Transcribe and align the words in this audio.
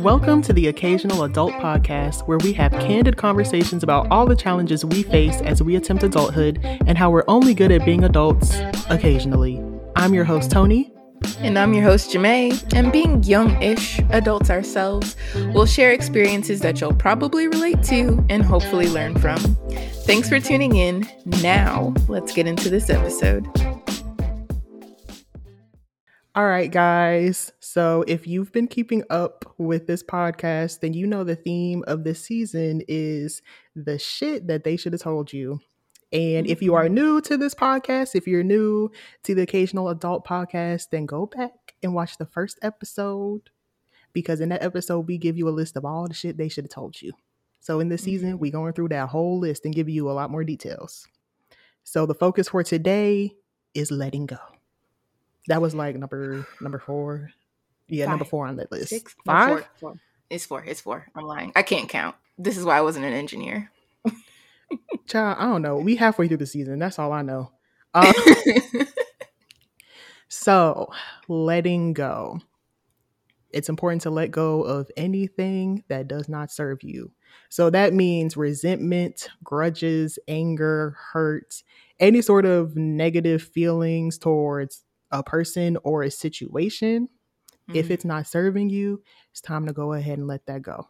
Welcome 0.00 0.40
to 0.42 0.54
the 0.54 0.68
Occasional 0.68 1.24
Adult 1.24 1.52
Podcast, 1.52 2.26
where 2.26 2.38
we 2.38 2.54
have 2.54 2.72
candid 2.72 3.18
conversations 3.18 3.82
about 3.82 4.10
all 4.10 4.24
the 4.24 4.34
challenges 4.34 4.82
we 4.82 5.02
face 5.02 5.42
as 5.42 5.62
we 5.62 5.76
attempt 5.76 6.02
adulthood 6.02 6.58
and 6.64 6.96
how 6.96 7.10
we're 7.10 7.26
only 7.28 7.52
good 7.52 7.70
at 7.70 7.84
being 7.84 8.02
adults 8.04 8.60
occasionally. 8.88 9.62
I'm 9.96 10.14
your 10.14 10.24
host, 10.24 10.50
Tony. 10.50 10.90
And 11.40 11.58
I'm 11.58 11.74
your 11.74 11.84
host, 11.84 12.12
Jamae. 12.12 12.74
And 12.74 12.90
being 12.90 13.22
young 13.24 13.62
ish 13.62 13.98
adults 14.08 14.48
ourselves, 14.48 15.16
we'll 15.52 15.66
share 15.66 15.92
experiences 15.92 16.60
that 16.60 16.80
you'll 16.80 16.94
probably 16.94 17.46
relate 17.48 17.82
to 17.84 18.24
and 18.30 18.42
hopefully 18.42 18.88
learn 18.88 19.18
from. 19.18 19.38
Thanks 20.06 20.30
for 20.30 20.40
tuning 20.40 20.76
in. 20.76 21.06
Now, 21.42 21.92
let's 22.08 22.32
get 22.32 22.46
into 22.46 22.70
this 22.70 22.88
episode. 22.88 23.46
All 26.36 26.46
right, 26.46 26.70
guys. 26.70 27.52
So, 27.58 28.04
if 28.06 28.24
you've 28.26 28.52
been 28.52 28.68
keeping 28.68 29.02
up 29.10 29.52
with 29.58 29.88
this 29.88 30.02
podcast, 30.04 30.78
then 30.78 30.92
you 30.94 31.06
know 31.06 31.24
the 31.24 31.34
theme 31.34 31.82
of 31.88 32.04
this 32.04 32.22
season 32.22 32.82
is 32.86 33.42
the 33.74 33.98
shit 33.98 34.46
that 34.46 34.62
they 34.62 34.76
should 34.76 34.92
have 34.92 35.02
told 35.02 35.32
you. 35.32 35.60
And 36.12 36.46
if 36.46 36.62
you 36.62 36.74
are 36.74 36.84
Mm-hmm. 36.84 36.94
new 36.94 37.20
to 37.22 37.36
this 37.36 37.54
podcast, 37.54 38.14
if 38.14 38.28
you're 38.28 38.44
new 38.44 38.90
to 39.24 39.34
the 39.34 39.42
occasional 39.42 39.88
adult 39.88 40.24
podcast, 40.24 40.90
then 40.90 41.04
go 41.04 41.26
back 41.26 41.74
and 41.82 41.94
watch 41.94 42.16
the 42.16 42.26
first 42.26 42.58
episode 42.62 43.50
because 44.12 44.40
in 44.40 44.50
that 44.50 44.62
episode, 44.62 45.08
we 45.08 45.18
give 45.18 45.36
you 45.36 45.48
a 45.48 45.50
list 45.50 45.76
of 45.76 45.84
all 45.84 46.06
the 46.06 46.14
shit 46.14 46.36
they 46.36 46.48
should 46.48 46.64
have 46.64 46.70
told 46.72 47.02
you. 47.02 47.12
So, 47.58 47.80
in 47.80 47.88
this 47.88 48.02
season, 48.04 48.38
we're 48.38 48.52
going 48.52 48.72
through 48.74 48.88
that 48.90 49.08
whole 49.08 49.40
list 49.40 49.64
and 49.64 49.74
give 49.74 49.88
you 49.88 50.08
a 50.08 50.12
lot 50.12 50.30
more 50.30 50.44
details. 50.44 51.08
So, 51.82 52.06
the 52.06 52.14
focus 52.14 52.50
for 52.50 52.62
today 52.62 53.34
is 53.74 53.90
letting 53.90 54.26
go. 54.26 54.38
That 55.48 55.62
was 55.62 55.74
like 55.74 55.96
number 55.96 56.46
number 56.60 56.78
four. 56.78 57.30
Yeah, 57.88 58.06
number 58.06 58.24
four 58.24 58.46
on 58.46 58.56
that 58.56 58.70
list. 58.70 58.90
Six? 58.90 59.14
No, 59.26 59.32
Five? 59.32 59.48
four, 59.48 59.68
four. 59.80 59.94
It's 60.28 60.46
four. 60.46 60.64
It's 60.64 60.80
four. 60.80 61.06
I'm 61.14 61.24
lying. 61.24 61.52
I 61.56 61.62
can't 61.62 61.88
count. 61.88 62.14
This 62.38 62.56
is 62.56 62.64
why 62.64 62.78
I 62.78 62.82
wasn't 62.82 63.04
an 63.04 63.12
engineer. 63.12 63.70
Child, 65.06 65.36
I 65.40 65.44
don't 65.44 65.62
know. 65.62 65.76
We 65.76 65.96
halfway 65.96 66.28
through 66.28 66.36
the 66.38 66.46
season. 66.46 66.78
That's 66.78 66.98
all 66.98 67.12
I 67.12 67.22
know. 67.22 67.52
Uh, 67.92 68.12
so, 70.28 70.92
letting 71.26 71.92
go. 71.92 72.38
It's 73.50 73.68
important 73.68 74.02
to 74.02 74.10
let 74.10 74.30
go 74.30 74.62
of 74.62 74.88
anything 74.96 75.82
that 75.88 76.06
does 76.06 76.28
not 76.28 76.52
serve 76.52 76.84
you. 76.84 77.10
So 77.48 77.68
that 77.70 77.92
means 77.92 78.36
resentment, 78.36 79.28
grudges, 79.42 80.20
anger, 80.28 80.96
hurt, 81.12 81.64
any 81.98 82.22
sort 82.22 82.46
of 82.46 82.76
negative 82.76 83.42
feelings 83.42 84.18
towards 84.18 84.84
a 85.10 85.22
person 85.22 85.76
or 85.84 86.02
a 86.02 86.10
situation. 86.10 87.08
If 87.72 87.90
Mhm. 87.90 87.92
it's 87.92 88.04
not 88.04 88.26
serving 88.26 88.70
you, 88.70 89.02
it's 89.32 89.40
time 89.42 89.66
to 89.66 89.72
go 89.72 89.92
ahead 89.94 90.18
and 90.18 90.28
let 90.28 90.46
that 90.46 90.62
go. 90.62 90.88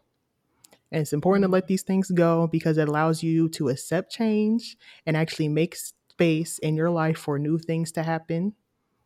And 0.92 1.02
it's 1.02 1.12
important 1.12 1.44
to 1.44 1.48
let 1.48 1.68
these 1.68 1.82
things 1.82 2.10
go 2.10 2.46
because 2.46 2.78
it 2.78 2.88
allows 2.88 3.22
you 3.22 3.48
to 3.50 3.68
accept 3.68 4.12
change 4.12 4.76
and 5.06 5.16
actually 5.16 5.48
make 5.48 5.76
space 5.76 6.58
in 6.58 6.76
your 6.76 6.90
life 6.90 7.18
for 7.18 7.38
new 7.38 7.58
things 7.58 7.92
to 7.92 8.02
happen, 8.02 8.54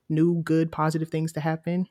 new, 0.09 0.43
good, 0.43 0.73
positive 0.73 1.11
things 1.11 1.33
to 1.35 1.41
happen. 1.41 1.89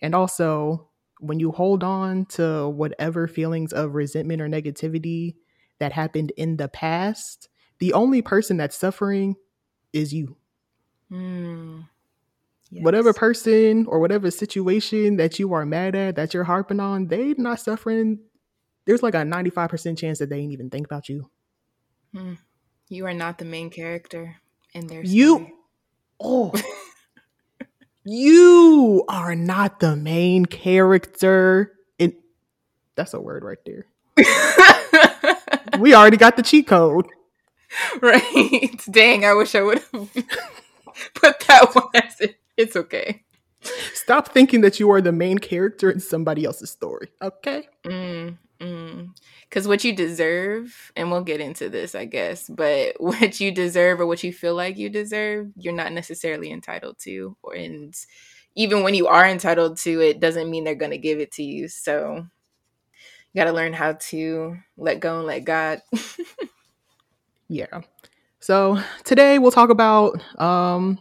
And 0.00 0.14
also, 0.14 0.90
when 1.20 1.38
you 1.38 1.52
hold 1.52 1.84
on 1.84 2.26
to 2.26 2.68
whatever 2.68 3.28
feelings 3.28 3.72
of 3.72 3.94
resentment 3.94 4.42
or 4.42 4.48
negativity 4.48 5.36
that 5.78 5.92
happened 5.92 6.32
in 6.36 6.56
the 6.56 6.68
past, 6.68 7.48
the 7.78 7.92
only 7.92 8.22
person 8.22 8.56
that's 8.56 8.76
suffering 8.76 9.36
is 9.92 10.12
you. 10.12 10.36
Mm. 11.10 11.86
Whatever 12.80 13.12
person 13.12 13.84
or 13.86 14.00
whatever 14.00 14.30
situation 14.30 15.16
that 15.16 15.38
you 15.38 15.52
are 15.52 15.66
mad 15.66 15.94
at, 15.94 16.16
that 16.16 16.32
you're 16.32 16.44
harping 16.44 16.80
on, 16.80 17.06
they're 17.08 17.34
not 17.36 17.60
suffering. 17.60 18.18
There's 18.86 19.02
like 19.02 19.14
a 19.14 19.18
95% 19.18 19.98
chance 19.98 20.18
that 20.20 20.30
they 20.30 20.38
ain't 20.38 20.52
even 20.52 20.70
think 20.70 20.86
about 20.86 21.08
you. 21.08 21.30
Mm. 22.14 22.38
You 22.88 23.06
are 23.06 23.14
not 23.14 23.38
the 23.38 23.44
main 23.44 23.68
character 23.70 24.36
in 24.72 24.86
their 24.86 25.02
You- 25.04 25.48
Oh, 26.18 26.52
you 28.04 29.04
are 29.08 29.34
not 29.34 29.80
the 29.80 29.96
main 29.96 30.46
character. 30.46 31.72
And 31.98 32.14
that's 32.94 33.12
a 33.14 33.20
word 33.20 33.44
right 33.44 33.58
there. 33.66 33.86
We 35.78 35.94
already 35.94 36.16
got 36.18 36.36
the 36.36 36.42
cheat 36.42 36.66
code. 36.66 37.06
right. 38.00 38.80
Dang, 38.90 39.24
I 39.24 39.32
wish 39.34 39.54
I 39.54 39.62
would 39.62 39.78
have 39.92 40.10
put 41.14 41.40
that 41.48 41.70
one 41.74 41.86
as 41.94 42.20
it. 42.20 42.36
It's 42.56 42.76
okay. 42.76 43.22
Stop 43.94 44.28
thinking 44.28 44.60
that 44.62 44.80
you 44.80 44.90
are 44.90 45.00
the 45.00 45.12
main 45.12 45.38
character 45.38 45.90
in 45.90 46.00
somebody 46.00 46.44
else's 46.44 46.70
story. 46.70 47.08
Okay. 47.22 47.68
Mm, 47.84 48.36
mm. 48.60 49.08
Cause 49.50 49.68
what 49.68 49.84
you 49.84 49.94
deserve, 49.94 50.92
and 50.96 51.10
we'll 51.10 51.22
get 51.22 51.40
into 51.40 51.68
this, 51.68 51.94
I 51.94 52.06
guess, 52.06 52.48
but 52.48 52.96
what 53.00 53.40
you 53.40 53.52
deserve 53.52 54.00
or 54.00 54.06
what 54.06 54.24
you 54.24 54.32
feel 54.32 54.54
like 54.54 54.76
you 54.78 54.88
deserve, 54.88 55.48
you're 55.56 55.72
not 55.72 55.92
necessarily 55.92 56.50
entitled 56.50 56.98
to. 57.00 57.36
Or 57.42 57.54
and 57.54 57.94
even 58.54 58.82
when 58.82 58.94
you 58.94 59.06
are 59.06 59.26
entitled 59.26 59.78
to 59.78 60.00
it, 60.00 60.20
doesn't 60.20 60.50
mean 60.50 60.64
they're 60.64 60.74
gonna 60.74 60.98
give 60.98 61.20
it 61.20 61.32
to 61.32 61.42
you. 61.42 61.68
So 61.68 62.26
you 63.32 63.38
gotta 63.40 63.52
learn 63.52 63.72
how 63.72 63.92
to 63.92 64.56
let 64.76 65.00
go 65.00 65.18
and 65.18 65.26
let 65.26 65.44
God. 65.44 65.80
Yeah. 67.52 67.82
So 68.40 68.78
today 69.04 69.38
we'll 69.38 69.50
talk 69.50 69.68
about 69.68 70.22
um 70.40 70.98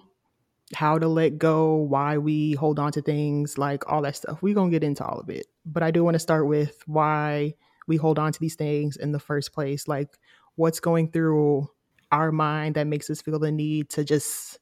how 0.74 0.98
to 1.00 1.08
let 1.08 1.38
go, 1.38 1.76
why 1.76 2.18
we 2.18 2.54
hold 2.54 2.80
on 2.80 2.92
to 2.94 3.02
things, 3.02 3.58
like 3.58 3.90
all 3.92 4.02
that 4.04 4.16
stuff. 4.16 4.42
We're 4.42 4.56
gonna 4.56 4.72
get 4.72 4.84
into 4.84 5.06
all 5.06 5.20
of 5.20 5.30
it. 5.30 5.48
But 5.66 5.84
I 5.84 5.92
do 5.92 6.04
want 6.04 6.16
to 6.16 6.20
start 6.20 6.48
with 6.48 6.82
why 6.88 7.56
we 7.88 7.98
hold 7.98 8.20
on 8.20 8.32
to 8.34 8.40
these 8.40 8.56
things 8.56 8.98
in 8.98 9.12
the 9.12 9.20
first 9.20 9.54
place. 9.54 9.88
Like 9.88 10.10
what's 10.56 10.80
going 10.80 11.12
through 11.12 11.70
our 12.12 12.32
mind 12.32 12.76
that 12.76 12.88
makes 12.88 13.10
us 13.10 13.22
feel 13.22 13.40
the 13.40 13.52
need 13.52 13.90
to 13.92 14.04
just 14.04 14.60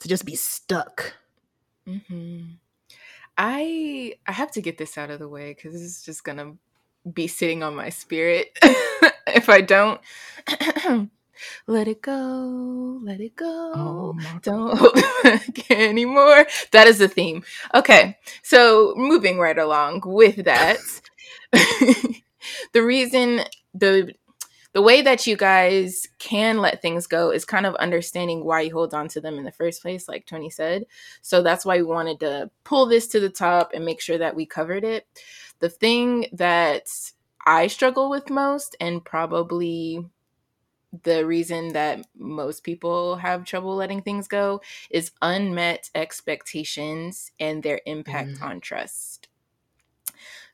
to 0.00 0.08
just 0.08 0.24
be 0.24 0.36
stuck. 0.36 1.14
mm-hmm. 1.86 2.42
I 3.38 4.14
I 4.26 4.32
have 4.32 4.50
to 4.52 4.60
get 4.60 4.78
this 4.78 4.98
out 4.98 5.10
of 5.10 5.18
the 5.18 5.28
way 5.28 5.54
because 5.54 5.72
this 5.72 5.82
is 5.82 6.02
just 6.02 6.24
gonna 6.24 6.54
be 7.12 7.26
sitting 7.26 7.62
on 7.62 7.74
my 7.74 7.88
spirit 7.88 8.56
if 9.26 9.48
I 9.48 9.60
don't. 9.60 10.00
let 11.66 11.88
it 11.88 12.02
go, 12.02 13.00
let 13.02 13.20
it 13.20 13.36
go. 13.36 13.72
Oh. 13.74 14.18
Don't 14.42 14.76
hold 14.78 14.94
back 15.22 15.70
anymore. 15.70 16.46
That 16.72 16.86
is 16.86 16.98
the 16.98 17.08
theme. 17.08 17.44
Okay, 17.74 18.16
so 18.42 18.94
moving 18.96 19.38
right 19.38 19.58
along 19.58 20.02
with 20.04 20.44
that, 20.44 20.78
the 21.52 22.82
reason 22.82 23.40
the 23.74 24.14
the 24.72 24.82
way 24.82 25.02
that 25.02 25.26
you 25.26 25.36
guys 25.36 26.06
can 26.18 26.58
let 26.58 26.80
things 26.80 27.06
go 27.06 27.30
is 27.30 27.44
kind 27.44 27.66
of 27.66 27.74
understanding 27.74 28.42
why 28.42 28.62
you 28.62 28.72
hold 28.72 28.94
on 28.94 29.06
to 29.08 29.20
them 29.20 29.36
in 29.36 29.44
the 29.44 29.52
first 29.52 29.82
place, 29.82 30.08
like 30.08 30.24
Tony 30.26 30.48
said. 30.48 30.84
So 31.20 31.42
that's 31.42 31.66
why 31.66 31.76
we 31.76 31.82
wanted 31.82 32.20
to 32.20 32.50
pull 32.64 32.86
this 32.86 33.06
to 33.08 33.20
the 33.20 33.28
top 33.28 33.72
and 33.74 33.84
make 33.84 34.00
sure 34.00 34.16
that 34.16 34.34
we 34.34 34.46
covered 34.46 34.82
it. 34.82 35.06
The 35.58 35.68
thing 35.68 36.26
that 36.32 36.88
I 37.44 37.66
struggle 37.66 38.08
with 38.08 38.30
most, 38.30 38.74
and 38.80 39.04
probably 39.04 40.06
the 41.02 41.24
reason 41.26 41.72
that 41.72 42.06
most 42.18 42.64
people 42.64 43.16
have 43.16 43.44
trouble 43.44 43.74
letting 43.76 44.02
things 44.02 44.28
go, 44.28 44.60
is 44.90 45.12
unmet 45.22 45.90
expectations 45.94 47.32
and 47.40 47.62
their 47.62 47.80
impact 47.86 48.40
Mm. 48.40 48.42
on 48.42 48.60
trust. 48.60 49.28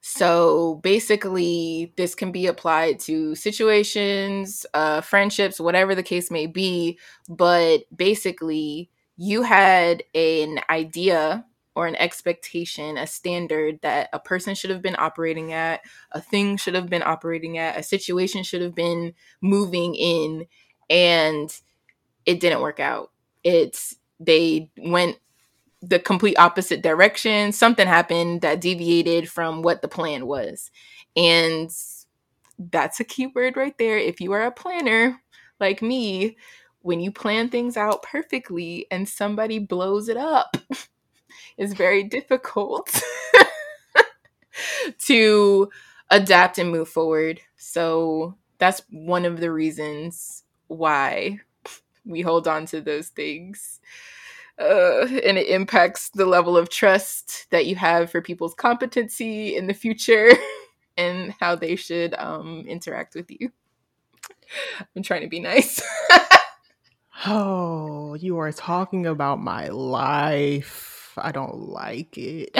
So 0.00 0.76
basically, 0.82 1.92
this 1.96 2.14
can 2.14 2.30
be 2.32 2.46
applied 2.46 3.00
to 3.00 3.34
situations, 3.34 4.64
uh, 4.74 5.00
friendships, 5.00 5.60
whatever 5.60 5.94
the 5.94 6.02
case 6.02 6.30
may 6.30 6.46
be. 6.46 6.98
But 7.28 7.84
basically, 7.94 8.90
you 9.16 9.42
had 9.42 10.04
an 10.14 10.60
idea 10.70 11.44
or 11.78 11.86
an 11.86 11.94
expectation, 11.94 12.98
a 12.98 13.06
standard 13.06 13.80
that 13.82 14.08
a 14.12 14.18
person 14.18 14.52
should 14.56 14.70
have 14.70 14.82
been 14.82 14.96
operating 14.98 15.52
at, 15.52 15.80
a 16.10 16.20
thing 16.20 16.56
should 16.56 16.74
have 16.74 16.88
been 16.88 17.04
operating 17.04 17.56
at, 17.56 17.78
a 17.78 17.84
situation 17.84 18.42
should 18.42 18.62
have 18.62 18.74
been 18.74 19.14
moving 19.40 19.94
in, 19.94 20.44
and 20.90 21.56
it 22.26 22.40
didn't 22.40 22.62
work 22.62 22.80
out. 22.80 23.12
It's 23.44 23.94
they 24.18 24.72
went 24.76 25.18
the 25.80 26.00
complete 26.00 26.36
opposite 26.36 26.82
direction. 26.82 27.52
Something 27.52 27.86
happened 27.86 28.40
that 28.40 28.60
deviated 28.60 29.30
from 29.30 29.62
what 29.62 29.80
the 29.80 29.88
plan 29.88 30.26
was. 30.26 30.72
And 31.16 31.70
that's 32.58 32.98
a 32.98 33.04
key 33.04 33.28
word 33.28 33.56
right 33.56 33.78
there. 33.78 33.98
If 33.98 34.20
you 34.20 34.32
are 34.32 34.42
a 34.42 34.50
planner 34.50 35.20
like 35.60 35.80
me, 35.80 36.36
when 36.82 37.00
you 37.00 37.12
plan 37.12 37.48
things 37.48 37.76
out 37.76 38.02
perfectly 38.02 38.86
and 38.90 39.08
somebody 39.08 39.60
blows 39.60 40.08
it 40.08 40.16
up, 40.16 40.56
it's 41.58 41.74
very 41.74 42.04
difficult 42.04 43.02
to 45.00 45.68
adapt 46.10 46.58
and 46.58 46.70
move 46.70 46.88
forward. 46.88 47.40
So 47.56 48.36
that's 48.58 48.82
one 48.90 49.24
of 49.24 49.40
the 49.40 49.52
reasons 49.52 50.44
why 50.68 51.40
we 52.06 52.22
hold 52.22 52.48
on 52.48 52.66
to 52.66 52.80
those 52.80 53.08
things. 53.08 53.80
uh, 54.60 55.06
and 55.24 55.38
it 55.38 55.48
impacts 55.48 56.10
the 56.10 56.26
level 56.26 56.56
of 56.56 56.68
trust 56.70 57.48
that 57.50 57.66
you 57.66 57.76
have 57.76 58.10
for 58.10 58.22
people's 58.22 58.54
competency 58.54 59.56
in 59.56 59.66
the 59.68 59.74
future 59.74 60.30
and 60.98 61.34
how 61.40 61.54
they 61.56 61.76
should 61.76 62.14
um, 62.18 62.64
interact 62.68 63.14
with 63.14 63.30
you. 63.30 63.52
I'm 64.96 65.02
trying 65.02 65.22
to 65.22 65.28
be 65.28 65.40
nice. 65.40 65.82
oh, 67.26 68.14
you 68.14 68.38
are 68.38 68.52
talking 68.52 69.06
about 69.06 69.40
my 69.40 69.68
life. 69.68 70.97
I 71.22 71.32
don't 71.32 71.56
like 71.56 72.16
it. 72.18 72.56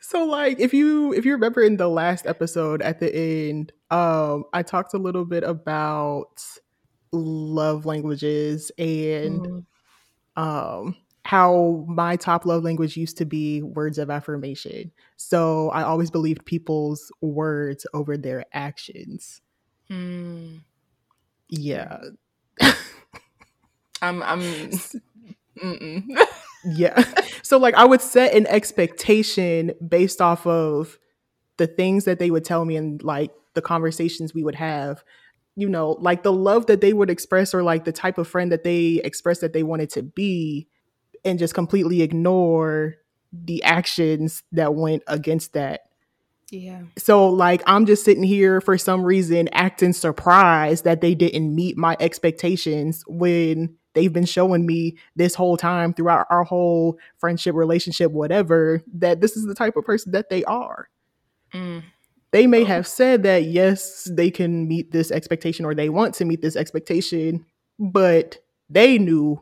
so 0.00 0.24
like 0.24 0.60
if 0.60 0.74
you 0.74 1.12
if 1.12 1.24
you 1.24 1.32
remember 1.32 1.62
in 1.62 1.76
the 1.76 1.88
last 1.88 2.26
episode 2.26 2.82
at 2.82 3.00
the 3.00 3.14
end, 3.14 3.72
um 3.90 4.44
I 4.52 4.62
talked 4.62 4.94
a 4.94 4.98
little 4.98 5.24
bit 5.24 5.44
about 5.44 6.42
love 7.12 7.86
languages 7.86 8.70
and 8.78 9.40
mm 9.40 9.64
um, 10.36 10.96
how 11.24 11.84
my 11.88 12.16
top 12.16 12.44
love 12.44 12.64
language 12.64 12.96
used 12.96 13.16
to 13.18 13.24
be 13.24 13.62
words 13.62 13.98
of 13.98 14.10
affirmation. 14.10 14.92
So 15.16 15.70
I 15.70 15.82
always 15.82 16.10
believed 16.10 16.44
people's 16.44 17.10
words 17.20 17.86
over 17.94 18.16
their 18.16 18.44
actions. 18.52 19.40
Mm. 19.90 20.60
Yeah. 21.48 21.98
I'm 24.02 24.22
I'm 24.22 24.40
yeah. 26.64 27.04
So 27.42 27.58
like 27.58 27.74
I 27.74 27.84
would 27.84 28.00
set 28.00 28.32
an 28.32 28.46
expectation 28.46 29.72
based 29.86 30.22
off 30.22 30.46
of 30.46 30.98
the 31.58 31.66
things 31.66 32.06
that 32.06 32.18
they 32.18 32.30
would 32.30 32.42
tell 32.42 32.64
me 32.64 32.74
and 32.74 33.02
like 33.02 33.32
the 33.52 33.60
conversations 33.60 34.32
we 34.32 34.42
would 34.42 34.54
have 34.54 35.04
you 35.56 35.68
know, 35.68 35.96
like 36.00 36.22
the 36.22 36.32
love 36.32 36.66
that 36.66 36.80
they 36.80 36.92
would 36.92 37.10
express 37.10 37.54
or 37.54 37.62
like 37.62 37.84
the 37.84 37.92
type 37.92 38.18
of 38.18 38.26
friend 38.26 38.50
that 38.50 38.64
they 38.64 39.00
express 39.04 39.38
that 39.40 39.52
they 39.52 39.62
wanted 39.62 39.90
to 39.90 40.02
be 40.02 40.66
and 41.24 41.38
just 41.38 41.54
completely 41.54 42.02
ignore 42.02 42.96
the 43.32 43.62
actions 43.62 44.42
that 44.52 44.74
went 44.74 45.02
against 45.06 45.52
that. 45.52 45.82
Yeah. 46.50 46.82
So 46.98 47.28
like 47.28 47.62
I'm 47.66 47.86
just 47.86 48.04
sitting 48.04 48.22
here 48.22 48.60
for 48.60 48.76
some 48.78 49.02
reason 49.02 49.48
acting 49.52 49.92
surprised 49.92 50.84
that 50.84 51.00
they 51.00 51.14
didn't 51.14 51.54
meet 51.54 51.76
my 51.76 51.96
expectations 52.00 53.02
when 53.06 53.76
they've 53.94 54.12
been 54.12 54.26
showing 54.26 54.66
me 54.66 54.96
this 55.16 55.34
whole 55.34 55.56
time 55.56 55.94
throughout 55.94 56.26
our 56.30 56.44
whole 56.44 56.98
friendship, 57.18 57.54
relationship, 57.54 58.12
whatever, 58.12 58.82
that 58.92 59.20
this 59.20 59.36
is 59.36 59.46
the 59.46 59.54
type 59.54 59.76
of 59.76 59.84
person 59.84 60.12
that 60.12 60.30
they 60.30 60.44
are. 60.44 60.88
Mm 61.52 61.82
they 62.34 62.48
may 62.48 62.64
have 62.64 62.84
said 62.84 63.22
that 63.22 63.44
yes, 63.44 64.10
they 64.10 64.28
can 64.28 64.66
meet 64.66 64.90
this 64.90 65.12
expectation 65.12 65.64
or 65.64 65.72
they 65.72 65.88
want 65.88 66.16
to 66.16 66.24
meet 66.24 66.42
this 66.42 66.56
expectation, 66.56 67.46
but 67.78 68.38
they 68.68 68.98
knew 68.98 69.40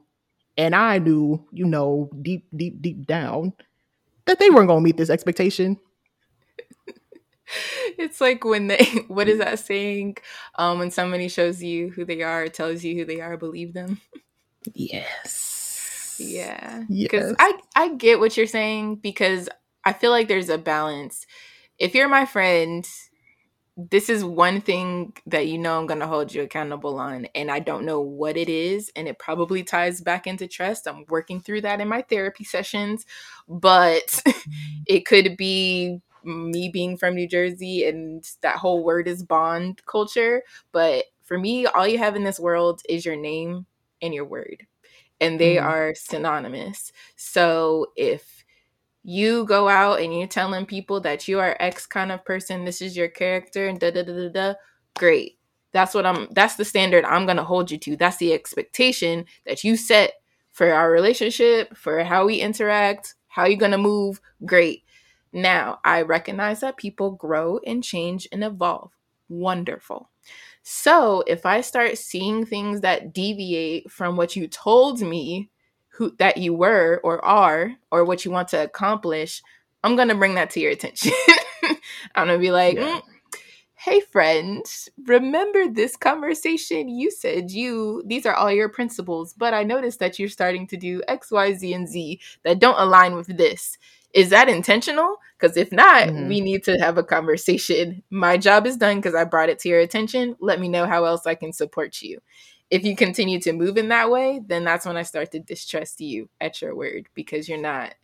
and 0.58 0.74
I 0.74 0.98
knew, 0.98 1.42
you 1.52 1.64
know, 1.64 2.10
deep, 2.20 2.46
deep, 2.54 2.82
deep 2.82 3.06
down 3.06 3.54
that 4.26 4.38
they 4.38 4.50
weren't 4.50 4.68
gonna 4.68 4.82
meet 4.82 4.98
this 4.98 5.08
expectation. 5.08 5.80
it's 7.98 8.20
like 8.20 8.44
when 8.44 8.66
they 8.66 8.84
what 9.08 9.26
is 9.26 9.38
that 9.38 9.58
saying? 9.58 10.18
Um 10.56 10.78
when 10.78 10.90
somebody 10.90 11.28
shows 11.28 11.62
you 11.62 11.92
who 11.92 12.04
they 12.04 12.20
are, 12.20 12.46
tells 12.48 12.84
you 12.84 12.94
who 12.94 13.06
they 13.06 13.22
are, 13.22 13.38
believe 13.38 13.72
them. 13.72 14.02
Yes. 14.74 16.16
Yeah. 16.18 16.84
Because 17.00 17.30
yes. 17.30 17.36
I 17.38 17.54
I 17.76 17.94
get 17.94 18.20
what 18.20 18.36
you're 18.36 18.46
saying 18.46 18.96
because 18.96 19.48
I 19.84 19.92
feel 19.92 20.10
like 20.10 20.28
there's 20.28 20.48
a 20.48 20.58
balance 20.58 21.26
if 21.80 21.94
you're 21.94 22.08
my 22.08 22.26
friend, 22.26 22.88
this 23.76 24.10
is 24.10 24.24
one 24.24 24.60
thing 24.60 25.14
that 25.26 25.46
you 25.48 25.58
know 25.58 25.78
I'm 25.80 25.86
going 25.86 26.00
to 26.00 26.06
hold 26.06 26.34
you 26.34 26.42
accountable 26.42 26.98
on. 26.98 27.26
And 27.34 27.50
I 27.50 27.58
don't 27.60 27.86
know 27.86 28.00
what 28.00 28.36
it 28.36 28.48
is. 28.48 28.90
And 28.96 29.08
it 29.08 29.18
probably 29.18 29.64
ties 29.64 30.00
back 30.02 30.26
into 30.26 30.46
trust. 30.46 30.86
I'm 30.86 31.04
working 31.08 31.40
through 31.40 31.62
that 31.62 31.80
in 31.80 31.88
my 31.88 32.02
therapy 32.02 32.44
sessions. 32.44 33.06
But 33.48 34.22
it 34.86 35.06
could 35.06 35.36
be 35.36 36.00
me 36.24 36.70
being 36.72 36.96
from 36.98 37.14
New 37.14 37.28
Jersey 37.28 37.86
and 37.86 38.24
that 38.42 38.56
whole 38.56 38.84
word 38.84 39.08
is 39.08 39.24
bond 39.24 39.82
culture. 39.86 40.42
But 40.72 41.06
for 41.24 41.38
me, 41.38 41.66
all 41.66 41.88
you 41.88 41.98
have 41.98 42.14
in 42.16 42.24
this 42.24 42.38
world 42.40 42.82
is 42.88 43.06
your 43.06 43.16
name 43.16 43.66
and 44.02 44.12
your 44.12 44.24
word. 44.24 44.66
And 45.20 45.40
they 45.40 45.56
mm. 45.56 45.62
are 45.62 45.94
synonymous. 45.94 46.92
So 47.16 47.92
if 47.96 48.44
you 49.04 49.44
go 49.46 49.68
out 49.68 50.00
and 50.00 50.16
you're 50.16 50.26
telling 50.26 50.66
people 50.66 51.00
that 51.00 51.26
you 51.28 51.40
are 51.40 51.56
X 51.60 51.86
kind 51.86 52.12
of 52.12 52.24
person, 52.24 52.64
this 52.64 52.82
is 52.82 52.96
your 52.96 53.08
character, 53.08 53.68
and 53.68 53.80
da 53.80 53.90
da 53.90 54.02
da 54.02 54.12
da 54.12 54.28
da, 54.28 54.54
great. 54.98 55.38
That's 55.72 55.94
what 55.94 56.06
I'm 56.06 56.28
that's 56.32 56.56
the 56.56 56.64
standard 56.64 57.04
I'm 57.04 57.26
gonna 57.26 57.44
hold 57.44 57.70
you 57.70 57.78
to. 57.78 57.96
That's 57.96 58.18
the 58.18 58.32
expectation 58.32 59.24
that 59.46 59.64
you 59.64 59.76
set 59.76 60.14
for 60.52 60.72
our 60.72 60.90
relationship, 60.90 61.74
for 61.76 62.04
how 62.04 62.26
we 62.26 62.36
interact, 62.36 63.14
how 63.28 63.46
you're 63.46 63.58
gonna 63.58 63.78
move. 63.78 64.20
Great. 64.44 64.84
Now, 65.32 65.80
I 65.84 66.02
recognize 66.02 66.60
that 66.60 66.76
people 66.76 67.12
grow 67.12 67.58
and 67.66 67.82
change 67.82 68.28
and 68.32 68.44
evolve. 68.44 68.92
Wonderful. 69.30 70.10
So, 70.62 71.24
if 71.26 71.44
I 71.44 71.60
start 71.60 71.98
seeing 71.98 72.46
things 72.46 72.82
that 72.82 73.12
deviate 73.12 73.90
from 73.90 74.16
what 74.16 74.36
you 74.36 74.46
told 74.46 75.00
me 75.00 75.50
who 75.88 76.14
that 76.18 76.38
you 76.38 76.54
were 76.54 77.00
or 77.02 77.24
are 77.24 77.72
or 77.90 78.04
what 78.04 78.24
you 78.24 78.30
want 78.30 78.48
to 78.48 78.62
accomplish, 78.62 79.42
I'm 79.82 79.96
gonna 79.96 80.14
bring 80.14 80.34
that 80.36 80.50
to 80.50 80.60
your 80.60 80.70
attention. 80.70 81.12
I'm 82.14 82.28
gonna 82.28 82.38
be 82.38 82.52
like, 82.52 82.76
yeah. 82.76 83.00
mm, 83.00 83.02
hey 83.74 84.00
friend, 84.00 84.64
remember 85.06 85.66
this 85.68 85.96
conversation? 85.96 86.88
You 86.88 87.10
said 87.10 87.50
you 87.50 88.02
these 88.06 88.24
are 88.26 88.34
all 88.34 88.52
your 88.52 88.68
principles, 88.68 89.34
but 89.34 89.54
I 89.54 89.64
noticed 89.64 89.98
that 89.98 90.18
you're 90.18 90.28
starting 90.28 90.68
to 90.68 90.76
do 90.76 91.02
X, 91.08 91.32
Y, 91.32 91.54
Z, 91.54 91.72
and 91.74 91.88
Z 91.88 92.20
that 92.44 92.60
don't 92.60 92.80
align 92.80 93.16
with 93.16 93.36
this. 93.36 93.78
Is 94.12 94.30
that 94.30 94.48
intentional? 94.48 95.16
Because 95.38 95.56
if 95.56 95.72
not, 95.72 96.08
mm-hmm. 96.08 96.28
we 96.28 96.40
need 96.40 96.64
to 96.64 96.76
have 96.78 96.98
a 96.98 97.02
conversation. 97.02 98.02
My 98.10 98.36
job 98.36 98.66
is 98.66 98.76
done 98.76 98.96
because 98.96 99.14
I 99.14 99.24
brought 99.24 99.48
it 99.48 99.58
to 99.60 99.68
your 99.68 99.80
attention. 99.80 100.36
Let 100.40 100.60
me 100.60 100.68
know 100.68 100.86
how 100.86 101.04
else 101.04 101.26
I 101.26 101.34
can 101.34 101.52
support 101.52 102.00
you 102.02 102.20
if 102.72 102.86
you 102.86 102.96
continue 102.96 103.38
to 103.38 103.52
move 103.52 103.76
in 103.76 103.88
that 103.88 104.10
way, 104.10 104.40
then 104.46 104.64
that's 104.64 104.86
when 104.86 104.96
I 104.96 105.02
start 105.02 105.30
to 105.32 105.38
distrust 105.38 106.00
you 106.00 106.30
at 106.40 106.62
your 106.62 106.74
word 106.74 107.06
because 107.12 107.46
you're 107.46 107.60
not 107.60 107.94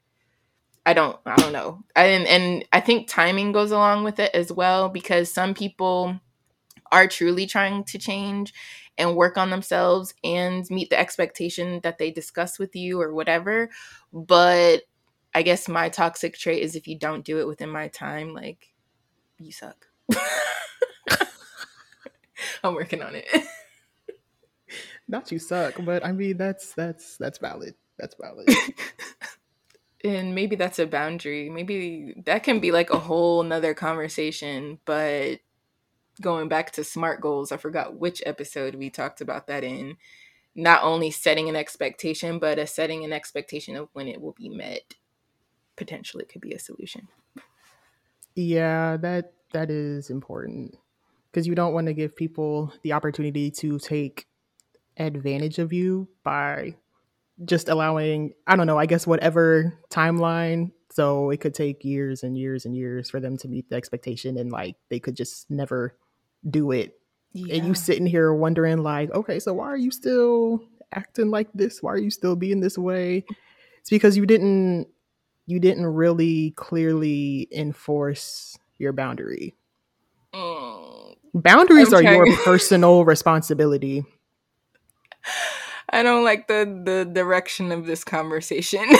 I 0.84 0.92
don't 0.92 1.18
I 1.24 1.36
don't 1.36 1.54
know. 1.54 1.84
And 1.96 2.26
and 2.26 2.64
I 2.70 2.80
think 2.80 3.08
timing 3.08 3.52
goes 3.52 3.70
along 3.70 4.04
with 4.04 4.18
it 4.18 4.30
as 4.34 4.52
well 4.52 4.90
because 4.90 5.32
some 5.32 5.54
people 5.54 6.20
are 6.92 7.06
truly 7.06 7.46
trying 7.46 7.84
to 7.84 7.98
change 7.98 8.52
and 8.98 9.16
work 9.16 9.38
on 9.38 9.48
themselves 9.48 10.12
and 10.22 10.68
meet 10.70 10.90
the 10.90 10.98
expectation 10.98 11.80
that 11.82 11.96
they 11.96 12.10
discuss 12.10 12.58
with 12.58 12.76
you 12.76 13.00
or 13.00 13.14
whatever. 13.14 13.70
But 14.12 14.82
I 15.38 15.42
guess 15.42 15.68
my 15.68 15.88
toxic 15.88 16.36
trait 16.36 16.64
is 16.64 16.74
if 16.74 16.88
you 16.88 16.98
don't 16.98 17.24
do 17.24 17.38
it 17.38 17.46
within 17.46 17.70
my 17.70 17.86
time, 17.86 18.34
like 18.34 18.74
you 19.38 19.52
suck. 19.52 19.86
I'm 22.64 22.74
working 22.74 23.04
on 23.04 23.14
it. 23.14 23.24
not 25.08 25.30
you 25.30 25.38
suck, 25.38 25.74
but 25.84 26.04
I 26.04 26.10
mean 26.10 26.38
that's 26.38 26.74
that's 26.74 27.16
that's 27.18 27.38
valid. 27.38 27.76
That's 28.00 28.16
valid. 28.20 28.48
and 30.04 30.34
maybe 30.34 30.56
that's 30.56 30.80
a 30.80 30.88
boundary. 30.88 31.48
Maybe 31.48 32.20
that 32.26 32.42
can 32.42 32.58
be 32.58 32.72
like 32.72 32.90
a 32.90 32.98
whole 32.98 33.44
nother 33.44 33.74
conversation. 33.74 34.80
But 34.84 35.38
going 36.20 36.48
back 36.48 36.72
to 36.72 36.82
smart 36.82 37.20
goals, 37.20 37.52
I 37.52 37.58
forgot 37.58 37.94
which 37.94 38.24
episode 38.26 38.74
we 38.74 38.90
talked 38.90 39.20
about 39.20 39.46
that 39.46 39.62
in. 39.62 39.98
Not 40.56 40.82
only 40.82 41.12
setting 41.12 41.48
an 41.48 41.54
expectation, 41.54 42.40
but 42.40 42.58
a 42.58 42.66
setting 42.66 43.04
an 43.04 43.12
expectation 43.12 43.76
of 43.76 43.88
when 43.92 44.08
it 44.08 44.20
will 44.20 44.34
be 44.36 44.48
met. 44.48 44.94
Potentially 45.78 46.24
could 46.24 46.40
be 46.40 46.52
a 46.52 46.58
solution. 46.58 47.08
Yeah, 48.34 48.96
that 48.98 49.32
that 49.52 49.70
is 49.70 50.10
important. 50.10 50.76
Because 51.30 51.46
you 51.46 51.54
don't 51.54 51.72
want 51.72 51.86
to 51.86 51.94
give 51.94 52.16
people 52.16 52.72
the 52.82 52.92
opportunity 52.92 53.50
to 53.52 53.78
take 53.78 54.26
advantage 54.96 55.58
of 55.58 55.72
you 55.72 56.08
by 56.24 56.74
just 57.44 57.68
allowing 57.68 58.32
i 58.48 58.56
don't 58.56 58.66
know 58.66 58.76
i 58.76 58.86
guess 58.86 59.06
whatever 59.06 59.78
timeline. 59.90 60.72
So 60.90 61.30
it 61.30 61.40
could 61.40 61.54
take 61.54 61.84
years 61.84 62.24
and 62.24 62.36
years 62.36 62.64
and 62.64 62.74
years 62.74 63.08
for 63.08 63.20
them 63.20 63.36
to 63.38 63.48
meet 63.48 63.70
the 63.70 63.76
expectation 63.76 64.36
and 64.36 64.50
like 64.50 64.74
they 64.88 64.98
could 64.98 65.14
just 65.14 65.48
never 65.48 65.96
do 66.48 66.72
it. 66.72 66.94
Yeah. 67.32 67.56
and 67.56 67.66
you 67.66 67.74
sitting 67.74 68.06
here 68.06 68.32
wondering 68.32 68.78
like 68.78 69.12
okay 69.12 69.38
so 69.38 69.52
why 69.52 69.66
are 69.66 69.76
you 69.76 69.90
still 69.90 70.62
acting 70.92 71.30
like 71.30 71.48
this? 71.54 71.82
Why 71.82 71.92
are 71.92 71.98
you 71.98 72.10
still 72.10 72.36
being 72.36 72.60
this 72.60 72.78
way? 72.78 73.24
It's 73.80 73.90
because 73.90 74.16
you 74.16 74.26
didn't 74.26 74.88
you 75.48 75.58
didn't 75.58 75.86
really 75.86 76.52
clearly 76.52 77.48
enforce 77.50 78.58
your 78.78 78.92
boundary 78.92 79.54
mm. 80.32 81.16
boundaries 81.34 81.92
are 81.92 82.02
your 82.02 82.36
personal 82.44 83.04
responsibility 83.04 84.04
I 85.90 86.02
don't 86.02 86.24
like 86.24 86.48
the 86.48 86.80
the 86.84 87.10
direction 87.10 87.72
of 87.72 87.86
this 87.86 88.04
conversation. 88.04 88.84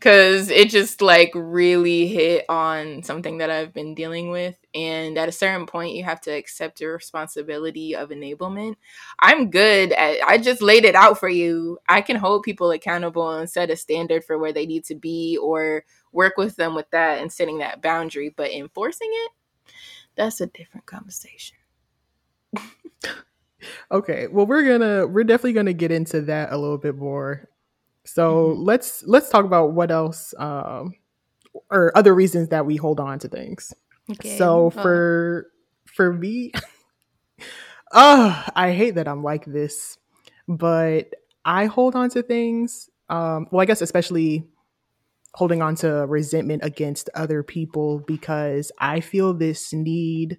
Cuz 0.00 0.50
it 0.50 0.70
just 0.70 1.02
like 1.02 1.30
really 1.34 2.06
hit 2.08 2.44
on 2.48 3.02
something 3.02 3.38
that 3.38 3.50
I've 3.50 3.72
been 3.74 3.94
dealing 3.94 4.30
with 4.30 4.56
and 4.76 5.16
at 5.16 5.28
a 5.28 5.32
certain 5.32 5.64
point 5.66 5.94
you 5.94 6.04
have 6.04 6.20
to 6.20 6.30
accept 6.30 6.80
your 6.80 6.94
responsibility 6.94 7.96
of 7.96 8.10
enablement. 8.10 8.76
I'm 9.20 9.50
good 9.50 9.92
at 9.92 10.18
i 10.26 10.36
just 10.36 10.60
laid 10.60 10.84
it 10.84 10.94
out 10.94 11.18
for 11.18 11.28
you. 11.28 11.78
I 11.88 12.02
can 12.02 12.16
hold 12.16 12.42
people 12.42 12.70
accountable 12.70 13.30
and 13.30 13.48
set 13.48 13.70
a 13.70 13.76
standard 13.76 14.22
for 14.24 14.38
where 14.38 14.52
they 14.52 14.66
need 14.66 14.84
to 14.84 14.94
be 14.94 15.38
or 15.42 15.84
work 16.12 16.34
with 16.36 16.56
them 16.56 16.74
with 16.74 16.90
that 16.90 17.20
and 17.20 17.32
setting 17.32 17.58
that 17.58 17.80
boundary 17.80 18.34
but 18.36 18.50
enforcing 18.52 19.10
it 19.10 19.32
that's 20.14 20.40
a 20.40 20.46
different 20.46 20.86
conversation. 20.86 21.56
Okay 23.90 24.28
well 24.28 24.46
we're 24.46 24.62
gonna 24.64 25.06
we're 25.06 25.24
definitely 25.24 25.54
gonna 25.54 25.72
get 25.72 25.90
into 25.90 26.20
that 26.20 26.52
a 26.52 26.56
little 26.56 26.78
bit 26.78 26.94
more. 26.94 27.48
So 28.04 28.50
mm-hmm. 28.50 28.62
let's 28.62 29.02
let's 29.06 29.28
talk 29.30 29.44
about 29.44 29.72
what 29.72 29.90
else 29.90 30.34
um 30.38 30.92
or 31.70 31.90
other 31.96 32.14
reasons 32.14 32.50
that 32.50 32.66
we 32.66 32.76
hold 32.76 33.00
on 33.00 33.18
to 33.20 33.28
things 33.28 33.74
okay. 34.10 34.36
so 34.36 34.70
for 34.70 35.48
for 35.84 36.12
me 36.12 36.52
oh 37.92 38.44
i 38.54 38.72
hate 38.72 38.94
that 38.96 39.08
i'm 39.08 39.22
like 39.22 39.44
this 39.44 39.98
but 40.48 41.14
i 41.44 41.66
hold 41.66 41.94
on 41.94 42.10
to 42.10 42.22
things 42.22 42.90
um 43.08 43.46
well 43.50 43.60
i 43.60 43.64
guess 43.64 43.82
especially 43.82 44.44
holding 45.34 45.60
on 45.60 45.74
to 45.74 46.06
resentment 46.06 46.64
against 46.64 47.10
other 47.14 47.42
people 47.42 47.98
because 48.00 48.72
i 48.78 49.00
feel 49.00 49.34
this 49.34 49.72
need 49.72 50.38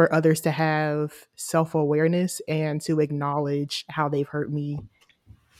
for 0.00 0.12
others 0.14 0.40
to 0.40 0.50
have 0.50 1.12
self 1.36 1.74
awareness 1.74 2.40
and 2.48 2.80
to 2.80 3.00
acknowledge 3.00 3.84
how 3.90 4.08
they've 4.08 4.28
hurt 4.28 4.50
me 4.50 4.78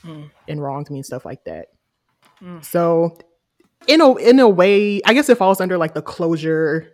mm. 0.03 0.29
and 0.47 0.61
wronged 0.63 0.89
me 0.89 0.97
and 0.97 1.05
stuff 1.05 1.25
like 1.25 1.43
that. 1.43 1.67
Mm. 2.41 2.65
So, 2.65 3.17
in 3.87 4.01
a 4.01 4.15
in 4.15 4.39
a 4.39 4.49
way, 4.49 4.99
I 5.05 5.13
guess 5.13 5.29
it 5.29 5.37
falls 5.37 5.61
under 5.61 5.77
like 5.77 5.93
the 5.93 6.01
closure 6.01 6.91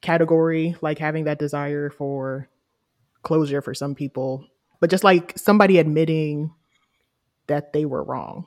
category, 0.00 0.76
like 0.80 0.98
having 0.98 1.24
that 1.24 1.38
desire 1.38 1.90
for 1.90 2.48
closure 3.22 3.62
for 3.62 3.74
some 3.74 3.94
people, 3.94 4.46
but 4.80 4.90
just 4.90 5.04
like 5.04 5.38
somebody 5.38 5.78
admitting 5.78 6.52
that 7.46 7.72
they 7.72 7.84
were 7.84 8.02
wrong. 8.02 8.46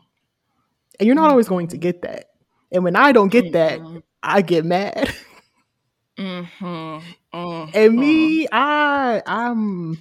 And 1.00 1.08
you're 1.08 1.16
not 1.16 1.32
always 1.32 1.48
going 1.48 1.68
to 1.70 1.78
get 1.78 2.02
that. 2.04 2.30
And 2.72 2.84
when 2.84 2.96
I 2.96 3.12
don't 3.12 3.30
get 3.30 3.54
that, 3.54 3.80
mm-hmm. 3.80 4.00
I 4.22 4.42
get 4.42 4.66
mad. 4.66 5.14
Mm-hmm. 6.18 7.00
Mm-hmm. 7.34 7.72
And 7.74 7.96
me, 7.96 8.48
I 8.52 9.22
I'm 9.26 9.98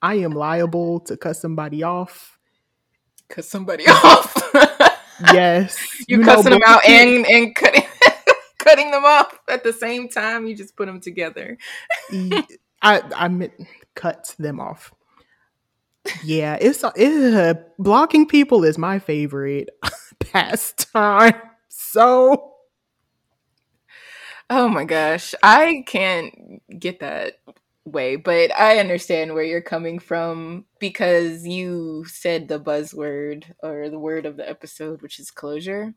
I 0.00 0.14
am 0.16 0.32
liable 0.32 1.00
to 1.00 1.16
cut 1.16 1.36
somebody 1.36 1.82
off. 1.82 2.38
Cut 3.28 3.44
somebody 3.44 3.84
off. 3.88 4.34
yes. 5.32 5.78
You, 6.08 6.18
you 6.18 6.24
cussing 6.24 6.52
them 6.52 6.62
out 6.66 6.84
and 6.86 7.26
and 7.26 7.54
cutting 7.54 7.84
cutting 8.62 8.90
them 8.90 9.04
off 9.04 9.38
at 9.48 9.64
the 9.64 9.72
same 9.72 10.08
time. 10.08 10.46
You 10.46 10.56
just 10.56 10.76
put 10.76 10.86
them 10.86 11.00
together. 11.00 11.58
I 12.82 13.02
I 13.14 13.28
meant 13.28 13.52
cut 13.94 14.34
them 14.38 14.60
off. 14.60 14.92
Yeah, 16.24 16.58
it's 16.60 16.84
it, 16.96 17.78
blocking 17.78 18.26
people 18.26 18.64
is 18.64 18.76
my 18.78 18.98
favorite 18.98 19.70
pastime. 20.18 21.40
So 21.68 22.52
Oh 24.54 24.68
my 24.68 24.84
gosh. 24.84 25.34
I 25.42 25.82
can't 25.86 26.62
get 26.78 27.00
that 27.00 27.36
way, 27.86 28.16
but 28.16 28.52
I 28.54 28.78
understand 28.80 29.32
where 29.32 29.42
you're 29.42 29.62
coming 29.62 29.98
from 29.98 30.66
because 30.78 31.46
you 31.46 32.04
said 32.06 32.48
the 32.48 32.60
buzzword 32.60 33.44
or 33.62 33.88
the 33.88 33.98
word 33.98 34.26
of 34.26 34.36
the 34.36 34.46
episode, 34.46 35.00
which 35.00 35.18
is 35.18 35.30
closure. 35.30 35.94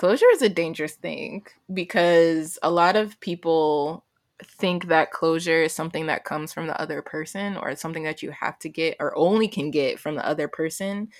Closure 0.00 0.30
is 0.32 0.40
a 0.40 0.48
dangerous 0.48 0.94
thing 0.94 1.46
because 1.74 2.58
a 2.62 2.70
lot 2.70 2.96
of 2.96 3.20
people 3.20 4.02
think 4.42 4.86
that 4.86 5.10
closure 5.10 5.64
is 5.64 5.74
something 5.74 6.06
that 6.06 6.24
comes 6.24 6.54
from 6.54 6.66
the 6.66 6.80
other 6.80 7.02
person 7.02 7.58
or 7.58 7.68
it's 7.68 7.82
something 7.82 8.04
that 8.04 8.22
you 8.22 8.30
have 8.30 8.58
to 8.60 8.70
get 8.70 8.96
or 8.98 9.14
only 9.14 9.46
can 9.46 9.70
get 9.70 10.00
from 10.00 10.14
the 10.14 10.26
other 10.26 10.48
person 10.48 11.10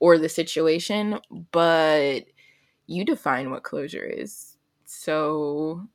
or 0.00 0.18
the 0.18 0.28
situation, 0.28 1.20
but 1.52 2.22
you 2.88 3.04
define 3.04 3.52
what 3.52 3.62
closure 3.62 4.04
is. 4.04 4.56
So 4.84 5.86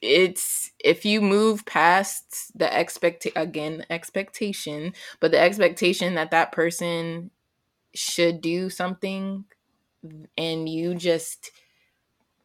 it's 0.00 0.70
if 0.78 1.04
you 1.04 1.20
move 1.20 1.66
past 1.66 2.56
the 2.56 2.78
expect 2.80 3.26
again 3.34 3.84
expectation 3.90 4.92
but 5.18 5.32
the 5.32 5.40
expectation 5.40 6.14
that 6.14 6.30
that 6.30 6.52
person 6.52 7.32
should 7.92 8.40
do 8.40 8.70
something 8.70 9.44
and 10.36 10.68
you 10.68 10.94
just 10.94 11.50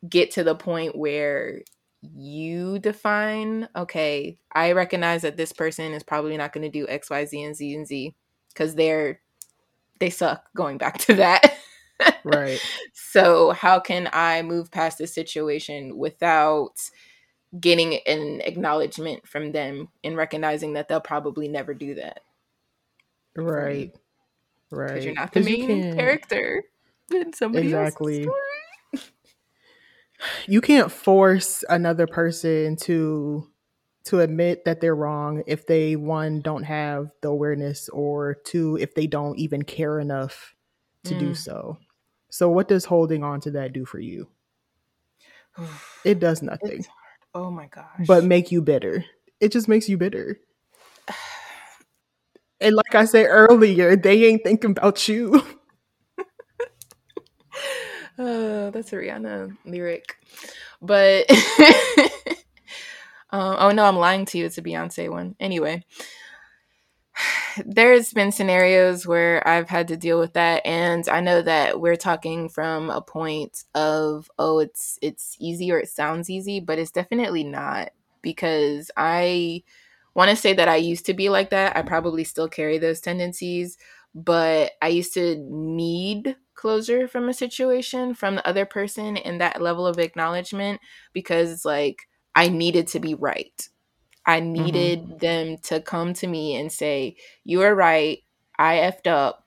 get 0.08 0.32
to 0.32 0.44
the 0.44 0.56
point 0.56 0.96
where 0.96 1.62
you 2.02 2.78
define 2.80 3.68
okay 3.76 4.38
i 4.54 4.72
recognize 4.72 5.24
that 5.24 5.36
this 5.36 5.52
person 5.52 5.94
is 5.94 6.04
probably 6.04 6.38
not 6.38 6.54
going 6.54 6.64
to 6.64 6.70
do 6.70 6.88
x 6.88 7.10
y 7.10 7.26
z 7.26 7.42
and 7.42 7.56
z 7.56 7.74
and 7.76 7.88
z 7.88 8.16
because 8.50 8.76
they're 8.76 9.20
they 10.00 10.10
suck 10.10 10.44
going 10.56 10.78
back 10.78 11.00
to 11.00 11.16
that 11.16 11.58
right 12.24 12.60
so 12.94 13.52
how 13.52 13.80
can 13.80 14.08
i 14.14 14.44
move 14.44 14.70
past 14.70 15.00
this 15.00 15.14
situation 15.14 15.98
without 15.98 16.80
getting 17.60 17.96
an 18.06 18.42
acknowledgement 18.42 19.28
from 19.28 19.52
them 19.52 19.88
and 20.04 20.18
recognizing 20.18 20.74
that 20.74 20.88
they'll 20.88 21.00
probably 21.00 21.48
never 21.48 21.74
do 21.74 21.96
that. 21.96 22.22
Right. 23.36 23.94
Right. 24.70 24.88
Because 24.88 25.06
you're 25.06 25.14
not 25.14 25.32
the 25.32 25.42
main 25.42 25.96
character 25.96 26.64
in 27.12 27.34
somebody 27.34 27.68
exactly. 27.68 28.28
You 30.48 30.62
can't 30.62 30.92
force 30.92 31.64
another 31.70 32.08
person 32.08 32.76
to 32.78 33.48
to 34.06 34.22
admit 34.22 34.64
that 34.64 34.80
they're 34.80 34.96
wrong 34.96 35.44
if 35.48 35.68
they 35.68 35.98
one 35.98 36.40
don't 36.40 36.64
have 36.64 37.12
the 37.22 37.28
awareness 37.28 37.90
or 37.90 38.36
two 38.46 38.78
if 38.80 38.96
they 38.96 39.06
don't 39.06 39.38
even 39.38 39.62
care 39.64 40.00
enough 40.00 40.56
to 41.04 41.14
mm. 41.14 41.20
do 41.20 41.36
so. 41.36 41.78
So 42.30 42.50
what 42.50 42.68
does 42.68 42.86
holding 42.86 43.24
on 43.24 43.42
to 43.42 43.52
that 43.52 43.74
do 43.74 43.86
for 43.86 44.00
you? 44.00 44.30
it 46.06 46.20
does 46.20 46.42
nothing. 46.42 46.86
Oh 47.34 47.52
my 47.52 47.68
gosh. 47.68 48.08
But 48.08 48.24
make 48.24 48.52
you 48.52 48.62
bitter. 48.62 49.06
It 49.40 49.52
just 49.52 49.68
makes 49.68 49.90
you 49.90 49.98
bitter. 49.98 50.40
and 52.62 52.76
like 52.76 52.96
I 52.96 53.06
said 53.06 53.28
earlier, 53.28 53.96
they 53.96 54.26
ain't 54.26 54.44
thinking 54.44 54.72
about 54.72 55.08
you. 55.08 55.44
oh, 58.18 58.70
that's 58.72 58.94
a 58.94 58.96
Rihanna 58.96 59.58
lyric. 59.66 60.18
But 60.82 61.30
um, 63.32 63.56
oh 63.60 63.72
no, 63.72 63.86
I'm 63.86 63.98
lying 63.98 64.26
to 64.28 64.38
you. 64.38 64.46
It's 64.46 64.58
a 64.58 64.62
Beyonce 64.62 65.10
one. 65.10 65.36
Anyway, 65.40 65.84
there's 67.66 68.14
been 68.14 68.32
scenarios 68.32 69.06
where 69.08 69.46
I've 69.48 69.70
had 69.70 69.88
to 69.90 69.98
deal 69.98 70.20
with 70.20 70.34
that 70.34 70.66
and 70.66 71.08
I 71.10 71.22
know 71.22 71.42
that 71.42 71.80
we're 71.82 71.96
talking 71.96 72.50
from 72.50 72.90
a 72.90 73.02
point 73.02 73.64
of 73.74 74.30
oh 74.38 74.60
it's 74.60 75.00
it's 75.02 75.36
easy 75.40 75.72
or 75.72 75.80
it 75.80 75.90
sounds 75.90 76.30
easy 76.30 76.60
but 76.60 76.78
it's 76.78 76.92
definitely 76.92 77.44
not 77.44 77.90
because 78.22 78.92
I 78.96 79.64
want 80.18 80.32
to 80.32 80.36
say 80.36 80.52
that 80.54 80.68
I 80.68 80.78
used 80.78 81.06
to 81.06 81.14
be 81.14 81.30
like 81.30 81.52
that. 81.52 81.78
I 81.78 81.84
probably 81.84 82.24
still 82.24 82.50
carry 82.50 82.80
those 82.80 83.00
tendencies, 83.00 83.78
but 84.16 84.72
I 84.82 84.90
used 84.90 85.14
to 85.14 85.38
need 85.38 86.36
closure 86.56 87.08
from 87.08 87.30
a 87.30 87.34
situation 87.34 88.14
from 88.14 88.36
the 88.36 88.48
other 88.48 88.66
person 88.66 89.16
and 89.16 89.40
that 89.40 89.62
level 89.62 89.86
of 89.86 90.00
acknowledgement 90.00 90.82
because 91.14 91.52
it's 91.52 91.66
like 91.66 92.08
I 92.36 92.50
needed 92.50 92.88
to 92.88 93.00
be 93.00 93.14
right. 93.14 93.70
I 94.26 94.42
mm-hmm. 94.42 94.52
needed 94.52 95.00
mm-hmm. 95.00 95.18
them 95.18 95.58
to 95.64 95.82
come 95.82 96.14
to 96.16 96.28
me 96.28 96.56
and 96.56 96.72
say, 96.72 97.16
You 97.44 97.62
are 97.62 97.74
right. 97.74 98.20
I 98.60 98.76
effed 98.78 99.08
up. 99.08 99.46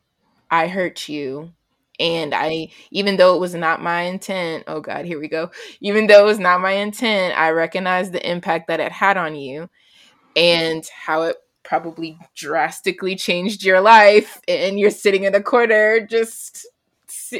I 0.50 0.68
hurt 0.68 1.08
you. 1.08 1.52
And 1.98 2.34
I, 2.34 2.68
even 2.90 3.18
though 3.18 3.36
it 3.36 3.40
was 3.40 3.54
not 3.54 3.82
my 3.82 4.02
intent, 4.02 4.64
oh 4.66 4.80
God, 4.80 5.04
here 5.04 5.20
we 5.20 5.28
go. 5.28 5.50
Even 5.80 6.06
though 6.06 6.22
it 6.22 6.26
was 6.26 6.38
not 6.38 6.62
my 6.62 6.72
intent, 6.72 7.38
I 7.38 7.50
recognize 7.50 8.10
the 8.10 8.26
impact 8.28 8.68
that 8.68 8.80
it 8.80 8.90
had 8.90 9.18
on 9.18 9.34
you 9.34 9.68
and 10.34 10.82
how 11.04 11.22
it 11.22 11.36
probably 11.70 12.18
drastically 12.34 13.16
changed 13.16 13.64
your 13.64 13.80
life. 13.80 14.42
And 14.46 14.78
you're 14.78 14.90
sitting 14.90 15.24
in 15.24 15.34
a 15.34 15.42
corner 15.42 16.00
just 16.00 16.66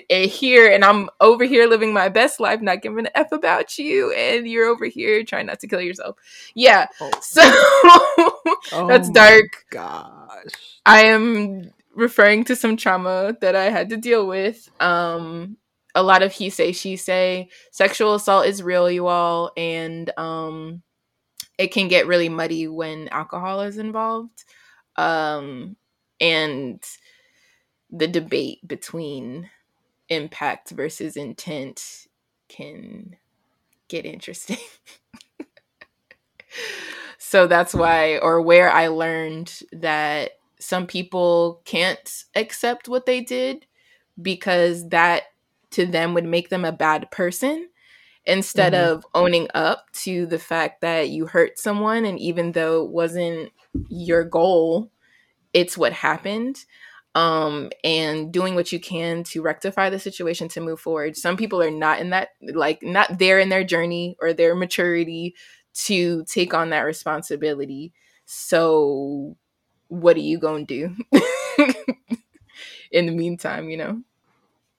Eh, 0.09 0.27
here 0.27 0.71
and 0.71 0.85
I'm 0.85 1.09
over 1.21 1.45
here 1.45 1.67
living 1.67 1.93
my 1.93 2.09
best 2.09 2.41
life, 2.41 2.61
not 2.61 2.83
giving 2.83 3.07
an 3.07 3.09
F 3.15 3.33
about 3.33 3.79
you, 3.79 4.13
and 4.13 4.47
you're 4.47 4.67
over 4.67 4.87
here 4.87 5.25
trying 5.25 5.47
not 5.47 5.61
to 5.61 5.69
kill 5.69 5.81
yourself. 5.81 6.17
Yeah. 6.55 6.87
Oh. 7.01 7.11
So 7.21 7.41
oh 8.73 8.87
that's 8.89 9.11
dark. 9.11 9.65
Gosh. 9.71 10.81
I 10.87 11.05
am 11.07 11.73
referring 11.95 12.45
to 12.45 12.57
some 12.57 12.77
trauma 12.77 13.37
that 13.41 13.57
I 13.57 13.71
had 13.71 13.89
to 13.91 13.97
deal 13.97 14.27
with. 14.27 14.71
Um 14.81 15.57
a 15.95 16.03
lot 16.03 16.23
of 16.23 16.33
he 16.33 16.51
say 16.51 16.71
she 16.73 16.97
say 16.97 17.49
sexual 17.73 18.15
assault 18.15 18.47
is 18.47 18.63
real 18.63 18.89
you 18.89 19.09
all 19.09 19.51
and 19.57 20.11
um 20.17 20.83
it 21.61 21.73
can 21.73 21.89
get 21.89 22.07
really 22.07 22.29
muddy 22.29 22.67
when 22.67 23.09
alcohol 23.09 23.61
is 23.61 23.79
involved 23.79 24.45
um 24.97 25.77
and 26.21 26.83
the 27.91 28.07
debate 28.07 28.67
between 28.67 29.51
impact 30.09 30.71
versus 30.71 31.17
intent 31.17 32.07
can 32.49 33.17
get 33.89 34.05
interesting. 34.05 34.59
so 37.19 37.47
that's 37.47 37.75
why, 37.75 38.19
or 38.19 38.41
where 38.41 38.71
I 38.71 38.89
learned 38.89 39.61
that 39.73 40.33
some 40.59 40.87
people 40.87 41.63
can't 41.65 42.25
accept 42.35 42.89
what 42.89 43.07
they 43.07 43.21
did 43.21 43.67
because 44.21 44.89
that 44.91 45.25
to 45.71 45.87
them 45.87 46.15
would 46.15 46.25
make 46.25 46.51
them 46.51 46.65
a 46.65 46.73
bad 46.73 47.11
person 47.11 47.69
instead 48.27 48.73
mm-hmm. 48.73 48.93
of 48.93 49.07
owning 49.15 49.49
up 49.55 49.87
to 49.93 50.27
the 50.27 50.39
fact 50.39 50.81
that 50.83 51.09
you 51.09 51.27
hurt 51.27 51.59
someone 51.59 52.05
and 52.05 52.19
even 52.19 52.53
though 52.53 52.85
it 52.85 52.91
wasn't 52.91 53.51
your 53.89 54.25
goal 54.25 54.91
it's 55.53 55.77
what 55.77 55.93
happened 55.93 56.65
um 57.15 57.71
and 57.83 58.33
doing 58.33 58.55
what 58.55 58.71
you 58.71 58.79
can 58.79 59.25
to 59.25 59.43
rectify 59.43 59.91
the 59.91 59.99
situation 59.99 60.49
to 60.49 60.61
move 60.61 60.79
forward. 60.81 61.17
Some 61.17 61.37
people 61.37 61.61
are 61.61 61.71
not 61.71 61.99
in 61.99 62.11
that 62.11 62.31
like 62.53 62.83
not 62.83 63.19
there 63.19 63.41
in 63.41 63.49
their 63.49 63.65
journey 63.65 64.17
or 64.21 64.33
their 64.33 64.55
maturity 64.55 65.35
to 65.73 66.25
take 66.25 66.55
on 66.55 66.71
that 66.71 66.83
responsibility. 66.83 67.93
So 68.27 69.37
what 69.89 70.17
are 70.17 70.21
you 70.21 70.39
going 70.39 70.67
to 70.67 70.89
do 70.89 71.21
in 72.93 73.07
the 73.07 73.13
meantime 73.13 73.71
you 73.71 73.77
know? 73.77 74.03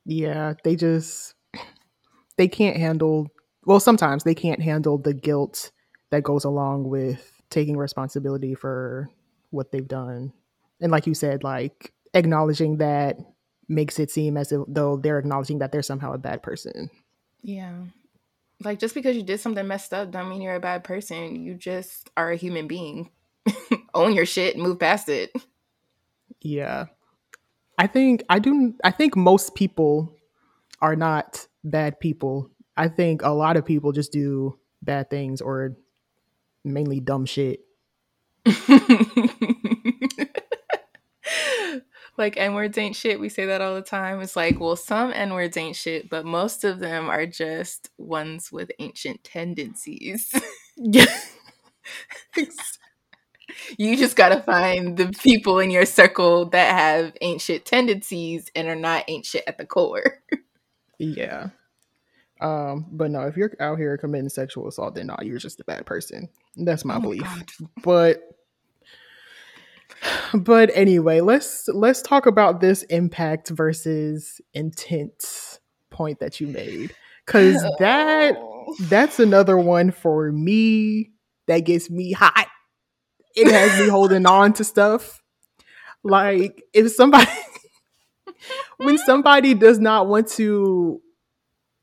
Yeah 0.05 0.53
they 0.63 0.77
just 0.77 1.36
they 2.41 2.48
can't 2.48 2.75
handle 2.75 3.29
well 3.67 3.79
sometimes 3.79 4.24
they 4.24 4.33
can't 4.33 4.63
handle 4.63 4.98
the 4.98 5.13
guilt 5.13 5.69
that 6.10 6.24
goes 6.24 6.43
along 6.43 6.89
with 6.89 7.31
taking 7.51 7.77
responsibility 7.77 8.55
for 8.55 9.12
what 9.51 9.71
they've 9.71 9.88
done. 9.88 10.33
And 10.79 10.91
like 10.91 11.05
you 11.05 11.13
said 11.13 11.43
like 11.43 11.93
acknowledging 12.15 12.77
that 12.77 13.19
makes 13.69 14.00
it 14.00 14.10
seem 14.10 14.38
as 14.38 14.51
if 14.51 14.62
though 14.67 14.98
they're 14.98 15.19
acknowledging 15.19 15.60
that 15.60 15.71
they're 15.71 15.83
somehow 15.83 16.13
a 16.13 16.17
bad 16.17 16.41
person. 16.41 16.89
Yeah. 17.43 17.75
Like 18.63 18.79
just 18.79 18.95
because 18.95 19.15
you 19.15 19.21
did 19.21 19.39
something 19.39 19.67
messed 19.67 19.93
up 19.93 20.10
don't 20.10 20.27
mean 20.27 20.41
you're 20.41 20.55
a 20.55 20.60
bad 20.60 20.83
person. 20.83 21.36
You 21.36 21.53
just 21.53 22.10
are 22.17 22.31
a 22.31 22.38
human 22.38 22.65
being. 22.67 23.12
Own 23.93 24.15
your 24.15 24.25
shit 24.25 24.55
and 24.55 24.63
move 24.63 24.79
past 24.79 25.10
it. 25.10 25.31
Yeah. 26.41 26.88
I 27.77 27.86
think 27.86 28.24
i 28.29 28.39
do 28.39 28.74
i 28.83 28.89
think 28.89 29.15
most 29.15 29.53
people 29.53 30.15
are 30.81 30.95
not 30.95 31.45
bad 31.63 32.00
people 32.00 32.50
I 32.77 32.88
think 32.88 33.22
a 33.22 33.30
lot 33.30 33.58
of 33.58 33.65
people 33.65 33.91
just 33.91 34.12
do 34.12 34.58
bad 34.82 35.10
things 35.10 35.41
or 35.41 35.75
mainly 36.63 37.00
dumb 37.00 37.25
shit. 37.25 37.60
like 42.18 42.38
N 42.38 42.53
words 42.56 42.77
ain't 42.77 42.96
shit. 42.96 43.20
We 43.20 43.30
say 43.30 43.46
that 43.46 43.62
all 43.62 43.75
the 43.75 43.82
time. 43.82 44.22
It's 44.22 44.36
like, 44.36 44.60
well, 44.60 44.75
some 44.75 45.12
N 45.13 45.34
words 45.34 45.58
ain't 45.58 45.75
shit, 45.75 46.10
but 46.10 46.25
most 46.25 46.63
of 46.63 46.80
them 46.80 47.10
are 47.10 47.25
just 47.25 47.89
ones 47.98 48.51
with 48.51 48.72
ancient 48.80 49.24
tendencies. 49.24 50.34
you 50.75 51.06
just 53.77 54.15
gotta 54.15 54.41
find 54.41 54.98
the 54.98 55.12
people 55.22 55.60
in 55.60 55.70
your 55.70 55.86
circle 55.86 56.46
that 56.46 56.74
have 56.74 57.15
ancient 57.22 57.65
tendencies 57.65 58.50
and 58.56 58.68
are 58.68 58.75
not 58.75 59.03
ancient 59.08 59.44
at 59.46 59.58
the 59.58 59.65
core. 59.65 60.24
yeah. 61.05 61.50
Um, 62.41 62.88
but 62.91 63.12
no, 63.12 63.22
if 63.22 63.38
you're 63.38 63.51
out 63.60 63.77
here 63.77 63.98
committing 63.98 64.29
sexual 64.29 64.67
assault, 64.67 64.96
then 64.96 65.08
no, 65.08 65.15
you're 65.22 65.38
just 65.38 65.60
a 65.60 65.63
bad 65.63 65.86
person. 65.86 66.27
That's 66.55 66.84
my 66.84 66.96
oh 66.96 67.01
belief. 67.01 67.22
My 67.22 67.43
but 67.84 68.24
but 70.34 70.72
anyway, 70.74 71.22
let's 71.22 71.67
let's 71.67 72.01
talk 72.01 72.25
about 72.25 72.60
this 72.60 72.81
impact 72.84 73.50
versus 73.50 74.41
intent 74.53 75.60
point 75.91 76.20
that 76.20 76.39
you 76.39 76.48
made. 76.48 76.96
Cause 77.27 77.63
that 77.79 78.36
that's 78.81 79.20
another 79.20 79.58
one 79.58 79.91
for 79.91 80.31
me 80.31 81.12
that 81.48 81.60
gets 81.60 81.89
me 81.89 82.12
hot. 82.12 82.48
It 83.36 83.51
has 83.51 83.79
me 83.79 83.88
holding 83.89 84.25
on 84.25 84.53
to 84.53 84.63
stuff. 84.63 85.22
Like 86.03 86.63
if 86.74 86.91
somebody 86.91 87.30
when 88.77 88.97
somebody 88.97 89.54
does 89.54 89.80
not 89.80 90.08
want 90.08 90.27
to 90.30 91.01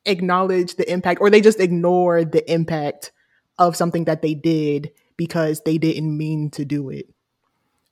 acknowledge 0.07 0.77
the 0.77 0.90
impact 0.90 1.21
or 1.21 1.31
they 1.31 1.40
just 1.40 1.61
ignore 1.61 2.25
the 2.25 2.51
impact 2.51 3.12
of 3.59 3.77
something 3.77 4.05
that 4.05 4.23
they 4.23 4.35
did 4.35 4.90
because 5.16 5.62
they 5.62 5.79
didn't 5.79 6.16
mean 6.16 6.51
to 6.51 6.64
do 6.64 6.88
it. 6.88 7.09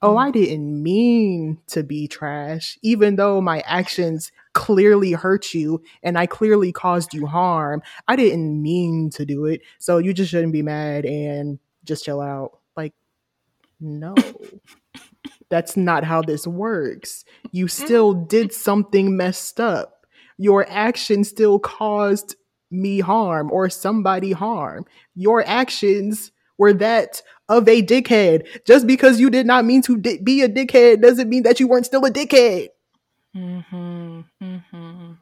Oh, 0.03 0.17
I 0.17 0.31
mm. 0.31 0.35
didn't 0.35 0.83
mean 0.83 1.59
to 1.69 1.83
be 1.83 2.07
trash, 2.07 2.79
even 2.83 3.17
though 3.17 3.41
my 3.41 3.61
actions 3.61 4.31
clearly 4.53 5.13
hurt 5.13 5.55
you 5.55 5.83
and 6.03 6.19
I 6.19 6.27
clearly 6.27 6.71
caused 6.71 7.15
you 7.15 7.27
harm. 7.27 7.83
I 8.07 8.17
didn't 8.17 8.61
mean 8.61 9.11
to 9.11 9.25
do 9.25 9.47
it. 9.47 9.63
So 9.79 9.99
you 9.99 10.13
just 10.13 10.31
shouldn't 10.31 10.53
be 10.53 10.63
mad 10.63 11.07
and 11.07 11.59
just 11.85 12.05
chill 12.05 12.21
out. 12.21 12.59
Like, 12.77 12.93
no. 13.81 14.15
That's 15.49 15.77
not 15.77 16.05
how 16.05 16.23
this 16.23 16.47
works. 16.47 17.25
You 17.53 17.69
still 17.69 18.15
did 18.15 18.53
something 18.53 19.17
messed 19.17 19.61
up 19.61 19.97
your 20.39 20.67
action 20.69 21.25
still 21.25 21.59
caused 21.59 22.37
me 22.71 23.01
harm 23.01 23.51
or 23.51 23.71
somebody 23.71 24.33
harm. 24.33 24.85
Your 25.15 25.47
actions 25.47 26.33
were 26.59 26.73
that 26.75 27.23
of 27.49 27.69
a 27.69 27.83
dickhead. 27.83 28.65
Just 28.67 28.87
because 28.87 29.21
you 29.21 29.31
did 29.31 29.47
not 29.47 29.65
mean 29.65 29.83
to 29.83 29.97
di- 29.97 30.19
be 30.19 30.43
a 30.43 30.49
dickhead 30.49 31.01
doesn't 31.01 31.29
mean 31.29 31.43
that 31.45 31.61
you 31.61 31.69
weren't 31.69 31.87
still 31.87 32.05
a 32.05 32.11
dickhead. 32.11 32.69
Mm-hmm. 33.35 34.21
Mm-hmm. 34.43 35.13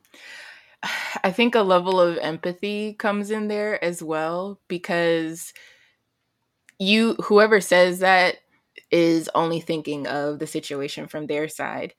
I 1.24 1.32
think 1.32 1.54
a 1.54 1.62
level 1.62 2.00
of 2.00 2.18
empathy 2.18 2.94
comes 2.94 3.30
in 3.30 3.48
there 3.48 3.82
as 3.82 4.02
well 4.02 4.60
because 4.68 5.52
you, 6.78 7.14
whoever 7.14 7.60
says 7.60 8.00
that, 8.00 8.36
is 8.94 9.28
only 9.34 9.58
thinking 9.58 10.06
of 10.06 10.38
the 10.38 10.46
situation 10.46 11.08
from 11.08 11.26
their 11.26 11.48
side. 11.48 11.94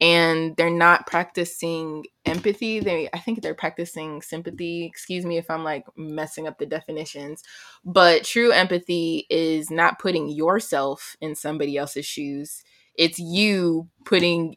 And 0.00 0.56
they're 0.56 0.70
not 0.70 1.06
practicing 1.06 2.06
empathy. 2.24 2.80
They 2.80 3.10
i 3.12 3.18
think 3.18 3.42
they're 3.42 3.54
practicing 3.54 4.22
sympathy. 4.22 4.86
Excuse 4.86 5.26
me 5.26 5.36
if 5.36 5.50
i'm 5.50 5.62
like 5.62 5.84
messing 5.94 6.48
up 6.48 6.58
the 6.58 6.64
definitions. 6.64 7.42
But 7.84 8.24
true 8.24 8.50
empathy 8.50 9.26
is 9.28 9.70
not 9.70 9.98
putting 9.98 10.30
yourself 10.30 11.16
in 11.20 11.34
somebody 11.34 11.76
else's 11.76 12.06
shoes. 12.06 12.62
It's 12.94 13.18
you 13.18 13.88
putting 14.06 14.56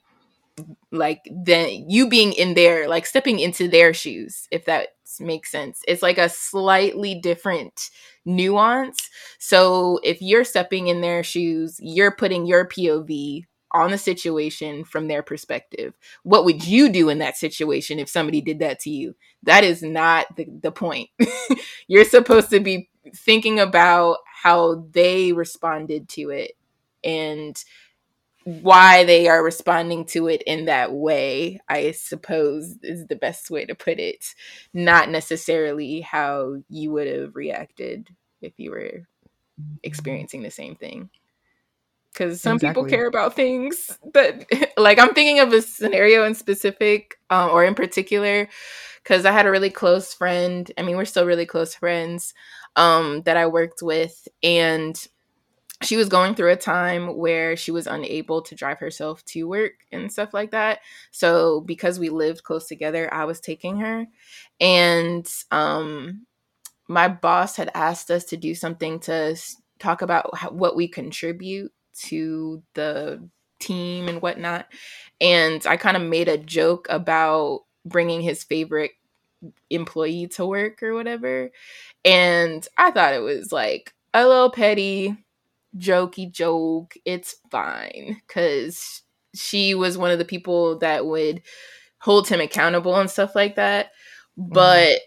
like 0.91 1.21
then 1.29 1.85
you 1.89 2.07
being 2.07 2.31
in 2.33 2.53
there 2.53 2.87
like 2.87 3.05
stepping 3.05 3.39
into 3.39 3.67
their 3.67 3.93
shoes 3.93 4.47
if 4.49 4.63
that 4.65 4.89
makes 5.19 5.51
sense. 5.51 5.81
It's 5.89 6.01
like 6.01 6.17
a 6.17 6.29
slightly 6.29 7.15
different 7.15 7.89
nuance 8.25 9.09
so 9.39 9.99
if 10.03 10.21
you're 10.21 10.43
stepping 10.43 10.87
in 10.87 11.01
their 11.01 11.23
shoes 11.23 11.77
you're 11.81 12.15
putting 12.15 12.45
your 12.45 12.67
pov 12.67 13.45
on 13.73 13.91
the 13.91 13.97
situation 13.97 14.83
from 14.83 15.07
their 15.07 15.23
perspective. 15.23 15.93
What 16.23 16.45
would 16.45 16.65
you 16.65 16.89
do 16.89 17.09
in 17.09 17.19
that 17.19 17.37
situation 17.37 17.99
if 17.99 18.09
somebody 18.09 18.41
did 18.41 18.59
that 18.59 18.79
to 18.81 18.89
you? 18.89 19.15
That 19.43 19.63
is 19.63 19.81
not 19.81 20.35
the, 20.35 20.45
the 20.61 20.71
point. 20.71 21.09
You're 21.87 22.05
supposed 22.05 22.49
to 22.49 22.59
be 22.59 22.89
thinking 23.15 23.59
about 23.59 24.17
how 24.43 24.85
they 24.91 25.31
responded 25.31 26.09
to 26.09 26.29
it 26.29 26.51
and 27.03 27.61
why 28.43 29.03
they 29.03 29.27
are 29.27 29.43
responding 29.43 30.05
to 30.05 30.27
it 30.27 30.41
in 30.43 30.65
that 30.65 30.93
way, 30.93 31.59
I 31.69 31.91
suppose 31.91 32.75
is 32.81 33.07
the 33.07 33.15
best 33.15 33.49
way 33.51 33.65
to 33.65 33.75
put 33.75 33.99
it. 33.99 34.25
Not 34.73 35.09
necessarily 35.09 36.01
how 36.01 36.55
you 36.69 36.91
would 36.91 37.07
have 37.07 37.35
reacted 37.35 38.09
if 38.41 38.53
you 38.57 38.71
were 38.71 39.07
experiencing 39.83 40.41
the 40.41 40.51
same 40.51 40.75
thing 40.75 41.09
because 42.11 42.41
some 42.41 42.55
exactly. 42.55 42.83
people 42.83 42.89
care 42.89 43.07
about 43.07 43.35
things 43.35 43.97
but 44.13 44.45
like 44.77 44.99
i'm 44.99 45.13
thinking 45.13 45.39
of 45.39 45.53
a 45.53 45.61
scenario 45.61 46.25
in 46.25 46.33
specific 46.33 47.19
um, 47.29 47.49
or 47.51 47.63
in 47.63 47.75
particular 47.75 48.47
because 49.03 49.25
i 49.25 49.31
had 49.31 49.45
a 49.45 49.51
really 49.51 49.69
close 49.69 50.13
friend 50.13 50.71
i 50.77 50.81
mean 50.81 50.97
we're 50.97 51.05
still 51.05 51.25
really 51.25 51.45
close 51.45 51.75
friends 51.75 52.33
um, 52.75 53.21
that 53.23 53.37
i 53.37 53.45
worked 53.45 53.81
with 53.81 54.27
and 54.41 55.07
she 55.83 55.97
was 55.97 56.09
going 56.09 56.35
through 56.35 56.51
a 56.51 56.55
time 56.55 57.15
where 57.17 57.55
she 57.55 57.71
was 57.71 57.87
unable 57.87 58.41
to 58.41 58.55
drive 58.55 58.79
herself 58.79 59.23
to 59.25 59.47
work 59.47 59.73
and 59.91 60.11
stuff 60.11 60.33
like 60.33 60.51
that 60.51 60.79
so 61.11 61.61
because 61.61 61.99
we 61.99 62.09
lived 62.09 62.43
close 62.43 62.67
together 62.67 63.13
i 63.13 63.25
was 63.25 63.39
taking 63.39 63.77
her 63.77 64.05
and 64.59 65.27
um, 65.51 66.25
my 66.87 67.07
boss 67.07 67.55
had 67.55 67.71
asked 67.73 68.11
us 68.11 68.25
to 68.25 68.37
do 68.37 68.53
something 68.53 68.99
to 68.99 69.35
talk 69.79 70.01
about 70.01 70.35
how, 70.37 70.51
what 70.51 70.75
we 70.75 70.87
contribute 70.87 71.71
to 71.93 72.61
the 72.73 73.27
team 73.59 74.07
and 74.07 74.21
whatnot. 74.21 74.67
And 75.19 75.65
I 75.65 75.77
kind 75.77 75.95
of 75.95 76.03
made 76.03 76.27
a 76.27 76.37
joke 76.37 76.87
about 76.89 77.61
bringing 77.85 78.21
his 78.21 78.43
favorite 78.43 78.91
employee 79.69 80.27
to 80.27 80.45
work 80.45 80.83
or 80.83 80.93
whatever. 80.93 81.49
And 82.03 82.67
I 82.77 82.91
thought 82.91 83.13
it 83.13 83.21
was 83.21 83.51
like 83.51 83.93
a 84.13 84.27
little 84.27 84.51
petty, 84.51 85.15
jokey 85.77 86.31
joke. 86.31 86.93
It's 87.05 87.35
fine 87.49 88.21
because 88.27 89.03
she 89.35 89.73
was 89.75 89.97
one 89.97 90.11
of 90.11 90.19
the 90.19 90.25
people 90.25 90.79
that 90.79 91.05
would 91.05 91.41
hold 91.99 92.27
him 92.27 92.41
accountable 92.41 92.95
and 92.95 93.09
stuff 93.09 93.35
like 93.35 93.55
that. 93.55 93.91
Mm-hmm. 94.39 94.53
But 94.53 94.99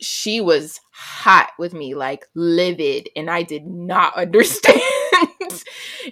she 0.00 0.40
was 0.40 0.80
hot 0.92 1.50
with 1.58 1.72
me, 1.72 1.94
like 1.94 2.26
livid, 2.34 3.08
and 3.16 3.30
I 3.30 3.42
did 3.42 3.66
not 3.66 4.14
understand. 4.16 4.80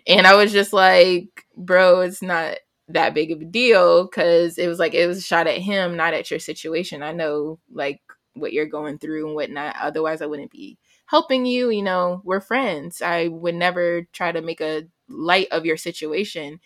and 0.06 0.26
I 0.26 0.34
was 0.34 0.52
just 0.52 0.72
like, 0.72 1.44
bro, 1.56 2.00
it's 2.00 2.22
not 2.22 2.58
that 2.88 3.14
big 3.14 3.30
of 3.32 3.40
a 3.40 3.44
deal 3.44 4.04
because 4.04 4.58
it 4.58 4.68
was 4.68 4.78
like 4.78 4.94
it 4.94 5.06
was 5.06 5.18
a 5.18 5.22
shot 5.22 5.46
at 5.46 5.58
him, 5.58 5.96
not 5.96 6.14
at 6.14 6.30
your 6.30 6.40
situation. 6.40 7.02
I 7.02 7.12
know 7.12 7.58
like 7.72 8.00
what 8.34 8.52
you're 8.52 8.66
going 8.66 8.98
through 8.98 9.26
and 9.26 9.34
whatnot. 9.34 9.76
Otherwise, 9.80 10.20
I 10.20 10.26
wouldn't 10.26 10.50
be 10.50 10.78
helping 11.14 11.46
you. 11.46 11.70
You 11.70 11.84
know, 11.84 12.20
we're 12.24 12.40
friends. 12.40 13.00
I 13.00 13.28
would 13.28 13.54
never 13.54 14.02
try 14.12 14.32
to 14.32 14.42
make 14.42 14.60
a 14.60 14.82
light 15.08 15.46
of 15.52 15.64
your 15.64 15.76
situation. 15.76 16.58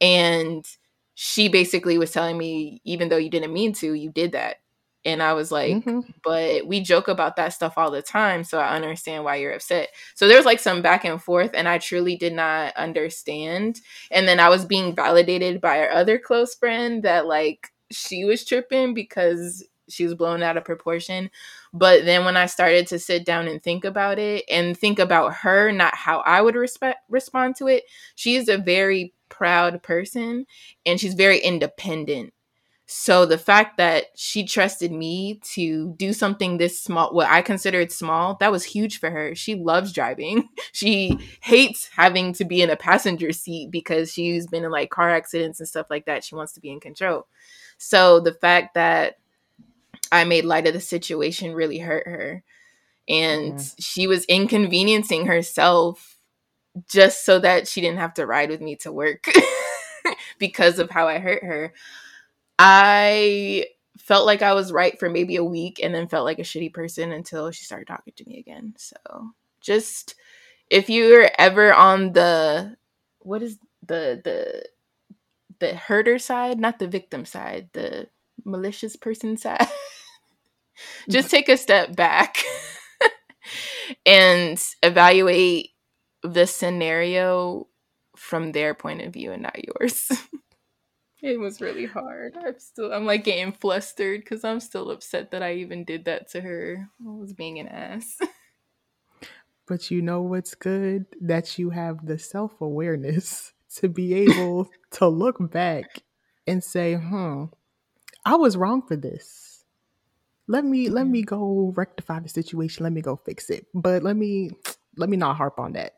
And 0.00 0.66
she 1.16 1.48
basically 1.48 1.98
was 1.98 2.10
telling 2.10 2.38
me, 2.38 2.80
even 2.84 3.10
though 3.10 3.18
you 3.18 3.28
didn't 3.28 3.52
mean 3.52 3.74
to, 3.74 3.92
you 3.92 4.10
did 4.10 4.32
that. 4.32 4.56
And 5.04 5.22
I 5.22 5.34
was 5.34 5.52
like, 5.52 5.72
mm-hmm. 5.72 6.00
but 6.24 6.66
we 6.66 6.80
joke 6.80 7.08
about 7.08 7.36
that 7.36 7.52
stuff 7.52 7.74
all 7.76 7.90
the 7.90 8.00
time. 8.00 8.42
So 8.42 8.58
I 8.58 8.74
understand 8.74 9.22
why 9.22 9.36
you're 9.36 9.52
upset. 9.52 9.90
So 10.14 10.26
there's 10.26 10.46
like 10.46 10.60
some 10.60 10.80
back 10.80 11.04
and 11.04 11.22
forth, 11.22 11.50
and 11.52 11.68
I 11.68 11.76
truly 11.76 12.16
did 12.16 12.32
not 12.32 12.74
understand. 12.76 13.82
And 14.10 14.26
then 14.26 14.40
I 14.40 14.48
was 14.48 14.64
being 14.64 14.94
validated 14.94 15.60
by 15.60 15.80
our 15.80 15.90
other 15.90 16.18
close 16.18 16.54
friend 16.54 17.02
that 17.02 17.26
like 17.26 17.68
she 17.90 18.24
was 18.24 18.46
tripping 18.46 18.94
because 18.94 19.62
she 19.90 20.04
was 20.04 20.14
blown 20.14 20.42
out 20.42 20.56
of 20.56 20.64
proportion. 20.64 21.30
But 21.72 22.04
then 22.04 22.24
when 22.24 22.36
I 22.36 22.46
started 22.46 22.86
to 22.88 22.98
sit 22.98 23.24
down 23.24 23.46
and 23.46 23.62
think 23.62 23.84
about 23.84 24.18
it 24.18 24.44
and 24.50 24.76
think 24.76 24.98
about 24.98 25.34
her, 25.34 25.70
not 25.70 25.94
how 25.94 26.20
I 26.20 26.40
would 26.40 26.56
respect, 26.56 26.98
respond 27.08 27.56
to 27.56 27.68
it, 27.68 27.84
she's 28.16 28.48
a 28.48 28.58
very 28.58 29.14
proud 29.28 29.82
person 29.82 30.46
and 30.84 30.98
she's 30.98 31.14
very 31.14 31.38
independent. 31.38 32.32
So 32.92 33.24
the 33.24 33.38
fact 33.38 33.76
that 33.76 34.06
she 34.16 34.44
trusted 34.44 34.90
me 34.90 35.38
to 35.52 35.94
do 35.96 36.12
something 36.12 36.58
this 36.58 36.82
small, 36.82 37.14
what 37.14 37.28
I 37.28 37.40
considered 37.40 37.92
small, 37.92 38.36
that 38.40 38.50
was 38.50 38.64
huge 38.64 38.98
for 38.98 39.10
her. 39.10 39.32
She 39.36 39.54
loves 39.54 39.92
driving. 39.92 40.48
She 40.72 41.18
hates 41.42 41.88
having 41.94 42.32
to 42.34 42.44
be 42.44 42.62
in 42.62 42.70
a 42.70 42.76
passenger 42.76 43.32
seat 43.32 43.70
because 43.70 44.12
she's 44.12 44.46
been 44.46 44.64
in 44.64 44.70
like 44.70 44.90
car 44.90 45.10
accidents 45.10 45.60
and 45.60 45.68
stuff 45.68 45.86
like 45.90 46.06
that. 46.06 46.24
She 46.24 46.34
wants 46.34 46.52
to 46.54 46.60
be 46.60 46.70
in 46.70 46.80
control. 46.80 47.26
So 47.78 48.18
the 48.18 48.34
fact 48.34 48.74
that 48.74 49.19
I 50.12 50.24
made 50.24 50.44
light 50.44 50.66
of 50.66 50.74
the 50.74 50.80
situation 50.80 51.54
really 51.54 51.78
hurt 51.78 52.06
her. 52.06 52.42
And 53.08 53.54
mm-hmm. 53.54 53.80
she 53.80 54.06
was 54.06 54.24
inconveniencing 54.26 55.26
herself 55.26 56.18
just 56.88 57.24
so 57.24 57.38
that 57.40 57.66
she 57.66 57.80
didn't 57.80 57.98
have 57.98 58.14
to 58.14 58.26
ride 58.26 58.50
with 58.50 58.60
me 58.60 58.76
to 58.76 58.92
work 58.92 59.28
because 60.38 60.78
of 60.78 60.90
how 60.90 61.08
I 61.08 61.18
hurt 61.18 61.42
her. 61.42 61.72
I 62.58 63.66
felt 63.98 64.26
like 64.26 64.42
I 64.42 64.54
was 64.54 64.72
right 64.72 64.98
for 64.98 65.08
maybe 65.08 65.36
a 65.36 65.44
week 65.44 65.80
and 65.82 65.94
then 65.94 66.08
felt 66.08 66.24
like 66.24 66.38
a 66.38 66.42
shitty 66.42 66.72
person 66.72 67.12
until 67.12 67.50
she 67.50 67.64
started 67.64 67.88
talking 67.88 68.12
to 68.16 68.24
me 68.24 68.38
again. 68.38 68.74
So 68.76 68.96
just 69.60 70.14
if 70.68 70.88
you're 70.88 71.30
ever 71.38 71.74
on 71.74 72.12
the 72.12 72.76
what 73.20 73.42
is 73.42 73.58
the 73.86 74.20
the 74.24 74.64
the 75.58 75.74
herder 75.74 76.18
side, 76.18 76.58
not 76.58 76.78
the 76.78 76.88
victim 76.88 77.24
side, 77.24 77.68
the 77.72 78.08
malicious 78.44 78.96
person 78.96 79.36
side. 79.36 79.66
just 81.08 81.30
take 81.30 81.48
a 81.48 81.56
step 81.56 81.94
back 81.94 82.38
and 84.06 84.62
evaluate 84.82 85.70
the 86.22 86.46
scenario 86.46 87.66
from 88.16 88.52
their 88.52 88.74
point 88.74 89.02
of 89.02 89.12
view 89.12 89.32
and 89.32 89.42
not 89.42 89.56
yours. 89.64 90.10
it 91.22 91.38
was 91.38 91.60
really 91.60 91.86
hard. 91.86 92.36
I'm 92.36 92.58
still 92.58 92.92
I'm 92.92 93.06
like 93.06 93.24
getting 93.24 93.52
flustered 93.52 94.20
because 94.20 94.44
I'm 94.44 94.60
still 94.60 94.90
upset 94.90 95.30
that 95.30 95.42
I 95.42 95.54
even 95.54 95.84
did 95.84 96.04
that 96.04 96.30
to 96.30 96.40
her. 96.40 96.88
I 97.00 97.10
was 97.10 97.32
being 97.32 97.58
an 97.58 97.68
ass. 97.68 98.16
But 99.66 99.88
you 99.88 100.02
know 100.02 100.22
what's 100.22 100.56
good? 100.56 101.06
That 101.20 101.56
you 101.56 101.70
have 101.70 102.04
the 102.04 102.18
self 102.18 102.60
awareness 102.60 103.52
to 103.76 103.88
be 103.88 104.14
able 104.14 104.68
to 104.90 105.06
look 105.06 105.36
back 105.52 106.02
and 106.44 106.64
say, 106.64 106.94
hmm, 106.94 107.44
I 108.24 108.34
was 108.34 108.56
wrong 108.56 108.82
for 108.82 108.96
this 108.96 109.49
let 110.50 110.64
me 110.64 110.88
let 110.88 111.06
me 111.06 111.22
go 111.22 111.72
rectify 111.76 112.18
the 112.18 112.28
situation 112.28 112.82
let 112.82 112.92
me 112.92 113.00
go 113.00 113.14
fix 113.14 113.50
it 113.50 113.66
but 113.72 114.02
let 114.02 114.16
me 114.16 114.50
let 114.96 115.08
me 115.08 115.16
not 115.16 115.36
harp 115.36 115.58
on 115.58 115.72
that 115.72 115.92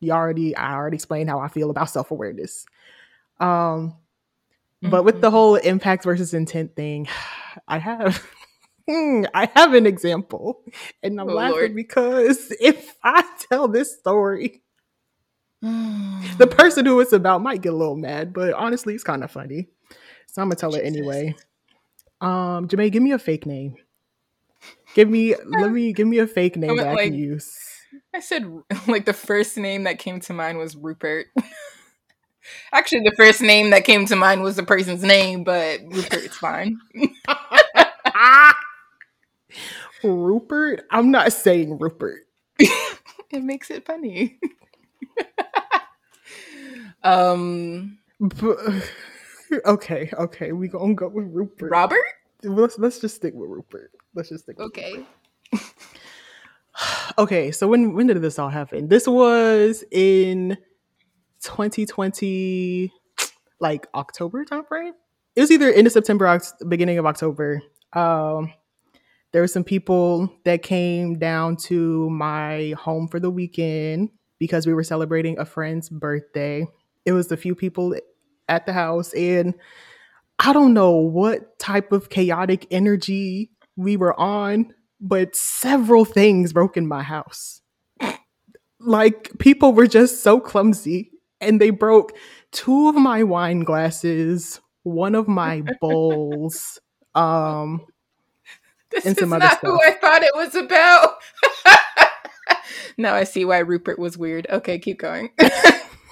you 0.00 0.10
already 0.10 0.54
i 0.56 0.74
already 0.74 0.96
explained 0.96 1.30
how 1.30 1.38
i 1.38 1.48
feel 1.48 1.70
about 1.70 1.88
self-awareness 1.88 2.66
um 3.38 3.46
mm-hmm. 3.48 4.90
but 4.90 5.04
with 5.04 5.20
the 5.20 5.28
mm-hmm. 5.28 5.36
whole 5.36 5.54
impact 5.54 6.02
versus 6.02 6.34
intent 6.34 6.74
thing 6.74 7.06
i 7.68 7.78
have 7.78 8.26
i 8.88 9.48
have 9.54 9.72
an 9.72 9.86
example 9.86 10.62
and 11.02 11.20
i'm 11.20 11.30
oh, 11.30 11.34
laughing 11.34 11.56
Lord. 11.56 11.76
because 11.76 12.52
if 12.60 12.96
i 13.04 13.24
tell 13.48 13.68
this 13.68 13.96
story 13.96 14.62
the 15.62 16.48
person 16.50 16.84
who 16.86 17.00
it's 17.00 17.12
about 17.12 17.40
might 17.40 17.62
get 17.62 17.72
a 17.72 17.76
little 17.76 17.96
mad 17.96 18.32
but 18.32 18.52
honestly 18.54 18.94
it's 18.94 19.04
kind 19.04 19.22
of 19.22 19.30
funny 19.30 19.68
so 20.26 20.42
i'm 20.42 20.48
gonna 20.48 20.56
tell 20.56 20.72
Jesus. 20.72 20.84
it 20.84 20.86
anyway 20.86 21.34
um, 22.20 22.68
Jamae, 22.68 22.90
give 22.90 23.02
me 23.02 23.12
a 23.12 23.18
fake 23.18 23.46
name. 23.46 23.76
Give 24.94 25.08
me, 25.08 25.34
let 25.46 25.70
me, 25.70 25.92
give 25.92 26.06
me 26.06 26.18
a 26.18 26.26
fake 26.26 26.56
name 26.56 26.78
I 26.78 26.82
that 26.82 26.98
I 26.98 27.04
can 27.04 27.14
use. 27.14 27.54
I 28.14 28.20
said, 28.20 28.50
like, 28.88 29.04
the 29.04 29.12
first 29.12 29.56
name 29.56 29.84
that 29.84 29.98
came 29.98 30.20
to 30.20 30.32
mind 30.32 30.58
was 30.58 30.76
Rupert. 30.76 31.26
Actually, 32.72 33.00
the 33.00 33.14
first 33.16 33.40
name 33.40 33.70
that 33.70 33.84
came 33.84 34.06
to 34.06 34.14
mind 34.14 34.42
was 34.42 34.56
the 34.56 34.62
person's 34.62 35.02
name, 35.02 35.42
but 35.42 35.80
Rupert's 35.90 36.36
fine. 36.36 36.78
Rupert? 40.04 40.86
I'm 40.90 41.10
not 41.10 41.32
saying 41.32 41.78
Rupert. 41.78 42.20
it 42.58 43.42
makes 43.42 43.70
it 43.70 43.84
funny. 43.84 44.38
um. 47.02 47.98
But, 48.20 48.58
okay, 49.66 50.10
okay, 50.18 50.52
we 50.52 50.68
gonna 50.68 50.94
go 50.94 51.08
with 51.08 51.26
Rupert. 51.26 51.70
Robert? 51.70 51.98
Let's 52.42 52.78
let's 52.78 53.00
just 53.00 53.16
stick 53.16 53.34
with 53.34 53.50
Rupert. 53.50 53.92
Let's 54.14 54.28
just 54.28 54.44
stick. 54.44 54.58
With 54.58 54.76
Rupert. 54.76 55.06
Okay. 55.52 55.62
okay, 57.18 57.50
so 57.50 57.68
when 57.68 57.94
when 57.94 58.06
did 58.06 58.20
this 58.22 58.38
all 58.38 58.48
happen? 58.48 58.88
This 58.88 59.06
was 59.06 59.84
in 59.90 60.56
2020, 61.42 62.92
like 63.60 63.86
October 63.94 64.44
timeframe. 64.44 64.92
It 65.34 65.40
was 65.40 65.50
either 65.50 65.70
end 65.70 65.86
of 65.86 65.92
September, 65.92 66.40
beginning 66.66 66.98
of 66.98 67.06
October. 67.06 67.62
Um, 67.92 68.52
there 69.32 69.42
were 69.42 69.48
some 69.48 69.64
people 69.64 70.32
that 70.44 70.62
came 70.62 71.18
down 71.18 71.56
to 71.56 72.08
my 72.08 72.74
home 72.78 73.06
for 73.06 73.20
the 73.20 73.30
weekend 73.30 74.10
because 74.38 74.66
we 74.66 74.72
were 74.72 74.84
celebrating 74.84 75.38
a 75.38 75.44
friend's 75.44 75.90
birthday. 75.90 76.66
It 77.04 77.12
was 77.12 77.28
the 77.28 77.36
few 77.36 77.54
people 77.54 77.94
at 78.48 78.66
the 78.66 78.72
house 78.72 79.12
and 79.14 79.54
I 80.38 80.52
don't 80.52 80.74
know 80.74 80.92
what 80.92 81.58
type 81.58 81.92
of 81.92 82.10
chaotic 82.10 82.66
energy 82.70 83.50
we 83.76 83.96
were 83.96 84.18
on, 84.18 84.74
but 85.00 85.34
several 85.34 86.04
things 86.04 86.52
broke 86.52 86.76
in 86.76 86.86
my 86.86 87.02
house. 87.02 87.62
like 88.78 89.32
people 89.38 89.72
were 89.72 89.86
just 89.86 90.22
so 90.22 90.38
clumsy 90.40 91.10
and 91.40 91.60
they 91.60 91.70
broke 91.70 92.12
two 92.52 92.88
of 92.88 92.94
my 92.94 93.22
wine 93.22 93.60
glasses, 93.60 94.60
one 94.82 95.14
of 95.14 95.26
my 95.28 95.62
bowls, 95.80 96.78
um 97.14 97.86
this 98.90 99.06
and 99.06 99.16
some 99.16 99.28
is 99.28 99.32
other 99.32 99.44
not 99.44 99.58
stuff. 99.58 99.62
who 99.62 99.80
I 99.82 99.92
thought 99.92 100.22
it 100.22 100.34
was 100.34 100.54
about. 100.54 101.16
now 102.98 103.14
I 103.14 103.24
see 103.24 103.44
why 103.44 103.58
Rupert 103.58 103.98
was 103.98 104.16
weird. 104.16 104.46
Okay, 104.48 104.78
keep 104.78 104.98
going. 104.98 105.30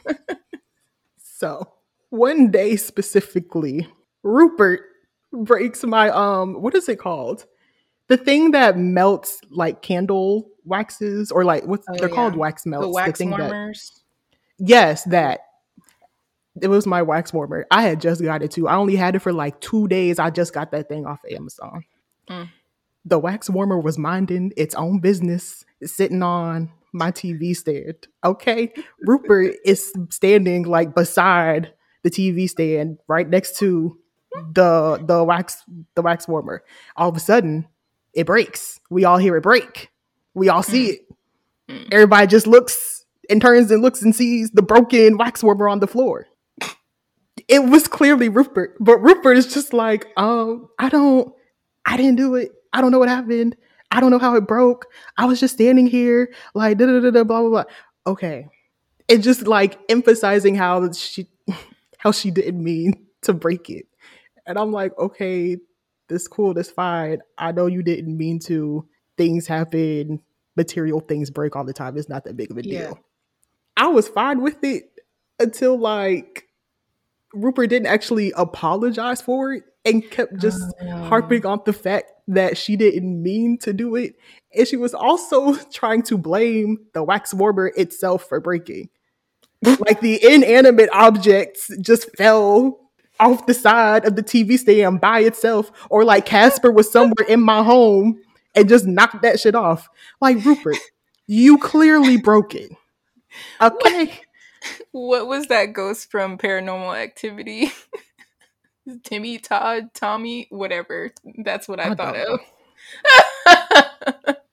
so 1.23 1.74
one 2.15 2.51
day 2.51 2.77
specifically, 2.77 3.89
Rupert 4.23 4.81
breaks 5.33 5.83
my 5.83 6.11
um 6.11 6.63
what 6.63 6.75
is 6.75 6.89
it 6.89 6.99
called? 6.99 7.45
The 8.09 8.17
thing 8.17 8.53
that 8.53 8.79
melts 8.79 9.41
like 9.51 9.83
candle 9.83 10.49
waxes 10.65 11.33
or 11.33 11.45
like 11.45 11.65
what's 11.65 11.87
oh, 11.89 11.97
they're 11.99 12.09
yeah. 12.09 12.15
called 12.15 12.37
wax 12.37 12.65
melts. 12.67 12.87
The 12.87 12.91
wax 12.91 13.19
the 13.19 13.27
warmers. 13.27 14.03
That, 14.59 14.69
yes, 14.69 15.05
that. 15.05 15.41
It 16.63 16.69
was 16.69 16.87
my 16.87 17.03
wax 17.03 17.33
warmer. 17.33 17.67
I 17.73 17.83
had 17.83 18.01
just 18.01 18.23
got 18.23 18.43
it 18.43 18.53
too. 18.53 18.69
I 18.69 18.77
only 18.77 18.95
had 18.95 19.17
it 19.17 19.19
for 19.19 19.33
like 19.33 19.61
two 19.61 19.89
days. 19.89 20.21
I 20.21 20.31
just 20.31 20.55
got 20.55 20.71
that 20.71 20.89
thing 20.89 21.05
off 21.05 21.19
of 21.25 21.33
Amazon. 21.33 21.85
Mm. 22.31 22.49
The 23.05 23.19
wax 23.19 23.51
warmer 23.51 23.81
was 23.81 23.99
minding 23.99 24.53
its 24.57 24.75
own 24.77 25.01
business, 25.01 25.65
sitting 25.83 26.23
on 26.23 26.71
my 26.93 27.11
TV 27.11 27.57
stand. 27.57 28.07
Okay. 28.25 28.73
Rupert 29.01 29.57
is 29.65 29.93
standing 30.11 30.63
like 30.63 30.95
beside 30.95 31.73
the 32.05 32.11
TV 32.11 32.49
stand 32.49 32.99
right 33.09 33.29
next 33.29 33.59
to 33.59 33.99
the 34.53 35.03
the 35.05 35.25
wax 35.25 35.65
the 35.97 36.03
wax 36.03 36.29
warmer. 36.29 36.63
All 36.97 37.09
of 37.09 37.17
a 37.17 37.21
sudden, 37.21 37.67
it 38.13 38.27
breaks. 38.27 38.81
We 38.91 39.05
all 39.05 39.19
hear 39.19 39.37
it 39.37 39.43
break. 39.43 39.91
We 40.35 40.49
all 40.49 40.63
see 40.63 40.91
it. 40.91 41.01
Everybody 41.91 42.27
just 42.29 42.47
looks 42.47 43.05
and 43.31 43.41
turns 43.41 43.71
and 43.71 43.83
looks 43.83 44.03
and 44.03 44.15
sees 44.15 44.51
the 44.51 44.63
broken 44.63 45.17
wax 45.17 45.43
warmer 45.43 45.69
on 45.69 45.81
the 45.81 45.87
floor. 45.87 46.27
It 47.49 47.65
was 47.65 47.89
clearly 47.89 48.29
Rupert, 48.29 48.77
but 48.81 48.99
Rupert 48.99 49.37
is 49.37 49.53
just 49.53 49.73
like, 49.73 50.07
um, 50.17 50.69
I 50.79 50.89
don't, 50.89 51.35
I 51.85 51.97
didn't 51.97 52.17
do 52.17 52.37
it. 52.37 52.53
I 52.73 52.81
don't 52.81 52.91
know 52.91 52.99
what 52.99 53.09
happened. 53.09 53.57
I 53.91 54.01
don't 54.01 54.11
know 54.11 54.19
how 54.19 54.35
it 54.37 54.47
broke. 54.47 54.87
I 55.19 55.27
was 55.27 55.41
just 55.41 55.55
standing 55.55 55.87
here, 55.87 56.33
like, 56.55 56.79
da 56.79 56.87
da 56.87 57.01
da 57.01 57.11
da, 57.11 57.25
blah, 57.25 57.41
blah, 57.41 57.51
blah. 57.51 57.65
Okay. 58.07 58.49
It 59.09 59.19
just 59.19 59.47
like 59.47 59.79
emphasizing 59.89 60.55
how 60.55 60.91
she, 60.93 61.29
how 62.05 62.13
she 62.13 62.31
didn't 62.31 62.63
mean 62.63 63.07
to 63.23 63.33
break 63.33 63.71
it. 63.71 63.87
And 64.47 64.59
I'm 64.59 64.71
like, 64.71 64.97
okay, 64.99 65.57
this 66.09 66.29
cool, 66.29 66.55
this 66.55 66.71
fine. 66.71 67.19
I 67.39 67.51
know 67.51 67.67
you 67.67 67.83
didn't 67.83 68.17
mean 68.17 68.39
to. 68.41 68.87
Things 69.17 69.47
happen, 69.47 70.21
material 70.57 70.99
things 71.01 71.31
break 71.31 71.55
all 71.55 71.65
the 71.65 71.73
time. 71.73 71.97
It's 71.97 72.09
not 72.09 72.25
that 72.25 72.37
big 72.37 72.51
of 72.51 72.59
a 72.59 72.65
Yeah. 72.65 72.81
deal. 72.89 72.99
I 73.77 73.87
was 73.89 74.09
fine 74.09 74.43
with 74.43 74.63
it 74.65 74.85
until 75.39 75.79
like 75.79 76.49
Rupert 77.33 77.71
didn't 77.71 77.87
actually 77.87 78.33
apologize 78.37 79.21
for 79.23 79.53
it 79.53 79.65
and 79.85 80.09
kept 80.11 80.37
just 80.39 80.61
oh, 80.83 81.05
harping 81.05 81.47
on 81.47 81.61
the 81.65 81.73
fact 81.73 82.11
that 82.29 82.57
she 82.57 82.75
didn't 82.77 83.23
mean 83.23 83.59
to 83.59 83.73
do 83.73 83.95
it. 83.97 84.15
And 84.53 84.67
she 84.67 84.77
was 84.77 84.95
also 84.95 85.55
trying 85.73 86.03
to 86.03 86.19
blame 86.19 86.79
the 86.93 87.03
wax 87.03 87.33
warmer 87.35 87.69
itself 87.77 88.29
for 88.29 88.41
breaking. 88.41 88.89
Like 89.63 90.01
the 90.01 90.25
inanimate 90.25 90.91
objects 90.93 91.71
just 91.81 92.15
fell 92.17 92.81
off 93.21 93.47
the 93.47 93.55
side 93.55 94.05
of 94.05 94.17
the 94.17 94.23
TV 94.23 94.59
stand 94.59 95.01
by 95.01 95.21
itself, 95.21 95.71
or 95.91 96.05
like 96.05 96.27
Casper 96.27 96.71
was 96.71 96.91
somewhere 96.91 97.27
in 97.29 97.41
my 97.41 97.63
home 97.63 98.21
and 98.55 98.69
just 98.69 98.87
knocked 98.87 99.23
that 99.23 99.41
shit 99.41 99.55
off. 99.55 99.89
Like 100.21 100.45
Rupert, 100.45 100.79
you 101.27 101.59
clearly 101.59 102.17
broke 102.17 102.55
it. 102.55 102.73
Okay. 103.61 104.21
What 104.93 105.27
was 105.27 105.47
that 105.47 105.73
ghost 105.73 106.11
from 106.11 106.39
Paranormal 106.39 106.97
Activity? 106.97 107.73
Timmy, 109.03 109.39
Todd, 109.39 109.91
Tommy, 109.95 110.47
whatever. 110.51 111.13
That's 111.39 111.69
what 111.69 111.81
I, 111.81 111.91
I 111.91 111.95
thought 111.95 112.17
of. 112.17 112.41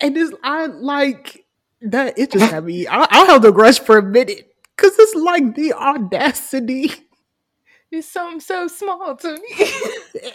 And 0.00 0.16
it's 0.16 0.34
I 0.42 0.66
like 0.66 1.45
that 1.82 2.18
it 2.18 2.32
just 2.32 2.50
had 2.50 2.64
me. 2.64 2.86
I, 2.86 3.06
I 3.10 3.24
held 3.26 3.44
a 3.44 3.52
grudge 3.52 3.80
for 3.80 3.98
a 3.98 4.02
minute. 4.02 4.52
Cause 4.76 4.92
it's 4.98 5.14
like 5.14 5.54
the 5.54 5.72
audacity 5.72 6.92
it's 7.90 8.08
something 8.08 8.40
so 8.40 8.68
small 8.68 9.16
to 9.16 9.32
me. 9.32 10.30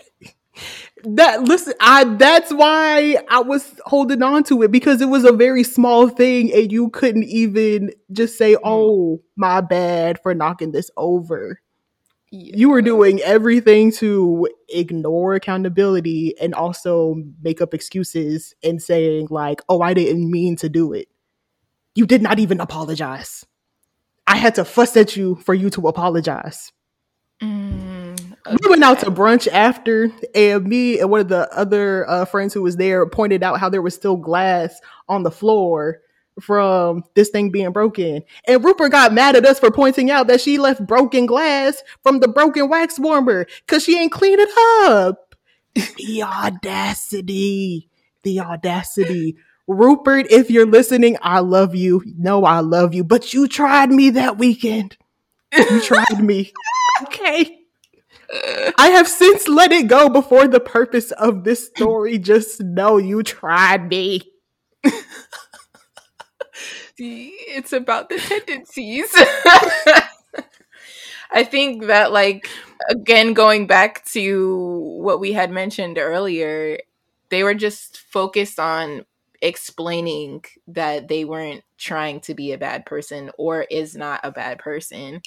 that 1.16 1.44
listen, 1.44 1.74
I 1.80 2.04
that's 2.04 2.52
why 2.52 3.18
I 3.30 3.42
was 3.42 3.80
holding 3.86 4.22
on 4.22 4.44
to 4.46 4.62
it 4.64 4.72
because 4.72 5.02
it 5.02 5.10
was 5.10 5.26
a 5.26 5.32
very 5.32 5.64
small 5.64 6.10
thing 6.10 6.52
and 6.54 6.72
you 6.72 6.90
couldn't 6.90 7.26
even 7.26 7.92
just 8.12 8.38
say, 8.38 8.54
mm-hmm. 8.54 8.68
Oh, 8.68 9.22
my 9.36 9.62
bad 9.62 10.22
for 10.22 10.34
knocking 10.34 10.72
this 10.72 10.90
over. 10.98 11.62
You 12.34 12.70
were 12.70 12.82
doing 12.82 13.20
everything 13.20 13.92
to 13.94 14.48
ignore 14.70 15.34
accountability 15.34 16.34
and 16.40 16.56
also 16.56 17.16
make 17.42 17.60
up 17.60 17.74
excuses 17.74 18.56
and 18.64 18.82
saying, 18.82 19.28
like, 19.30 19.62
oh, 19.68 19.82
I 19.82 19.94
didn't 19.94 20.32
mean 20.32 20.56
to 20.58 20.70
do 20.70 20.94
it. 20.94 21.10
You 21.96 22.06
did 22.06 22.22
not 22.22 22.40
even 22.40 22.60
apologize. 22.60 23.46
I 24.28 24.38
had 24.38 24.56
to 24.56 24.66
fuss 24.66 24.96
at 24.96 25.16
you 25.16 25.36
for 25.36 25.54
you 25.54 25.70
to 25.72 25.88
apologize. 25.88 26.72
Mm, 27.42 28.36
We 28.62 28.70
went 28.70 28.84
out 28.84 29.00
to 29.00 29.12
brunch 29.12 29.48
after, 29.52 30.10
and 30.36 30.66
me 30.66 31.00
and 31.00 31.10
one 31.10 31.22
of 31.22 31.28
the 31.28 31.52
other 31.58 32.08
uh, 32.10 32.26
friends 32.26 32.54
who 32.54 32.62
was 32.62 32.78
there 32.78 33.06
pointed 33.08 33.44
out 33.44 33.60
how 33.60 33.68
there 33.70 33.82
was 33.82 33.96
still 33.96 34.16
glass 34.16 34.80
on 35.10 35.24
the 35.24 35.32
floor 35.32 36.00
from 36.40 37.04
this 37.16 37.30
thing 37.30 37.50
being 37.52 37.72
broken. 37.72 38.24
And 38.48 38.64
Rupert 38.64 38.92
got 38.92 39.14
mad 39.14 39.36
at 39.36 39.46
us 39.46 39.60
for 39.60 39.70
pointing 39.72 40.10
out 40.12 40.28
that 40.28 40.40
she 40.40 40.58
left 40.58 40.86
broken 40.88 41.26
glass 41.26 41.82
from 42.04 42.20
the 42.20 42.28
broken 42.28 42.70
wax 42.70 42.98
warmer 43.00 43.46
because 43.66 43.84
she 43.84 43.98
ain't 44.00 44.12
cleaned 44.14 44.40
it 44.40 44.50
up. 44.88 45.36
the 45.98 46.24
audacity. 46.24 47.90
The 48.24 48.40
audacity. 48.40 49.36
Rupert, 49.72 50.28
if 50.30 50.52
you're 50.52 50.66
listening, 50.66 51.18
I 51.22 51.40
love 51.40 51.76
you. 51.76 52.04
No, 52.18 52.46
I 52.46 52.60
love 52.60 52.94
you, 52.94 53.04
but 53.04 53.34
you 53.34 53.48
tried 53.48 53.90
me 53.90 54.10
that 54.12 54.38
weekend. 54.38 54.98
You 55.58 55.82
tried 55.86 56.24
me. 56.24 56.54
Okay. 57.04 57.58
I 58.78 58.90
have 58.90 59.08
since 59.08 59.48
let 59.48 59.72
it 59.72 59.88
go 59.88 60.10
before 60.10 60.48
the 60.48 60.60
purpose 60.60 61.12
of 61.12 61.44
this 61.44 61.68
story. 61.68 62.18
Just 62.18 62.62
know 62.62 62.98
you 62.98 63.24
tried 63.24 63.90
me. 63.90 64.22
See, 66.96 67.28
it's 67.48 67.74
about 67.74 68.10
the 68.10 68.18
tendencies. 68.18 69.12
I 71.34 71.44
think 71.44 71.88
that, 71.88 72.12
like, 72.12 72.50
again, 72.90 73.34
going 73.34 73.68
back 73.68 74.06
to 74.06 75.00
what 75.02 75.20
we 75.20 75.34
had 75.34 75.52
mentioned 75.52 75.98
earlier, 75.98 76.80
they 77.30 77.44
were 77.44 77.54
just 77.54 77.98
focused 77.98 78.60
on 78.60 79.06
explaining 79.42 80.44
that 80.68 81.08
they 81.08 81.26
weren't 81.26 81.64
trying 81.78 82.20
to 82.22 82.34
be 82.34 82.52
a 82.52 82.58
bad 82.58 82.86
person 82.86 83.32
or 83.38 83.64
is 83.64 83.96
not 83.96 84.20
a 84.24 84.32
bad 84.32 84.60
person. 84.60 85.22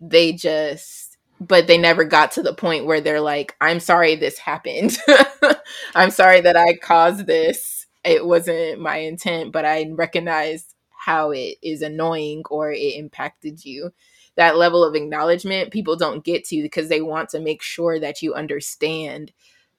They 0.00 0.32
just, 0.32 1.16
but 1.40 1.66
they 1.66 1.78
never 1.78 2.04
got 2.04 2.32
to 2.32 2.42
the 2.42 2.54
point 2.54 2.86
where 2.86 3.00
they're 3.00 3.20
like, 3.20 3.56
I'm 3.60 3.80
sorry 3.80 4.16
this 4.16 4.38
happened. 4.38 4.98
I'm 5.94 6.10
sorry 6.10 6.40
that 6.42 6.56
I 6.56 6.74
caused 6.76 7.26
this. 7.26 7.86
It 8.04 8.26
wasn't 8.26 8.80
my 8.80 8.96
intent, 8.96 9.52
but 9.52 9.64
I 9.64 9.86
recognize 9.92 10.74
how 10.90 11.30
it 11.30 11.56
is 11.62 11.82
annoying 11.82 12.42
or 12.50 12.72
it 12.72 12.96
impacted 12.96 13.64
you. 13.64 13.92
That 14.36 14.56
level 14.56 14.84
of 14.84 14.94
acknowledgement 14.94 15.70
people 15.72 15.96
don't 15.96 16.24
get 16.24 16.44
to 16.46 16.62
because 16.62 16.88
they 16.88 17.02
want 17.02 17.30
to 17.30 17.40
make 17.40 17.62
sure 17.62 17.98
that 18.00 18.22
you 18.22 18.34
understand 18.34 19.32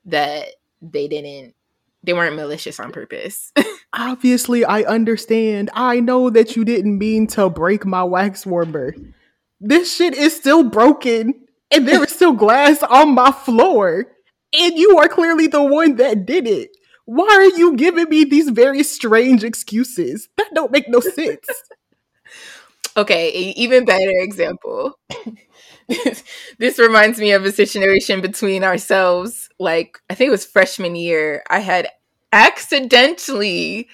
that 0.05 0.47
they 0.81 1.07
didn't 1.07 1.55
they 2.03 2.13
weren't 2.13 2.35
malicious 2.35 2.79
on 2.79 2.91
purpose. 2.91 3.51
Obviously, 3.93 4.65
I 4.65 4.81
understand. 4.81 5.69
I 5.73 5.99
know 5.99 6.29
that 6.29 6.55
you 6.55 6.65
didn't 6.65 6.97
mean 6.97 7.27
to 7.27 7.49
break 7.49 7.85
my 7.85 8.03
wax 8.03 8.45
warmer. 8.45 8.95
This 9.59 9.95
shit 9.95 10.15
is 10.15 10.35
still 10.35 10.63
broken, 10.63 11.45
and 11.69 11.87
there 11.87 12.03
is 12.03 12.11
still 12.11 12.33
glass 12.33 12.81
on 12.83 13.13
my 13.13 13.31
floor. 13.31 14.07
And 14.53 14.77
you 14.77 14.97
are 14.97 15.07
clearly 15.07 15.47
the 15.47 15.63
one 15.63 15.95
that 15.95 16.25
did 16.25 16.47
it. 16.47 16.71
Why 17.05 17.27
are 17.27 17.57
you 17.57 17.75
giving 17.75 18.09
me 18.09 18.23
these 18.23 18.49
very 18.49 18.83
strange 18.83 19.43
excuses? 19.43 20.29
That 20.37 20.51
don't 20.53 20.71
make 20.71 20.89
no 20.89 20.99
sense. 20.99 21.45
okay, 22.97 23.29
even 23.31 23.85
better 23.85 24.11
example. 24.15 24.99
this 26.57 26.79
reminds 26.79 27.19
me 27.19 27.31
of 27.31 27.45
a 27.45 27.51
situation 27.51 28.21
between 28.21 28.63
ourselves. 28.63 29.49
Like, 29.59 29.97
I 30.09 30.15
think 30.15 30.27
it 30.29 30.31
was 30.31 30.45
freshman 30.45 30.95
year. 30.95 31.43
I 31.49 31.59
had 31.59 31.89
accidentally 32.33 33.87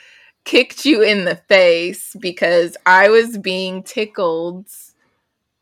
kicked 0.46 0.86
you 0.86 1.02
in 1.02 1.26
the 1.26 1.36
face 1.36 2.16
because 2.20 2.78
I 2.86 3.10
was 3.10 3.38
being 3.38 3.84
tickled 3.84 4.68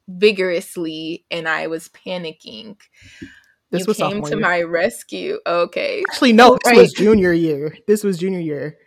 vigorously 0.08 1.26
and 1.32 1.48
I 1.48 1.68
was 1.68 1.90
panicking. 1.90 2.78
This 3.72 3.82
you 3.82 3.86
was 3.88 3.98
came 3.98 4.22
to 4.24 4.30
year. 4.32 4.40
my 4.40 4.62
rescue. 4.62 5.40
Okay. 5.46 6.04
Actually, 6.10 6.34
no, 6.34 6.58
this 6.64 6.72
Right. 6.72 6.78
was 6.78 6.94
junior 6.94 7.34
year. 7.34 7.76
This 7.88 8.04
was 8.04 8.18
junior 8.18 8.40
year. 8.40 8.78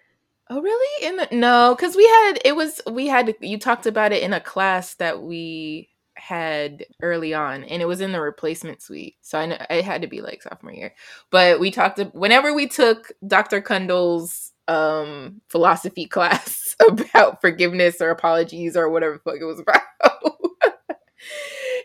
Oh 0.51 0.63
really? 0.63 1.07
In 1.07 1.17
the 1.17 1.29
no, 1.33 1.75
because 1.77 1.95
we 1.95 2.07
had 2.07 2.39
it 2.45 2.57
was 2.57 2.81
we 2.91 3.07
had 3.09 3.35
you 3.41 3.59
talked 3.59 3.87
about 3.87 4.13
it 4.13 4.23
in 4.23 4.33
a 4.33 4.41
class 4.41 4.95
that 4.95 5.21
we 5.21 5.91
had 6.19 6.85
early 7.03 7.35
on, 7.35 7.65
and 7.65 7.81
it 7.81 7.87
was 7.87 8.01
in 8.01 8.13
the 8.13 8.21
replacement 8.21 8.83
suite. 8.83 9.17
So 9.23 9.39
I 9.39 9.47
know 9.47 9.57
it 9.71 9.85
had 9.85 10.03
to 10.03 10.09
be 10.09 10.21
like 10.21 10.43
sophomore 10.43 10.73
year. 10.73 10.95
But 11.31 11.61
we 11.61 11.71
talked 11.71 11.99
whenever 12.13 12.53
we 12.55 12.67
took 12.67 13.13
Dr. 13.27 13.61
Kundal's 13.61 14.53
um 14.69 15.41
philosophy 15.49 16.07
class 16.09 16.77
about 16.89 17.41
forgiveness 17.41 18.01
or 18.01 18.11
apologies 18.11 18.77
or 18.77 18.91
whatever 18.91 19.19
fuck 19.19 19.37
it 19.41 19.45
was 19.45 19.61
about. 19.61 20.13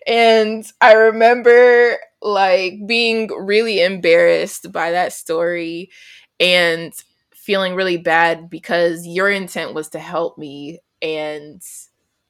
and 0.05 0.65
I 0.81 0.93
remember 0.93 1.97
like 2.21 2.85
being 2.87 3.27
really 3.27 3.81
embarrassed 3.81 4.71
by 4.71 4.91
that 4.91 5.13
story 5.13 5.91
and 6.39 6.93
feeling 7.33 7.75
really 7.75 7.97
bad 7.97 8.49
because 8.49 9.05
your 9.05 9.29
intent 9.29 9.73
was 9.73 9.89
to 9.89 9.99
help 9.99 10.37
me 10.37 10.79
and 11.01 11.61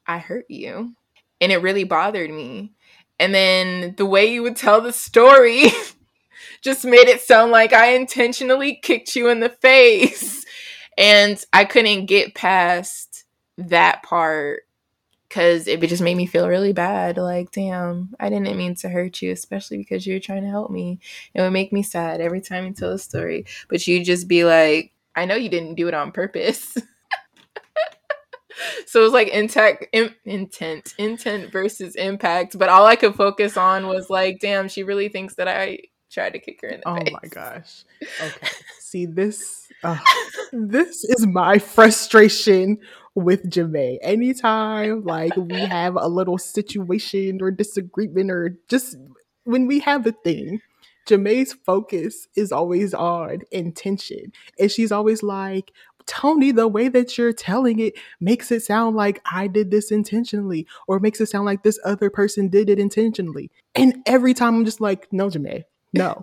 I 0.06 0.18
hurt 0.18 0.46
you. 0.48 0.94
And 1.44 1.52
it 1.52 1.58
really 1.58 1.84
bothered 1.84 2.30
me. 2.30 2.72
And 3.20 3.34
then 3.34 3.94
the 3.98 4.06
way 4.06 4.32
you 4.32 4.42
would 4.42 4.56
tell 4.56 4.80
the 4.80 4.94
story 4.94 5.66
just 6.62 6.86
made 6.86 7.06
it 7.06 7.20
sound 7.20 7.52
like 7.52 7.74
I 7.74 7.94
intentionally 7.94 8.80
kicked 8.82 9.14
you 9.14 9.28
in 9.28 9.40
the 9.40 9.50
face. 9.50 10.42
And 10.96 11.38
I 11.52 11.66
couldn't 11.66 12.06
get 12.06 12.34
past 12.34 13.24
that 13.58 14.02
part 14.02 14.62
because 15.28 15.68
it 15.68 15.80
just 15.82 16.02
made 16.02 16.16
me 16.16 16.24
feel 16.24 16.48
really 16.48 16.72
bad. 16.72 17.18
Like, 17.18 17.50
damn, 17.50 18.14
I 18.18 18.30
didn't 18.30 18.56
mean 18.56 18.74
to 18.76 18.88
hurt 18.88 19.20
you, 19.20 19.30
especially 19.30 19.76
because 19.76 20.06
you 20.06 20.14
were 20.14 20.20
trying 20.20 20.44
to 20.44 20.48
help 20.48 20.70
me. 20.70 20.98
It 21.34 21.42
would 21.42 21.50
make 21.50 21.74
me 21.74 21.82
sad 21.82 22.22
every 22.22 22.40
time 22.40 22.64
you 22.64 22.72
tell 22.72 22.92
a 22.92 22.98
story. 22.98 23.44
But 23.68 23.86
you'd 23.86 24.04
just 24.04 24.28
be 24.28 24.44
like, 24.44 24.94
I 25.14 25.26
know 25.26 25.34
you 25.34 25.50
didn't 25.50 25.74
do 25.74 25.88
it 25.88 25.94
on 25.94 26.10
purpose. 26.10 26.78
so 28.86 29.00
it 29.00 29.04
was 29.04 29.12
like 29.12 29.28
intent, 29.28 29.84
in, 29.92 30.14
intent, 30.24 30.94
intent 30.98 31.52
versus 31.52 31.94
impact. 31.96 32.58
But 32.58 32.68
all 32.68 32.86
I 32.86 32.96
could 32.96 33.14
focus 33.14 33.56
on 33.56 33.86
was 33.86 34.10
like, 34.10 34.40
damn, 34.40 34.68
she 34.68 34.82
really 34.82 35.08
thinks 35.08 35.34
that 35.36 35.48
I 35.48 35.78
tried 36.10 36.32
to 36.34 36.38
kick 36.38 36.60
her 36.62 36.68
in 36.68 36.80
the 36.80 36.88
oh 36.88 36.96
face. 36.96 37.12
my 37.12 37.28
gosh. 37.28 37.84
Okay. 38.22 38.48
See 38.78 39.06
this 39.06 39.68
uh, 39.82 39.98
this 40.52 41.04
is 41.04 41.26
my 41.26 41.58
frustration 41.58 42.78
with 43.14 43.50
Jamae. 43.50 43.98
Anytime 44.02 45.04
like 45.04 45.36
we 45.36 45.60
have 45.60 45.96
a 45.96 46.08
little 46.08 46.38
situation 46.38 47.40
or 47.42 47.50
disagreement 47.50 48.30
or 48.30 48.56
just 48.68 48.96
when 49.44 49.66
we 49.66 49.80
have 49.80 50.06
a 50.06 50.12
thing, 50.12 50.60
Jamae's 51.06 51.52
focus 51.52 52.28
is 52.34 52.50
always 52.50 52.94
on 52.94 53.42
intention. 53.50 54.32
And 54.58 54.70
she's 54.70 54.90
always 54.90 55.22
like, 55.22 55.70
Tony, 56.06 56.52
the 56.52 56.68
way 56.68 56.88
that 56.88 57.16
you're 57.16 57.32
telling 57.32 57.78
it 57.78 57.94
makes 58.20 58.50
it 58.52 58.62
sound 58.62 58.96
like 58.96 59.20
I 59.30 59.46
did 59.46 59.70
this 59.70 59.90
intentionally, 59.90 60.66
or 60.86 61.00
makes 61.00 61.20
it 61.20 61.26
sound 61.26 61.46
like 61.46 61.62
this 61.62 61.78
other 61.84 62.10
person 62.10 62.48
did 62.48 62.68
it 62.68 62.78
intentionally. 62.78 63.50
And 63.74 64.02
every 64.06 64.34
time 64.34 64.54
I'm 64.54 64.64
just 64.64 64.80
like, 64.80 65.12
no, 65.12 65.28
Jamae, 65.28 65.64
no. 65.92 66.22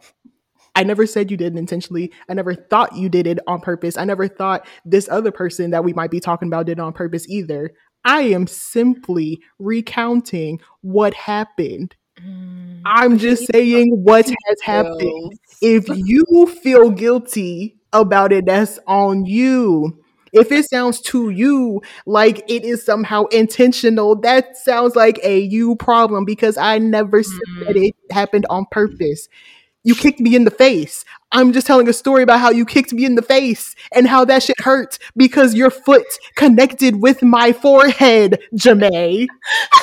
I 0.74 0.84
never 0.84 1.06
said 1.06 1.30
you 1.30 1.38
did 1.38 1.56
it 1.56 1.60
intentionally. 1.60 2.14
I 2.30 2.34
never 2.34 2.56
thought 2.56 2.96
you 2.96 3.10
did 3.10 3.28
it 3.28 3.40
on 3.46 3.60
purpose. 3.60 3.98
I 3.98 4.06
never 4.06 4.28
thought 4.28 4.66
this 4.86 5.10
other 5.10 5.32
person 5.32 5.72
that 5.72 5.84
we 5.84 5.94
might 5.94 6.12
be 6.12 6.22
talking 6.22 6.48
about 6.48 6.66
did 6.66 6.78
it 6.78 6.82
on 6.82 6.94
purpose 6.94 7.28
either. 7.28 7.72
I 8.06 8.22
am 8.22 8.48
simply 8.48 9.42
recounting 9.60 10.62
what 10.82 11.14
happened. 11.14 11.96
Mm, 12.20 12.82
I'm 12.86 13.18
just 13.18 13.52
saying 13.52 13.90
what 14.04 14.28
has 14.28 14.62
happened. 14.64 15.34
If 15.62 15.88
you 15.90 16.48
feel 16.64 16.90
guilty 16.90 17.81
about 17.94 18.32
it, 18.32 18.46
that's 18.46 18.80
on 18.88 19.26
you. 19.26 19.98
If 20.34 20.52
it 20.52 20.70
sounds 20.70 21.02
to 21.02 21.30
you 21.30 21.82
like 22.06 22.44
it 22.50 22.64
is 22.64 22.86
somehow 22.86 23.26
intentional, 23.26 24.16
that 24.22 24.56
sounds 24.56 24.96
like 24.96 25.20
a 25.24 25.40
you 25.40 25.76
problem 25.76 26.24
because 26.24 26.58
I 26.58 26.78
never 26.78 27.22
said 27.22 27.40
mm. 27.50 27.68
that 27.68 27.76
it 27.76 27.96
happened 28.12 28.46
on 28.50 28.66
purpose. 28.72 29.28
You 29.84 29.96
kicked 29.96 30.20
me 30.20 30.36
in 30.36 30.44
the 30.44 30.52
face. 30.52 31.04
I'm 31.32 31.54
just 31.54 31.66
telling 31.66 31.90
a 31.90 31.94
story 31.94 32.24
about 32.24 32.40
how 32.40 32.52
you 32.52 32.66
kicked 32.66 32.94
me 32.94 33.04
in 33.04 33.16
the 33.16 33.22
face 33.22 33.76
and 33.94 34.08
how 34.08 34.26
that 34.26 34.44
shit 34.44 34.60
hurt 34.60 35.00
because 35.18 35.56
your 35.56 35.72
foot 35.72 36.06
connected 36.36 37.02
with 37.02 37.24
my 37.24 37.52
forehead, 37.52 38.40
Jamae. 38.54 39.28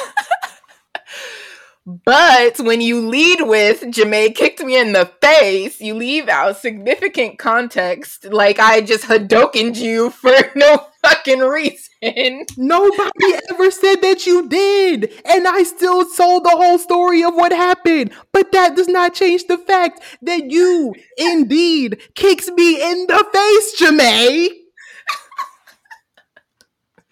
But 2.05 2.59
when 2.59 2.83
you 2.83 3.09
lead 3.09 3.41
with 3.43 3.81
Jamae 3.81 4.35
kicked 4.35 4.61
me 4.61 4.79
in 4.79 4.93
the 4.93 5.11
face, 5.23 5.81
you 5.81 5.95
leave 5.95 6.29
out 6.29 6.59
significant 6.59 7.39
context, 7.39 8.27
like 8.27 8.59
I 8.59 8.83
just 8.83 9.05
Hadokened 9.05 9.77
you 9.77 10.11
for 10.23 10.35
no 10.55 10.87
fucking 11.03 11.39
reason. 11.39 12.45
Nobody 12.59 13.33
ever 13.51 13.71
said 13.71 14.03
that 14.03 14.27
you 14.27 14.51
did, 14.51 15.15
and 15.25 15.49
I 15.49 15.63
still 15.63 16.05
told 16.11 16.45
the 16.45 16.51
whole 16.51 16.79
story 16.79 17.25
of 17.25 17.35
what 17.35 17.53
happened. 17.53 18.13
But 18.33 18.53
that 18.53 18.77
does 18.77 18.89
not 18.89 19.15
change 19.15 19.47
the 19.47 19.57
fact 19.57 20.03
that 20.21 20.51
you 20.51 20.95
indeed 21.17 22.03
kicks 22.15 22.51
me 22.51 22.83
in 22.83 23.07
the 23.07 23.27
face, 23.33 23.81
Jamae. 23.81 24.51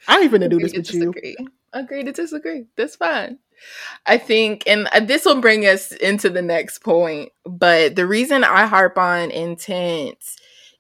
I 0.07 0.21
ain't 0.21 0.31
gonna 0.31 0.51
do 0.51 0.59
this 0.59 0.75
with 0.75 0.85
disagree. 0.85 1.37
you. 1.39 1.49
Agree 1.73 2.05
to 2.05 2.13
disagree. 2.13 2.67
That's 2.77 2.97
fine. 2.97 3.39
I 4.07 4.19
think, 4.19 4.63
and 4.67 4.89
uh, 4.93 5.01
this 5.01 5.25
will 5.25 5.41
bring 5.41 5.67
us 5.67 5.93
into 5.93 6.31
the 6.31 6.43
next 6.43 6.79
point, 6.79 7.33
but 7.45 7.97
the 7.97 8.07
reason 8.07 8.45
I 8.45 8.67
harp 8.67 8.99
on 8.99 9.31
intent 9.31 10.19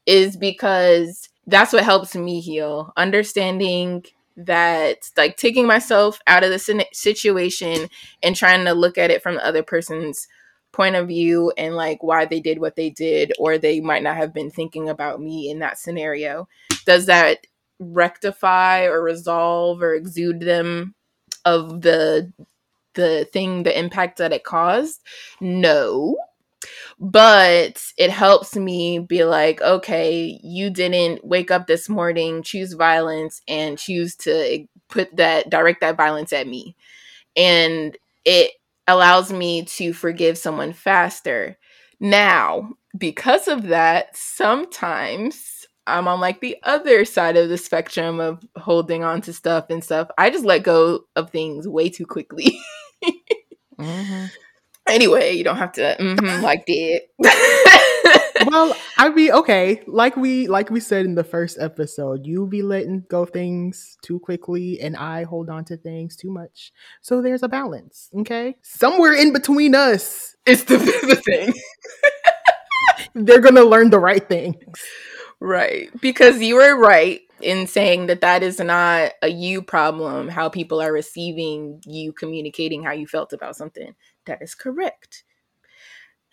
is 0.06 0.36
because 0.36 1.28
that's 1.46 1.72
what 1.72 1.84
helps 1.84 2.14
me 2.14 2.40
heal. 2.40 2.92
Understanding 2.96 4.04
that, 4.36 5.10
like, 5.16 5.36
taking 5.36 5.66
myself 5.66 6.20
out 6.26 6.44
of 6.44 6.50
the 6.50 6.86
situation 6.92 7.88
and 8.22 8.36
trying 8.36 8.64
to 8.64 8.74
look 8.74 8.98
at 8.98 9.10
it 9.10 9.22
from 9.22 9.36
the 9.36 9.46
other 9.46 9.62
person's 9.62 10.28
point 10.72 10.94
of 10.94 11.08
view 11.08 11.50
and 11.56 11.74
like 11.74 12.02
why 12.02 12.26
they 12.26 12.38
did 12.38 12.58
what 12.58 12.76
they 12.76 12.90
did, 12.90 13.32
or 13.38 13.56
they 13.56 13.80
might 13.80 14.02
not 14.02 14.16
have 14.16 14.34
been 14.34 14.50
thinking 14.50 14.90
about 14.90 15.20
me 15.20 15.50
in 15.50 15.60
that 15.60 15.78
scenario. 15.78 16.46
Does 16.84 17.06
that 17.06 17.46
rectify 17.78 18.84
or 18.84 19.02
resolve 19.02 19.82
or 19.82 19.94
exude 19.94 20.40
them 20.40 20.94
of 21.44 21.80
the 21.80 22.30
the 22.96 23.28
thing, 23.32 23.62
the 23.62 23.78
impact 23.78 24.18
that 24.18 24.32
it 24.32 24.44
caused? 24.44 25.00
No. 25.40 26.16
But 26.98 27.82
it 27.98 28.10
helps 28.10 28.56
me 28.56 28.98
be 28.98 29.24
like, 29.24 29.60
okay, 29.62 30.40
you 30.42 30.70
didn't 30.70 31.24
wake 31.24 31.50
up 31.50 31.66
this 31.66 31.88
morning, 31.88 32.42
choose 32.42 32.72
violence, 32.72 33.40
and 33.46 33.78
choose 33.78 34.16
to 34.16 34.66
put 34.88 35.14
that, 35.16 35.50
direct 35.50 35.80
that 35.82 35.96
violence 35.96 36.32
at 36.32 36.48
me. 36.48 36.74
And 37.36 37.96
it 38.24 38.52
allows 38.86 39.32
me 39.32 39.64
to 39.64 39.92
forgive 39.92 40.38
someone 40.38 40.72
faster. 40.72 41.58
Now, 42.00 42.70
because 42.96 43.48
of 43.48 43.64
that, 43.64 44.16
sometimes 44.16 45.66
I'm 45.86 46.08
on 46.08 46.20
like 46.20 46.40
the 46.40 46.56
other 46.62 47.04
side 47.04 47.36
of 47.36 47.48
the 47.48 47.58
spectrum 47.58 48.20
of 48.20 48.44
holding 48.56 49.04
on 49.04 49.20
to 49.22 49.32
stuff 49.32 49.66
and 49.70 49.82
stuff. 49.82 50.08
I 50.18 50.30
just 50.30 50.44
let 50.44 50.62
go 50.62 51.00
of 51.14 51.30
things 51.30 51.68
way 51.68 51.88
too 51.88 52.06
quickly. 52.06 52.58
mm-hmm. 53.78 54.26
Anyway, 54.88 55.32
you 55.32 55.42
don't 55.42 55.56
have 55.56 55.72
to 55.72 55.96
mm-hmm, 55.98 56.42
like 56.42 56.64
that. 56.66 58.46
well, 58.46 58.76
I 58.96 59.08
mean, 59.08 59.32
okay, 59.32 59.82
like 59.86 60.16
we 60.16 60.46
like 60.46 60.70
we 60.70 60.78
said 60.78 61.04
in 61.04 61.16
the 61.16 61.24
first 61.24 61.58
episode, 61.60 62.24
you 62.24 62.46
be 62.46 62.62
letting 62.62 63.04
go 63.08 63.24
things 63.24 63.96
too 64.02 64.20
quickly, 64.20 64.80
and 64.80 64.96
I 64.96 65.24
hold 65.24 65.50
on 65.50 65.64
to 65.66 65.76
things 65.76 66.14
too 66.14 66.30
much. 66.30 66.72
So 67.02 67.20
there's 67.20 67.42
a 67.42 67.48
balance, 67.48 68.10
okay? 68.20 68.56
Somewhere 68.62 69.14
in 69.14 69.32
between 69.32 69.74
us, 69.74 70.36
it's 70.46 70.62
the, 70.64 70.76
the 71.08 71.16
thing. 71.16 71.52
They're 73.14 73.40
gonna 73.40 73.64
learn 73.64 73.90
the 73.90 73.98
right 73.98 74.26
things, 74.26 74.84
right? 75.40 75.90
Because 76.00 76.40
you 76.40 76.56
were 76.56 76.78
right 76.78 77.20
in 77.40 77.66
saying 77.66 78.06
that 78.06 78.20
that 78.20 78.42
is 78.42 78.58
not 78.58 79.12
a 79.22 79.28
you 79.28 79.62
problem 79.62 80.28
how 80.28 80.48
people 80.48 80.80
are 80.80 80.92
receiving 80.92 81.80
you 81.84 82.12
communicating 82.12 82.82
how 82.82 82.92
you 82.92 83.06
felt 83.06 83.32
about 83.32 83.56
something 83.56 83.94
that 84.24 84.40
is 84.42 84.54
correct 84.54 85.24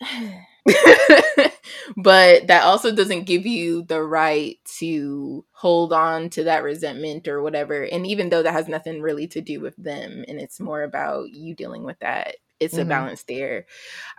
but 1.96 2.46
that 2.46 2.62
also 2.64 2.94
doesn't 2.94 3.24
give 3.24 3.46
you 3.46 3.82
the 3.82 4.02
right 4.02 4.58
to 4.78 5.44
hold 5.52 5.92
on 5.92 6.28
to 6.30 6.44
that 6.44 6.62
resentment 6.62 7.28
or 7.28 7.42
whatever 7.42 7.82
and 7.84 8.06
even 8.06 8.28
though 8.28 8.42
that 8.42 8.52
has 8.52 8.68
nothing 8.68 9.00
really 9.00 9.26
to 9.26 9.40
do 9.40 9.60
with 9.60 9.76
them 9.76 10.24
and 10.26 10.40
it's 10.40 10.60
more 10.60 10.82
about 10.82 11.30
you 11.30 11.54
dealing 11.54 11.84
with 11.84 11.98
that 12.00 12.36
it's 12.60 12.74
mm-hmm. 12.74 12.82
a 12.82 12.86
balance 12.86 13.22
there 13.24 13.66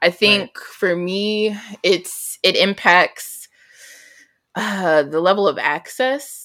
i 0.01 0.09
think 0.09 0.51
right. 0.55 0.65
for 0.65 0.95
me 0.95 1.55
it's 1.83 2.39
it 2.43 2.55
impacts 2.55 3.47
uh, 4.55 5.03
the 5.03 5.19
level 5.19 5.47
of 5.47 5.57
access 5.57 6.44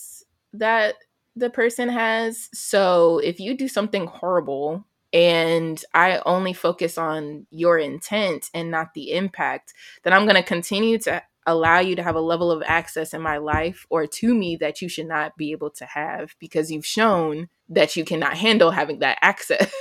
that 0.52 0.96
the 1.36 1.50
person 1.50 1.88
has. 1.88 2.48
So 2.52 3.18
if 3.18 3.40
you 3.40 3.56
do 3.56 3.68
something 3.68 4.06
horrible 4.06 4.84
and 5.12 5.82
I 5.94 6.20
only 6.24 6.52
focus 6.52 6.98
on 6.98 7.46
your 7.50 7.78
intent 7.78 8.50
and 8.54 8.70
not 8.70 8.94
the 8.94 9.12
impact, 9.12 9.74
then 10.02 10.12
I'm 10.12 10.24
going 10.24 10.36
to 10.36 10.42
continue 10.42 10.98
to 10.98 11.22
allow 11.46 11.80
you 11.80 11.96
to 11.96 12.02
have 12.02 12.16
a 12.16 12.20
level 12.20 12.50
of 12.50 12.62
access 12.66 13.14
in 13.14 13.22
my 13.22 13.38
life 13.38 13.86
or 13.90 14.06
to 14.06 14.34
me 14.34 14.56
that 14.56 14.82
you 14.82 14.88
should 14.88 15.06
not 15.06 15.36
be 15.36 15.52
able 15.52 15.70
to 15.70 15.84
have 15.86 16.34
because 16.38 16.70
you've 16.70 16.86
shown 16.86 17.48
that 17.68 17.96
you 17.96 18.04
cannot 18.04 18.36
handle 18.36 18.70
having 18.70 18.98
that 19.00 19.18
access. 19.22 19.72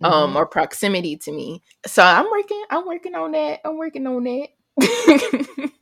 um 0.00 0.12
mm-hmm. 0.12 0.36
or 0.36 0.46
proximity 0.46 1.16
to 1.16 1.32
me. 1.32 1.62
So 1.86 2.02
I'm 2.02 2.30
working 2.30 2.64
I'm 2.70 2.86
working 2.86 3.14
on 3.14 3.32
that. 3.32 3.60
I'm 3.64 3.76
working 3.76 4.06
on 4.06 4.24
that. 4.24 5.70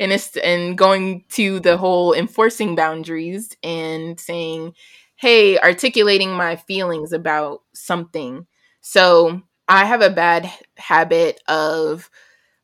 and 0.00 0.12
it's 0.12 0.36
and 0.36 0.76
going 0.76 1.24
to 1.30 1.60
the 1.60 1.76
whole 1.76 2.12
enforcing 2.12 2.74
boundaries 2.74 3.56
and 3.62 4.18
saying 4.18 4.74
hey 5.16 5.58
articulating 5.58 6.32
my 6.32 6.56
feelings 6.56 7.12
about 7.12 7.62
something. 7.74 8.46
So 8.80 9.42
i 9.70 9.84
have 9.84 10.00
a 10.00 10.10
bad 10.10 10.50
habit 10.78 11.40
of 11.46 12.08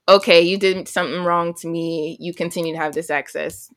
okay 0.09 0.41
you 0.41 0.59
did 0.59 0.89
something 0.89 1.23
wrong 1.23 1.53
to 1.53 1.69
me 1.69 2.17
you 2.21 2.33
continue 2.35 2.73
to 2.75 2.79
have 2.79 2.95
this 2.95 3.11
access. 3.11 3.71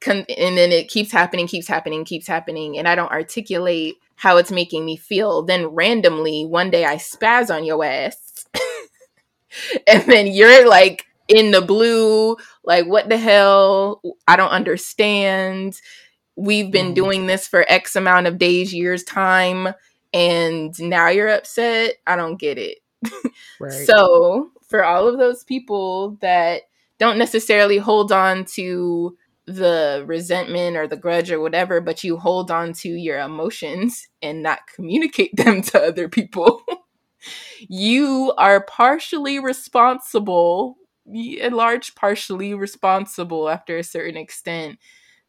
Con- 0.00 0.26
and 0.36 0.58
then 0.58 0.70
it 0.70 0.88
keeps 0.88 1.12
happening 1.12 1.46
keeps 1.46 1.68
happening 1.68 2.04
keeps 2.04 2.26
happening 2.26 2.78
and 2.78 2.86
i 2.88 2.94
don't 2.94 3.12
articulate 3.12 3.96
how 4.16 4.36
it's 4.36 4.52
making 4.52 4.84
me 4.84 4.96
feel. 4.96 5.42
Then 5.42 5.66
randomly 5.66 6.44
one 6.44 6.70
day 6.70 6.84
i 6.84 6.96
spaz 6.96 7.54
on 7.54 7.64
your 7.64 7.84
ass 7.84 8.46
and 9.86 10.02
then 10.04 10.26
you're 10.26 10.68
like 10.68 11.06
in 11.28 11.50
the 11.50 11.60
blue 11.60 12.36
like 12.64 12.86
what 12.86 13.08
the 13.08 13.16
hell 13.16 14.00
i 14.28 14.36
don't 14.36 14.50
understand 14.50 15.80
we've 16.36 16.70
been 16.70 16.92
mm. 16.92 16.94
doing 16.94 17.26
this 17.26 17.46
for 17.46 17.64
x 17.68 17.96
amount 17.96 18.26
of 18.26 18.38
days 18.38 18.74
years 18.74 19.02
time 19.04 19.68
and 20.12 20.78
now 20.80 21.08
you're 21.08 21.28
upset 21.28 21.94
i 22.06 22.16
don't 22.16 22.38
get 22.38 22.58
it 22.58 22.78
right. 23.60 23.86
so 23.86 24.50
for 24.68 24.84
all 24.84 25.08
of 25.08 25.18
those 25.18 25.44
people 25.44 26.16
that 26.20 26.62
don't 26.98 27.18
necessarily 27.18 27.78
hold 27.78 28.12
on 28.12 28.44
to 28.44 29.16
the 29.46 30.02
resentment 30.06 30.76
or 30.76 30.86
the 30.86 30.96
grudge 30.96 31.30
or 31.30 31.40
whatever 31.40 31.80
but 31.80 32.02
you 32.02 32.16
hold 32.16 32.50
on 32.50 32.72
to 32.72 32.88
your 32.88 33.18
emotions 33.18 34.08
and 34.22 34.42
not 34.42 34.60
communicate 34.74 35.34
them 35.36 35.62
to 35.62 35.80
other 35.80 36.08
people 36.08 36.62
you 37.68 38.32
are 38.36 38.64
partially 38.64 39.38
responsible, 39.38 40.76
in 41.06 41.52
large 41.52 41.94
partially 41.94 42.54
responsible 42.54 43.48
after 43.48 43.76
a 43.78 43.84
certain 43.84 44.16
extent 44.16 44.78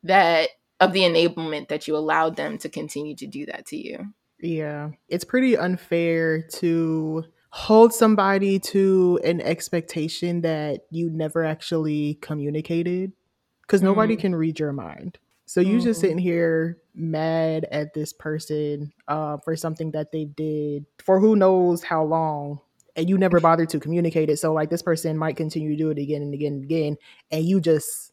that 0.03 0.49
of 0.80 0.93
the 0.93 1.01
enablement 1.01 1.67
that 1.69 1.88
you 1.88 1.95
allowed 1.95 2.36
them 2.36 2.57
to 2.59 2.69
continue 2.69 3.15
to 3.15 3.28
do 3.28 3.45
that 3.45 3.65
to 3.67 3.78
you. 3.78 4.05
Yeah. 4.39 4.91
It's 5.09 5.23
pretty 5.23 5.55
unfair 5.57 6.41
to 6.55 7.23
hold 7.51 7.93
somebody 7.93 8.59
to 8.59 9.19
an 9.23 9.39
expectation 9.41 10.41
that 10.41 10.82
you 10.91 11.09
never 11.09 11.43
actually 11.45 12.15
communicated 12.15 13.13
because 13.61 13.82
nobody 13.82 14.15
Mm. 14.17 14.19
can 14.19 14.36
read 14.36 14.59
your 14.59 14.73
mind. 14.73 15.17
So 15.45 15.61
you 15.61 15.80
just 15.80 15.99
Mhm. 15.99 16.01
sitting 16.01 16.17
here 16.17 16.80
mad 16.93 17.65
at 17.71 17.93
this 17.93 18.11
person 18.11 18.91
uh, 19.07 19.38
for 19.38 19.55
something 19.55 19.91
that 19.91 20.11
they 20.11 20.26
did 20.26 20.86
for 20.99 21.19
who 21.19 21.36
knows 21.36 21.84
how 21.84 22.03
long, 22.03 22.59
and 22.96 23.10
you 23.10 23.18
never 23.18 23.39
bothered 23.39 23.70
to 23.70 23.80
communicate 23.80 24.30
it. 24.30 24.38
So 24.38 24.54
like 24.54 24.70
this 24.70 24.82
person 24.82 25.18
might 25.18 25.36
continue 25.36 25.72
to 25.72 25.76
do 25.78 25.89
it 25.89 25.98
again 25.98 26.22
and 26.22 26.34
again 26.34 26.54
and 26.54 26.64
again, 26.64 26.98
and 27.32 27.46
you 27.46 27.60
just 27.60 28.12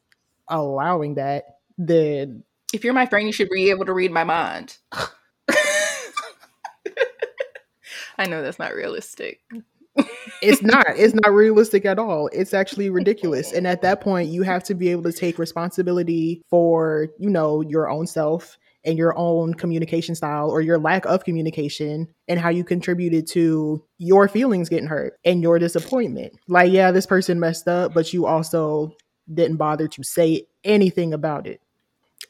allowing 0.48 1.14
that. 1.14 1.44
Then 1.78 2.44
If 2.72 2.84
you're 2.84 2.92
my 2.94 3.06
friend, 3.06 3.26
you 3.26 3.32
should 3.32 3.48
be 3.50 3.70
able 3.70 3.86
to 3.86 3.92
read 3.92 4.12
my 4.12 4.24
mind. 4.24 4.76
I 8.18 8.26
know 8.26 8.42
that's 8.42 8.58
not 8.58 8.74
realistic. 8.74 9.40
it's 10.40 10.62
not 10.62 10.86
it's 10.96 11.12
not 11.12 11.30
realistic 11.32 11.84
at 11.84 11.98
all 11.98 12.30
it's 12.32 12.54
actually 12.54 12.88
ridiculous 12.88 13.52
and 13.56 13.66
at 13.66 13.82
that 13.82 14.00
point 14.00 14.30
you 14.30 14.42
have 14.42 14.64
to 14.64 14.74
be 14.74 14.88
able 14.88 15.02
to 15.02 15.12
take 15.12 15.38
responsibility 15.38 16.42
for 16.48 17.08
you 17.18 17.28
know 17.28 17.60
your 17.60 17.90
own 17.90 18.06
self 18.06 18.56
and 18.84 18.98
your 18.98 19.16
own 19.16 19.54
communication 19.54 20.14
style 20.14 20.50
or 20.50 20.60
your 20.60 20.78
lack 20.78 21.04
of 21.06 21.24
communication 21.24 22.08
and 22.28 22.40
how 22.40 22.48
you 22.48 22.64
contributed 22.64 23.26
to 23.28 23.84
your 23.98 24.28
feelings 24.28 24.68
getting 24.68 24.88
hurt 24.88 25.18
and 25.24 25.42
your 25.42 25.58
disappointment. 25.58 26.32
Like 26.48 26.72
yeah 26.72 26.90
this 26.90 27.06
person 27.06 27.40
messed 27.40 27.68
up 27.68 27.94
but 27.94 28.12
you 28.12 28.26
also 28.26 28.92
didn't 29.32 29.56
bother 29.56 29.88
to 29.88 30.02
say 30.02 30.46
anything 30.64 31.14
about 31.14 31.46
it. 31.46 31.60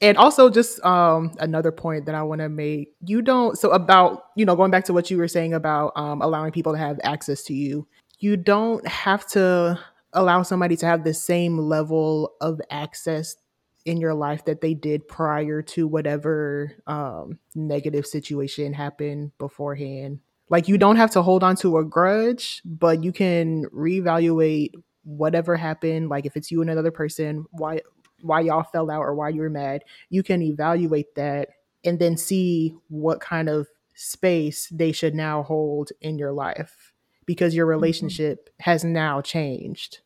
And 0.00 0.18
also 0.18 0.50
just 0.50 0.84
um 0.84 1.32
another 1.38 1.70
point 1.70 2.06
that 2.06 2.14
i 2.14 2.22
want 2.22 2.40
to 2.40 2.48
make 2.48 2.92
you 3.06 3.22
don't 3.22 3.56
so 3.56 3.70
about 3.70 4.24
you 4.34 4.44
know 4.44 4.56
going 4.56 4.70
back 4.70 4.84
to 4.86 4.92
what 4.92 5.10
you 5.10 5.18
were 5.18 5.28
saying 5.28 5.54
about 5.54 5.92
um 5.94 6.20
allowing 6.22 6.50
people 6.50 6.72
to 6.72 6.78
have 6.78 6.98
access 7.04 7.44
to 7.44 7.54
you 7.54 7.86
you 8.18 8.36
don't 8.36 8.86
have 8.86 9.26
to 9.26 9.78
allow 10.14 10.42
somebody 10.42 10.76
to 10.76 10.86
have 10.86 11.04
the 11.04 11.14
same 11.14 11.58
level 11.58 12.32
of 12.40 12.60
access 12.70 13.36
in 13.84 14.00
your 14.00 14.14
life 14.14 14.44
that 14.44 14.60
they 14.60 14.74
did 14.74 15.06
prior 15.08 15.62
to 15.62 15.86
whatever 15.86 16.72
um 16.86 17.38
negative 17.54 18.06
situation 18.06 18.72
happened 18.72 19.32
beforehand 19.38 20.20
like 20.48 20.68
you 20.68 20.78
don't 20.78 20.96
have 20.96 21.10
to 21.10 21.22
hold 21.22 21.42
on 21.42 21.56
to 21.56 21.78
a 21.78 21.84
grudge 21.84 22.62
but 22.64 23.02
you 23.02 23.12
can 23.12 23.64
reevaluate 23.66 24.70
whatever 25.04 25.56
happened 25.56 26.08
like 26.08 26.26
if 26.26 26.36
it's 26.36 26.50
you 26.50 26.60
and 26.60 26.70
another 26.70 26.92
person 26.92 27.44
why 27.50 27.80
why 28.22 28.40
y'all 28.40 28.62
fell 28.62 28.90
out 28.90 29.02
or 29.02 29.14
why 29.14 29.28
you 29.28 29.40
were 29.40 29.50
mad, 29.50 29.84
you 30.08 30.22
can 30.22 30.42
evaluate 30.42 31.14
that 31.16 31.48
and 31.84 31.98
then 31.98 32.16
see 32.16 32.76
what 32.88 33.20
kind 33.20 33.48
of 33.48 33.68
space 33.94 34.68
they 34.68 34.92
should 34.92 35.14
now 35.14 35.42
hold 35.42 35.90
in 36.00 36.18
your 36.18 36.32
life 36.32 36.92
because 37.26 37.54
your 37.54 37.66
relationship 37.66 38.48
mm-hmm. 38.48 38.70
has 38.70 38.84
now 38.84 39.20
changed. 39.20 40.00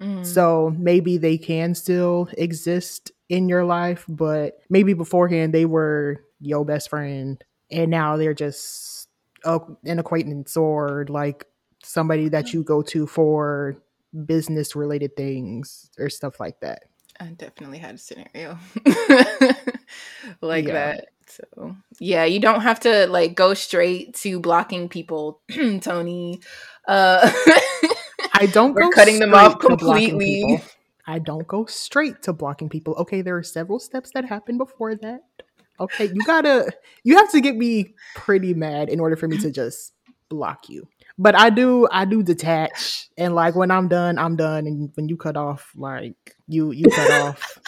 Mm-hmm. 0.00 0.24
So 0.24 0.74
maybe 0.78 1.18
they 1.18 1.36
can 1.38 1.74
still 1.74 2.28
exist 2.38 3.12
in 3.28 3.48
your 3.48 3.64
life, 3.64 4.04
but 4.08 4.58
maybe 4.70 4.94
beforehand 4.94 5.54
they 5.54 5.66
were 5.66 6.24
your 6.40 6.64
best 6.64 6.88
friend 6.88 7.42
and 7.70 7.90
now 7.90 8.16
they're 8.16 8.34
just 8.34 9.08
a, 9.44 9.60
an 9.84 9.98
acquaintance 9.98 10.56
or 10.56 11.06
like 11.08 11.46
somebody 11.82 12.28
that 12.28 12.52
you 12.52 12.62
go 12.62 12.82
to 12.82 13.06
for 13.06 13.76
business 14.26 14.74
related 14.74 15.16
things 15.16 15.90
or 15.98 16.10
stuff 16.10 16.40
like 16.40 16.60
that. 16.60 16.84
I 17.18 17.26
definitely 17.26 17.78
had 17.78 17.96
a 17.96 17.98
scenario 17.98 18.58
like 20.40 20.66
yeah. 20.66 20.72
that. 20.72 21.08
So 21.26 21.76
yeah, 22.00 22.24
you 22.24 22.40
don't 22.40 22.62
have 22.62 22.80
to 22.80 23.06
like 23.06 23.34
go 23.34 23.54
straight 23.54 24.14
to 24.16 24.40
blocking 24.40 24.88
people, 24.88 25.40
Tony. 25.80 26.40
Uh 26.88 27.30
I 28.40 28.46
don't 28.46 28.72
go 28.72 28.88
cutting 28.90 29.18
them 29.18 29.34
off 29.34 29.58
completely. 29.58 30.62
I 31.06 31.18
don't 31.18 31.46
go 31.46 31.66
straight 31.66 32.22
to 32.22 32.32
blocking 32.32 32.70
people. 32.70 32.94
Okay, 32.94 33.20
there 33.20 33.36
are 33.36 33.42
several 33.42 33.78
steps 33.78 34.12
that 34.12 34.24
happen 34.24 34.56
before 34.56 34.94
that. 34.94 35.20
Okay, 35.78 36.06
you 36.06 36.22
gotta 36.24 36.72
you 37.04 37.16
have 37.16 37.30
to 37.32 37.40
get 37.42 37.56
me 37.56 37.94
pretty 38.14 38.54
mad 38.54 38.88
in 38.88 38.98
order 38.98 39.14
for 39.14 39.28
me 39.28 39.36
to 39.38 39.50
just 39.50 39.92
block 40.30 40.70
you. 40.70 40.88
But 41.18 41.38
I 41.38 41.50
do 41.50 41.86
I 41.90 42.06
do 42.06 42.22
detach 42.22 43.10
and 43.18 43.34
like 43.34 43.56
when 43.56 43.70
I'm 43.70 43.88
done, 43.88 44.18
I'm 44.18 44.36
done. 44.36 44.66
And 44.66 44.90
when 44.94 45.08
you 45.08 45.18
cut 45.18 45.36
off, 45.36 45.72
like 45.76 46.36
you 46.48 46.70
you 46.70 46.88
cut 46.90 47.10
off. 47.10 47.58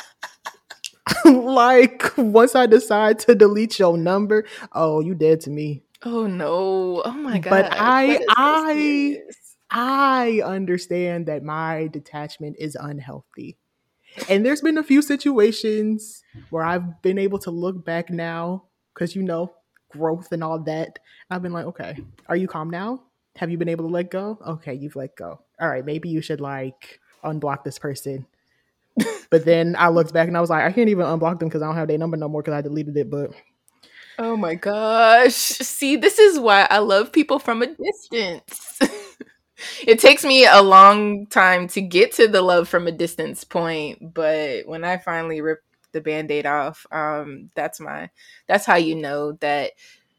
like 1.26 2.16
once 2.16 2.54
I 2.54 2.64
decide 2.64 3.18
to 3.20 3.34
delete 3.34 3.78
your 3.78 3.98
number, 3.98 4.46
oh, 4.72 5.00
you 5.00 5.14
dead 5.14 5.40
to 5.42 5.50
me. 5.50 5.82
Oh 6.02 6.26
no. 6.26 7.02
Oh 7.04 7.12
my 7.12 7.38
god. 7.38 7.50
But 7.50 7.68
I 7.72 8.24
I 8.30 9.18
I 9.72 10.42
understand 10.44 11.26
that 11.26 11.42
my 11.42 11.88
detachment 11.90 12.56
is 12.58 12.76
unhealthy. 12.78 13.56
And 14.28 14.44
there's 14.44 14.60
been 14.60 14.76
a 14.76 14.82
few 14.82 15.00
situations 15.00 16.22
where 16.50 16.62
I've 16.62 17.00
been 17.00 17.18
able 17.18 17.38
to 17.40 17.50
look 17.50 17.82
back 17.82 18.10
now 18.10 18.64
cuz 18.94 19.16
you 19.16 19.22
know, 19.22 19.54
growth 19.88 20.30
and 20.30 20.44
all 20.44 20.58
that. 20.64 20.98
I've 21.30 21.42
been 21.42 21.54
like, 21.54 21.64
okay, 21.66 21.96
are 22.28 22.36
you 22.36 22.46
calm 22.46 22.68
now? 22.68 23.04
Have 23.36 23.50
you 23.50 23.56
been 23.56 23.70
able 23.70 23.86
to 23.86 23.90
let 23.90 24.10
go? 24.10 24.38
Okay, 24.46 24.74
you've 24.74 24.96
let 24.96 25.16
go. 25.16 25.40
All 25.58 25.68
right, 25.68 25.84
maybe 25.84 26.10
you 26.10 26.20
should 26.20 26.42
like 26.42 27.00
unblock 27.24 27.64
this 27.64 27.78
person. 27.78 28.26
but 29.30 29.46
then 29.46 29.74
I 29.78 29.88
looked 29.88 30.12
back 30.12 30.28
and 30.28 30.36
I 30.36 30.42
was 30.42 30.50
like, 30.50 30.64
I 30.64 30.72
can't 30.72 30.90
even 30.90 31.06
unblock 31.06 31.38
them 31.38 31.48
because 31.48 31.62
I 31.62 31.66
don't 31.66 31.76
have 31.76 31.88
their 31.88 31.96
number 31.96 32.18
no 32.18 32.28
more 32.28 32.42
because 32.42 32.54
I 32.54 32.60
deleted 32.60 32.94
it. 32.98 33.10
But 33.10 33.30
oh 34.18 34.36
my 34.36 34.54
gosh, 34.54 35.32
see, 35.32 35.96
this 35.96 36.18
is 36.18 36.38
why 36.38 36.66
I 36.68 36.78
love 36.78 37.10
people 37.10 37.38
from 37.38 37.62
a 37.62 37.68
distance. 37.68 38.78
it 39.86 39.98
takes 39.98 40.24
me 40.24 40.46
a 40.46 40.62
long 40.62 41.26
time 41.26 41.68
to 41.68 41.80
get 41.80 42.12
to 42.12 42.28
the 42.28 42.42
love 42.42 42.68
from 42.68 42.86
a 42.86 42.92
distance 42.92 43.44
point, 43.44 44.14
but 44.14 44.66
when 44.66 44.84
I 44.84 44.98
finally 44.98 45.40
rip 45.40 45.60
the 45.92 46.00
band-aid 46.00 46.46
off, 46.46 46.86
um, 46.90 47.50
that's 47.54 47.80
my 47.80 48.10
that's 48.46 48.64
how 48.66 48.76
you 48.76 48.94
know 48.94 49.32
that 49.40 49.72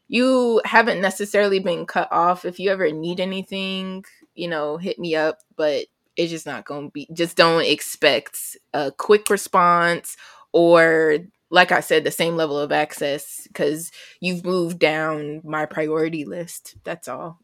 you 0.08 0.60
haven't 0.64 1.00
necessarily 1.00 1.58
been 1.58 1.86
cut 1.86 2.08
off. 2.12 2.44
If 2.44 2.58
you 2.58 2.70
ever 2.70 2.90
need 2.92 3.20
anything, 3.20 4.04
you 4.34 4.48
know, 4.48 4.76
hit 4.76 4.98
me 4.98 5.16
up, 5.16 5.38
but 5.56 5.86
it's 6.16 6.30
just 6.30 6.46
not 6.46 6.64
going 6.64 6.88
to 6.88 6.92
be, 6.92 7.08
just 7.12 7.36
don't 7.36 7.64
expect 7.64 8.56
a 8.72 8.92
quick 8.92 9.30
response 9.30 10.16
or, 10.52 11.18
like 11.50 11.72
I 11.72 11.80
said, 11.80 12.04
the 12.04 12.10
same 12.10 12.36
level 12.36 12.58
of 12.58 12.70
access 12.70 13.46
because 13.48 13.90
you've 14.20 14.44
moved 14.44 14.78
down 14.78 15.40
my 15.44 15.66
priority 15.66 16.24
list. 16.24 16.76
That's 16.84 17.08
all. 17.08 17.40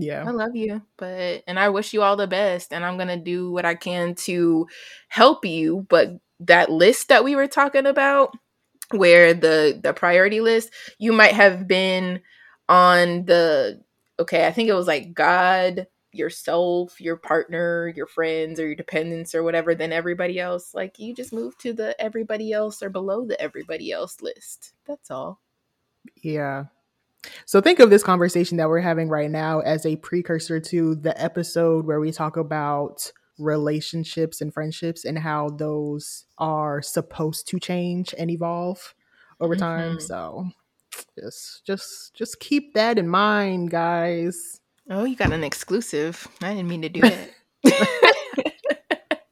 Yeah. 0.00 0.24
I 0.26 0.30
love 0.30 0.54
you, 0.54 0.82
but, 0.96 1.42
and 1.46 1.58
I 1.58 1.68
wish 1.68 1.92
you 1.92 2.02
all 2.02 2.16
the 2.16 2.26
best. 2.26 2.72
And 2.72 2.84
I'm 2.84 2.96
to 3.08 3.16
do 3.16 3.50
what 3.50 3.64
I 3.64 3.74
can 3.74 4.14
to 4.16 4.66
help 5.08 5.44
you. 5.44 5.86
But 5.88 6.18
that 6.40 6.70
list 6.70 7.08
that 7.08 7.24
we 7.24 7.36
were 7.36 7.46
talking 7.46 7.86
about, 7.86 8.34
where 8.92 9.32
the 9.34 9.78
the 9.82 9.92
priority 9.92 10.40
list 10.40 10.70
you 10.98 11.12
might 11.12 11.32
have 11.32 11.66
been 11.68 12.20
on 12.68 13.24
the 13.24 13.80
okay 14.18 14.46
i 14.46 14.52
think 14.52 14.68
it 14.68 14.74
was 14.74 14.86
like 14.86 15.14
god 15.14 15.86
yourself 16.12 17.00
your 17.00 17.16
partner 17.16 17.92
your 17.94 18.06
friends 18.06 18.58
or 18.58 18.66
your 18.66 18.74
dependents 18.74 19.34
or 19.34 19.44
whatever 19.44 19.74
then 19.76 19.92
everybody 19.92 20.40
else 20.40 20.74
like 20.74 20.98
you 20.98 21.14
just 21.14 21.32
move 21.32 21.56
to 21.58 21.72
the 21.72 21.98
everybody 22.00 22.52
else 22.52 22.82
or 22.82 22.90
below 22.90 23.24
the 23.24 23.40
everybody 23.40 23.92
else 23.92 24.20
list 24.20 24.72
that's 24.86 25.10
all 25.10 25.40
yeah 26.22 26.64
so 27.44 27.60
think 27.60 27.80
of 27.80 27.90
this 27.90 28.02
conversation 28.02 28.56
that 28.58 28.68
we're 28.68 28.80
having 28.80 29.08
right 29.08 29.30
now 29.30 29.60
as 29.60 29.84
a 29.84 29.96
precursor 29.96 30.60
to 30.60 30.94
the 30.94 31.20
episode 31.20 31.86
where 31.86 32.00
we 32.00 32.12
talk 32.12 32.36
about 32.36 33.12
relationships 33.38 34.40
and 34.40 34.52
friendships 34.52 35.04
and 35.04 35.18
how 35.18 35.48
those 35.50 36.26
are 36.38 36.82
supposed 36.82 37.48
to 37.48 37.58
change 37.58 38.14
and 38.18 38.30
evolve 38.30 38.94
over 39.40 39.56
time. 39.56 39.96
Mm-hmm. 39.96 40.00
So 40.00 40.50
just 41.18 41.64
just 41.66 42.14
just 42.14 42.40
keep 42.40 42.74
that 42.74 42.98
in 42.98 43.08
mind, 43.08 43.70
guys. 43.70 44.60
Oh, 44.88 45.04
you 45.04 45.16
got 45.16 45.32
an 45.32 45.44
exclusive. 45.44 46.26
I 46.42 46.54
didn't 46.54 46.68
mean 46.68 46.82
to 46.82 46.88
do 46.88 47.00
that. 47.00 47.30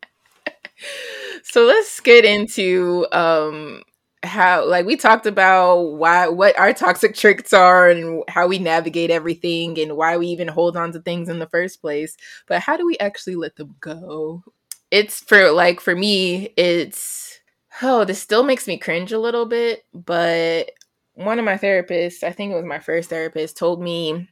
so 1.43 1.64
let's 1.64 2.01
get 2.01 2.24
into 2.24 3.07
um 3.12 3.82
how 4.24 4.66
like 4.66 4.84
we 4.86 4.96
talked 4.96 5.26
about 5.26 5.76
why 5.80 6.28
what 6.28 6.58
our 6.58 6.72
toxic 6.72 7.14
tricks 7.14 7.52
are 7.52 7.88
and 7.88 8.24
how 8.28 8.46
we 8.48 8.58
navigate 8.58 9.10
everything 9.10 9.78
and 9.78 9.96
why 9.96 10.16
we 10.16 10.26
even 10.26 10.48
hold 10.48 10.76
on 10.76 10.92
to 10.92 11.00
things 11.00 11.28
in 11.28 11.38
the 11.38 11.48
first 11.48 11.80
place 11.80 12.16
but 12.48 12.60
how 12.60 12.76
do 12.76 12.84
we 12.84 12.98
actually 12.98 13.36
let 13.36 13.54
them 13.56 13.74
go 13.80 14.42
it's 14.90 15.20
for 15.20 15.50
like 15.52 15.80
for 15.80 15.94
me 15.94 16.52
it's 16.56 17.38
oh 17.82 18.04
this 18.04 18.20
still 18.20 18.42
makes 18.42 18.66
me 18.66 18.76
cringe 18.76 19.12
a 19.12 19.18
little 19.20 19.46
bit 19.46 19.84
but 19.94 20.70
one 21.14 21.38
of 21.38 21.44
my 21.44 21.56
therapists 21.56 22.24
i 22.24 22.32
think 22.32 22.52
it 22.52 22.56
was 22.56 22.64
my 22.64 22.80
first 22.80 23.10
therapist 23.10 23.56
told 23.56 23.80
me 23.80 24.28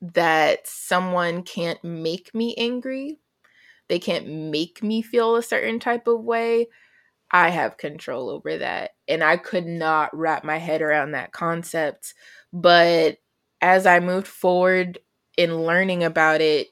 that 0.00 0.66
someone 0.66 1.42
can't 1.42 1.82
make 1.82 2.34
me 2.34 2.54
angry. 2.56 3.18
They 3.88 3.98
can't 3.98 4.26
make 4.28 4.82
me 4.82 5.02
feel 5.02 5.36
a 5.36 5.42
certain 5.42 5.78
type 5.80 6.06
of 6.06 6.22
way. 6.22 6.68
I 7.30 7.50
have 7.50 7.76
control 7.76 8.30
over 8.30 8.58
that. 8.58 8.92
And 9.08 9.22
I 9.22 9.36
could 9.36 9.66
not 9.66 10.16
wrap 10.16 10.44
my 10.44 10.58
head 10.58 10.82
around 10.82 11.12
that 11.12 11.32
concept. 11.32 12.14
But 12.52 13.18
as 13.60 13.86
I 13.86 14.00
moved 14.00 14.26
forward 14.28 14.98
in 15.36 15.64
learning 15.64 16.04
about 16.04 16.40
it, 16.40 16.68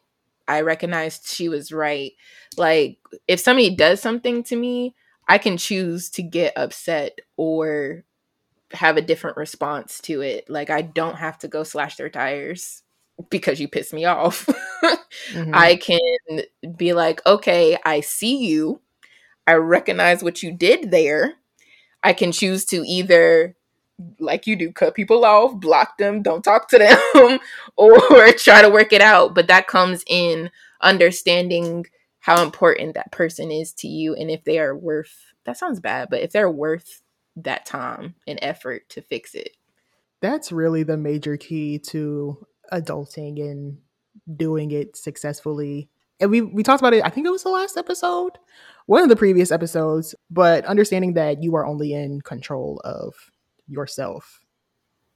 I 0.47 0.61
recognized 0.61 1.27
she 1.29 1.49
was 1.49 1.73
right. 1.73 2.13
Like, 2.57 2.99
if 3.27 3.41
somebody 3.41 3.75
does 3.75 4.01
something 4.01 4.43
to 4.45 4.57
me, 4.57 4.95
I 5.29 5.39
can 5.39 5.57
choose 5.57 6.11
to 6.11 6.23
get 6.23 6.53
upset 6.57 7.19
or 7.37 8.05
have 8.73 8.97
a 8.97 9.03
different 9.03 9.37
response 9.37 10.01
to 10.01 10.21
it. 10.21 10.49
Like, 10.51 10.71
I 10.71 10.83
don't 10.83 11.17
have 11.17 11.39
to 11.39 11.49
go 11.49 11.65
slash 11.65 11.97
their 11.97 12.11
tires 12.11 12.83
because 13.31 13.61
you 13.61 13.69
piss 13.69 13.93
me 13.93 14.05
off. 14.05 14.47
mm-hmm. 15.33 15.51
I 15.55 15.77
can 15.77 16.43
be 16.77 16.93
like, 16.93 17.25
okay, 17.27 17.79
I 17.85 18.01
see 18.01 18.47
you. 18.47 18.81
I 19.47 19.55
recognize 19.55 20.23
what 20.23 20.43
you 20.43 20.53
did 20.53 20.91
there. 20.91 21.35
I 22.03 22.13
can 22.13 22.33
choose 22.33 22.65
to 22.67 22.77
either, 22.87 23.57
like 24.19 24.47
you 24.47 24.57
do, 24.57 24.73
cut 24.73 24.95
people 24.95 25.25
off, 25.25 25.55
block 25.55 25.99
them, 25.99 26.23
don't 26.23 26.45
talk 26.45 26.69
to 26.69 26.79
them, 26.79 27.39
or 27.77 27.99
try 28.39 28.63
to 28.63 28.71
work 28.71 28.93
it 28.93 29.01
out. 29.01 29.35
But 29.35 29.49
that 29.49 29.67
comes 29.67 30.05
in 30.07 30.51
understanding 30.81 31.87
how 32.21 32.43
important 32.43 32.95
that 32.95 33.13
person 33.13 33.51
is 33.51 33.73
to 33.73 33.89
you 33.89 34.15
and 34.15 34.31
if 34.31 34.45
they 34.45 34.59
are 34.59 34.75
worth 34.75 35.35
that 35.45 35.59
sounds 35.59 35.81
bad, 35.81 36.09
but 36.11 36.23
if 36.23 36.33
they're 36.33 36.51
worth 36.51 37.03
that 37.37 37.67
time 37.67 38.15
and 38.27 38.39
effort 38.43 38.89
to 38.91 39.03
fix 39.03 39.35
it. 39.35 39.51
That's 40.21 40.53
really 40.53 40.83
the 40.83 40.97
major 40.97 41.37
key 41.37 41.79
to 41.91 42.47
adulting 42.73 43.41
and 43.41 43.79
doing 44.37 44.71
it 44.71 44.97
successfully. 44.97 45.91
And 46.21 46.31
we 46.31 46.41
we 46.41 46.63
talked 46.63 46.81
about 46.81 46.95
it, 46.95 47.05
I 47.05 47.11
think 47.11 47.27
it 47.27 47.31
was 47.31 47.43
the 47.43 47.51
last 47.51 47.77
episode, 47.77 48.39
one 48.87 49.03
of 49.03 49.09
the 49.09 49.17
previous 49.17 49.51
episodes, 49.51 50.15
but 50.31 50.65
understanding 50.65 51.15
that 51.15 51.43
you 51.43 51.57
are 51.57 51.67
only 51.67 51.93
in 51.93 52.21
control 52.21 52.81
of 52.85 53.15
yourself. 53.67 54.41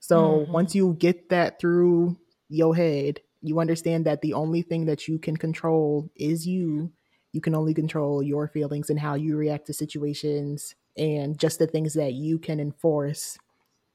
So 0.01 0.41
mm-hmm. 0.41 0.53
once 0.53 0.75
you 0.75 0.97
get 0.99 1.29
that 1.29 1.61
through 1.61 2.17
your 2.49 2.75
head, 2.75 3.21
you 3.43 3.61
understand 3.61 4.07
that 4.07 4.23
the 4.23 4.35
only 4.35 4.63
thing 4.63 4.87
that 4.87 5.07
you 5.07 5.19
can 5.19 5.37
control 5.37 6.11
is 6.17 6.47
you. 6.47 6.93
You 7.33 7.41
can 7.41 7.55
only 7.55 7.75
control 7.75 8.23
your 8.23 8.49
feelings 8.49 8.91
and 8.91 8.99
how 8.99 9.15
you 9.15 9.37
react 9.37 9.67
to 9.67 9.75
situations 9.75 10.75
and 10.97 11.39
just 11.39 11.59
the 11.59 11.67
things 11.67 11.95
that 11.95 12.15
you 12.15 12.39
can 12.39 12.59
enforce. 12.59 13.39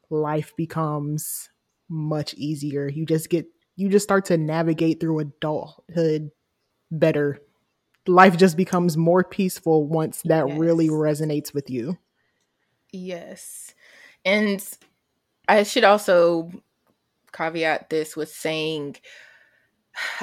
Life 0.10 0.54
becomes 0.56 1.50
much 1.90 2.34
easier. 2.36 2.88
You 2.88 3.06
just 3.06 3.30
get 3.30 3.48
you 3.76 3.90
just 3.90 4.04
start 4.04 4.26
to 4.26 4.38
navigate 4.38 5.00
through 5.00 5.20
adulthood 5.20 6.30
better. 7.00 7.40
Life 8.08 8.38
just 8.38 8.58
becomes 8.58 8.98
more 8.98 9.24
peaceful 9.24 9.88
once 9.88 10.22
that 10.24 10.48
yes. 10.48 10.58
really 10.58 10.90
resonates 10.90 11.54
with 11.54 11.70
you. 11.70 11.98
Yes. 12.92 13.74
And 14.26 14.66
I 15.48 15.64
should 15.64 15.84
also 15.84 16.52
caveat 17.32 17.90
this 17.90 18.16
with 18.16 18.30
saying 18.30 18.96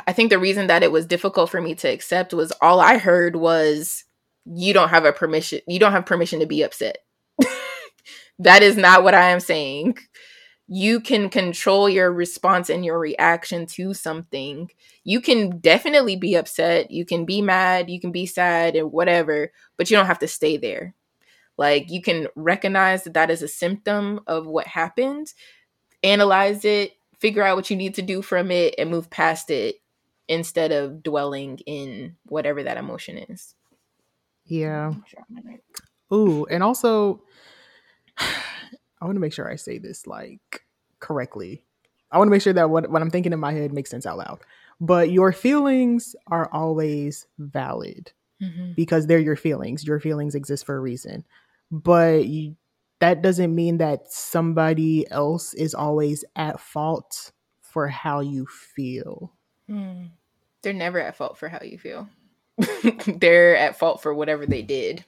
I 0.07 0.13
think 0.13 0.31
the 0.31 0.39
reason 0.39 0.67
that 0.69 0.83
it 0.83 0.93
was 0.93 1.07
difficult 1.07 1.51
for 1.51 1.61
me 1.61 1.75
to 1.77 1.89
accept 1.89 2.33
was 2.33 2.53
all 2.61 2.81
I 2.81 2.99
heard 2.99 3.37
was 3.37 4.05
you 4.45 4.73
don't 4.73 4.89
have 4.89 5.05
a 5.05 5.13
permission 5.13 5.61
you 5.67 5.79
don't 5.79 5.93
have 5.93 6.07
permission 6.07 6.41
to 6.41 6.47
be 6.47 6.63
upset. 6.63 6.99
that 8.39 8.63
is 8.63 8.77
not 8.77 9.03
what 9.03 9.15
I 9.15 9.31
am 9.31 9.41
saying 9.41 9.97
you 10.73 11.01
can 11.01 11.29
control 11.29 11.89
your 11.89 12.13
response 12.13 12.71
and 12.71 12.85
your 12.85 12.97
reaction 12.97 13.67
to 13.67 13.93
something. 13.93 14.71
You 15.03 15.21
can 15.21 15.59
definitely 15.59 16.15
be 16.15 16.37
upset, 16.37 16.93
you 16.93 17.05
can 17.05 17.25
be 17.25 17.43
mad, 17.43 17.91
you 17.91 18.01
can 18.01 18.13
be 18.13 18.25
sad 18.25 18.77
and 18.77 18.93
whatever, 18.93 19.51
but 19.77 19.91
you 19.91 19.97
don't 19.97 20.07
have 20.07 20.21
to 20.21 20.29
stay 20.29 20.57
there. 20.57 20.95
Like 21.59 21.91
you 21.91 22.01
can 22.01 22.29
recognize 22.37 23.03
that 23.03 23.15
that 23.15 23.31
is 23.33 23.43
a 23.43 23.49
symptom 23.49 24.21
of 24.29 24.47
what 24.47 24.69
happened, 24.69 25.35
analyze 26.05 26.65
it, 26.65 26.93
figure 27.19 27.43
out 27.43 27.57
what 27.57 27.69
you 27.69 27.77
need 27.77 27.97
to 27.97 28.03
do 28.03 28.23
from 28.23 28.53
it 28.53 28.77
and 28.79 28.91
move 28.91 29.11
past 29.11 29.51
it 29.51 29.83
instead 30.29 30.71
of 30.71 31.03
dwelling 31.03 31.59
in 31.67 32.15
whatever 32.27 32.63
that 32.63 32.77
emotion 32.77 33.19
is. 33.19 33.57
Yeah. 34.45 34.95
Ooh, 36.13 36.47
and 36.47 36.63
also 36.63 37.25
I 39.01 39.07
want 39.07 39.17
to 39.17 39.21
make 39.21 39.33
sure 39.33 39.51
I 39.51 39.57
say 39.57 39.79
this 39.79 40.07
like 40.07 40.65
correctly. 40.99 41.65
I 42.11 42.19
want 42.19 42.29
to 42.29 42.33
make 42.33 42.43
sure 42.43 42.53
that 42.53 42.71
what, 42.71 42.91
what 42.91 43.03
I'm 43.03 43.11
thinking 43.11 43.33
in 43.33 43.41
my 43.41 43.53
head 43.53 43.73
makes 43.73 43.91
sense 43.91 44.07
out 44.07 44.19
loud. 44.19 44.41
But 44.81 45.11
your 45.11 45.33
feelings 45.33 46.17
are 46.27 46.49
always 46.53 47.27
valid 47.39 48.13
mm-hmm. 48.43 48.73
because 48.73 49.07
they're 49.07 49.19
your 49.19 49.37
feelings. 49.37 49.85
Your 49.85 50.01
feelings 50.01 50.35
exist 50.35 50.67
for 50.67 50.77
a 50.77 50.81
reason. 50.81 51.25
But 51.71 52.27
you, 52.27 52.57
that 53.01 53.23
doesn't 53.23 53.55
mean 53.55 53.79
that 53.79 54.13
somebody 54.13 55.11
else 55.11 55.55
is 55.55 55.75
always 55.75 56.25
at 56.37 56.61
fault 56.61 57.33
for 57.61 57.89
how 57.89 58.21
you 58.21 58.47
feel. 58.47 59.33
Mm. 59.69 60.11
They're 60.63 60.73
never 60.73 60.99
at 60.99 61.17
fault 61.17 61.39
for 61.39 61.49
how 61.49 61.61
you 61.63 61.79
feel. 61.79 62.09
They're 63.07 63.57
at 63.57 63.79
fault 63.79 64.03
for 64.03 64.13
whatever 64.13 64.47
they 64.47 64.63
did. 64.63 65.05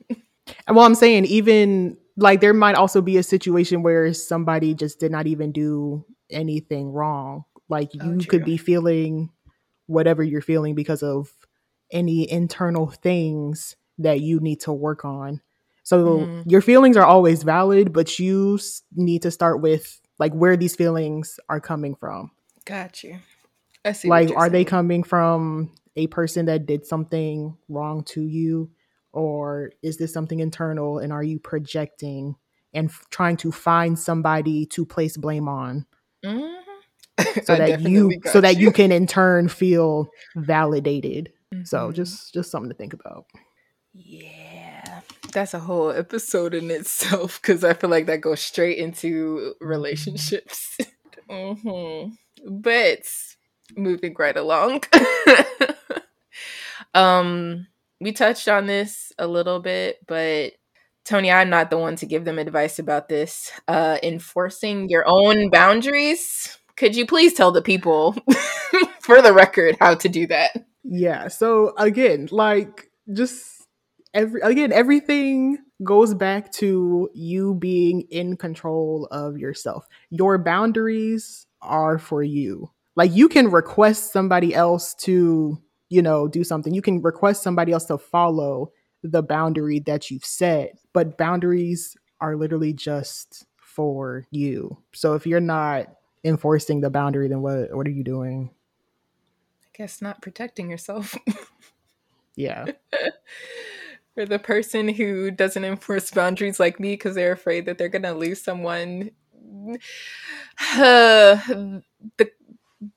Well, 0.68 0.84
I'm 0.84 0.94
saying 0.94 1.26
even 1.26 1.98
like 2.16 2.40
there 2.40 2.54
might 2.54 2.74
also 2.74 3.00
be 3.00 3.16
a 3.16 3.22
situation 3.22 3.82
where 3.82 4.12
somebody 4.12 4.74
just 4.74 5.00
did 5.00 5.12
not 5.12 5.26
even 5.26 5.52
do 5.52 6.04
anything 6.30 6.92
wrong. 6.92 7.44
Like 7.68 7.90
oh, 8.00 8.04
you 8.04 8.18
oh, 8.20 8.24
could 8.28 8.44
be 8.44 8.56
feeling 8.56 9.30
whatever 9.86 10.22
you're 10.22 10.40
feeling 10.40 10.74
because 10.74 11.02
of 11.02 11.30
any 11.90 12.30
internal 12.30 12.88
things 12.88 13.76
that 13.98 14.20
you 14.20 14.40
need 14.40 14.60
to 14.60 14.72
work 14.72 15.04
on. 15.04 15.40
So 15.82 16.20
mm. 16.20 16.50
your 16.50 16.62
feelings 16.62 16.96
are 16.96 17.04
always 17.04 17.42
valid, 17.42 17.92
but 17.92 18.18
you 18.18 18.58
need 18.94 19.22
to 19.22 19.30
start 19.30 19.60
with 19.60 20.00
like 20.18 20.32
where 20.32 20.56
these 20.56 20.76
feelings 20.76 21.38
are 21.48 21.60
coming 21.60 21.94
from. 21.94 22.30
Got 22.64 23.02
you. 23.02 23.18
I 23.84 23.92
see. 23.92 24.08
Like, 24.08 24.30
are 24.30 24.42
saying. 24.42 24.52
they 24.52 24.64
coming 24.64 25.02
from 25.02 25.72
a 25.96 26.06
person 26.06 26.46
that 26.46 26.66
did 26.66 26.86
something 26.86 27.56
wrong 27.68 28.04
to 28.04 28.22
you? 28.22 28.70
Or 29.12 29.72
is 29.82 29.98
this 29.98 30.12
something 30.12 30.40
internal 30.40 30.98
and 30.98 31.12
are 31.12 31.22
you 31.22 31.38
projecting 31.38 32.34
and 32.74 32.88
f- 32.88 33.04
trying 33.10 33.36
to 33.36 33.52
find 33.52 33.98
somebody 33.98 34.66
to 34.66 34.84
place 34.84 35.16
blame 35.16 35.48
on 35.48 35.86
mm-hmm. 36.24 37.40
so 37.44 37.56
that 37.56 37.80
you 37.82 38.20
so 38.26 38.40
that 38.40 38.56
you. 38.56 38.66
you 38.66 38.72
can 38.72 38.90
in 38.90 39.06
turn 39.06 39.48
feel 39.48 40.08
validated 40.36 41.32
mm-hmm. 41.52 41.64
so 41.64 41.92
just 41.92 42.32
just 42.32 42.50
something 42.50 42.70
to 42.70 42.76
think 42.76 42.92
about 42.92 43.26
yeah 43.92 45.00
that's 45.32 45.54
a 45.54 45.58
whole 45.58 45.90
episode 45.90 46.54
in 46.54 46.70
itself 46.70 47.40
because 47.40 47.62
i 47.62 47.74
feel 47.74 47.90
like 47.90 48.06
that 48.06 48.20
goes 48.20 48.40
straight 48.40 48.78
into 48.78 49.54
relationships 49.60 50.78
mm-hmm. 51.30 52.10
but 52.48 53.00
moving 53.76 54.14
right 54.18 54.36
along 54.36 54.82
um 56.94 57.66
we 58.02 58.12
touched 58.12 58.48
on 58.48 58.66
this 58.66 59.12
a 59.18 59.26
little 59.26 59.60
bit, 59.60 59.98
but 60.06 60.52
Tony, 61.04 61.30
I'm 61.30 61.50
not 61.50 61.70
the 61.70 61.78
one 61.78 61.96
to 61.96 62.06
give 62.06 62.24
them 62.24 62.38
advice 62.38 62.78
about 62.78 63.08
this. 63.08 63.50
Uh, 63.66 63.98
enforcing 64.02 64.88
your 64.88 65.04
own 65.06 65.50
boundaries. 65.50 66.58
Could 66.76 66.96
you 66.96 67.06
please 67.06 67.34
tell 67.34 67.52
the 67.52 67.62
people, 67.62 68.16
for 69.00 69.22
the 69.22 69.32
record, 69.32 69.76
how 69.80 69.94
to 69.94 70.08
do 70.08 70.26
that? 70.28 70.52
Yeah. 70.84 71.28
So 71.28 71.74
again, 71.76 72.28
like 72.30 72.90
just 73.12 73.66
every 74.14 74.40
again, 74.40 74.72
everything 74.72 75.58
goes 75.84 76.14
back 76.14 76.52
to 76.52 77.08
you 77.14 77.54
being 77.54 78.02
in 78.10 78.36
control 78.36 79.08
of 79.10 79.38
yourself. 79.38 79.86
Your 80.10 80.38
boundaries 80.38 81.46
are 81.60 81.98
for 81.98 82.22
you. 82.22 82.70
Like 82.96 83.12
you 83.12 83.28
can 83.28 83.50
request 83.50 84.12
somebody 84.12 84.54
else 84.54 84.94
to 85.00 85.58
you 85.92 86.00
know, 86.00 86.26
do 86.26 86.42
something. 86.42 86.72
You 86.72 86.80
can 86.80 87.02
request 87.02 87.42
somebody 87.42 87.70
else 87.70 87.84
to 87.86 87.98
follow 87.98 88.72
the 89.02 89.22
boundary 89.22 89.78
that 89.80 90.10
you've 90.10 90.24
set, 90.24 90.78
but 90.94 91.18
boundaries 91.18 91.96
are 92.18 92.34
literally 92.34 92.72
just 92.72 93.44
for 93.58 94.24
you. 94.30 94.78
So 94.94 95.14
if 95.14 95.26
you're 95.26 95.40
not 95.40 95.88
enforcing 96.24 96.80
the 96.80 96.88
boundary, 96.88 97.28
then 97.28 97.42
what 97.42 97.76
what 97.76 97.86
are 97.86 97.90
you 97.90 98.04
doing? 98.04 98.50
I 99.64 99.68
guess 99.76 100.00
not 100.00 100.22
protecting 100.22 100.70
yourself. 100.70 101.14
yeah. 102.36 102.66
For 104.14 104.26
the 104.26 104.38
person 104.38 104.88
who 104.90 105.30
doesn't 105.30 105.64
enforce 105.64 106.10
boundaries 106.10 106.60
like 106.60 106.78
me 106.78 106.92
because 106.92 107.14
they're 107.14 107.32
afraid 107.32 107.64
that 107.64 107.78
they're 107.78 107.88
gonna 107.88 108.14
lose 108.14 108.42
someone. 108.42 109.10
Uh, 110.76 111.36
the 112.18 112.30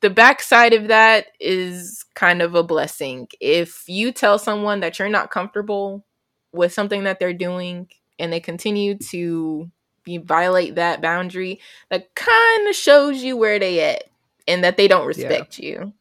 the 0.01 0.09
backside 0.09 0.73
of 0.73 0.87
that 0.87 1.27
is 1.39 2.05
kind 2.15 2.41
of 2.41 2.55
a 2.55 2.63
blessing. 2.63 3.27
If 3.39 3.83
you 3.87 4.11
tell 4.11 4.39
someone 4.39 4.79
that 4.79 4.97
you're 4.97 5.09
not 5.09 5.31
comfortable 5.31 6.05
with 6.51 6.73
something 6.73 7.03
that 7.03 7.19
they're 7.19 7.33
doing 7.33 7.89
and 8.17 8.31
they 8.31 8.39
continue 8.39 8.97
to 8.97 9.69
violate 10.07 10.75
that 10.75 11.01
boundary, 11.01 11.59
that 11.89 12.13
kind 12.15 12.67
of 12.67 12.75
shows 12.75 13.23
you 13.23 13.37
where 13.37 13.59
they 13.59 13.81
at. 13.81 14.03
and 14.47 14.63
that 14.63 14.77
they 14.77 14.87
don't 14.87 15.07
respect 15.07 15.59
yeah. 15.59 15.69
you. 15.69 15.93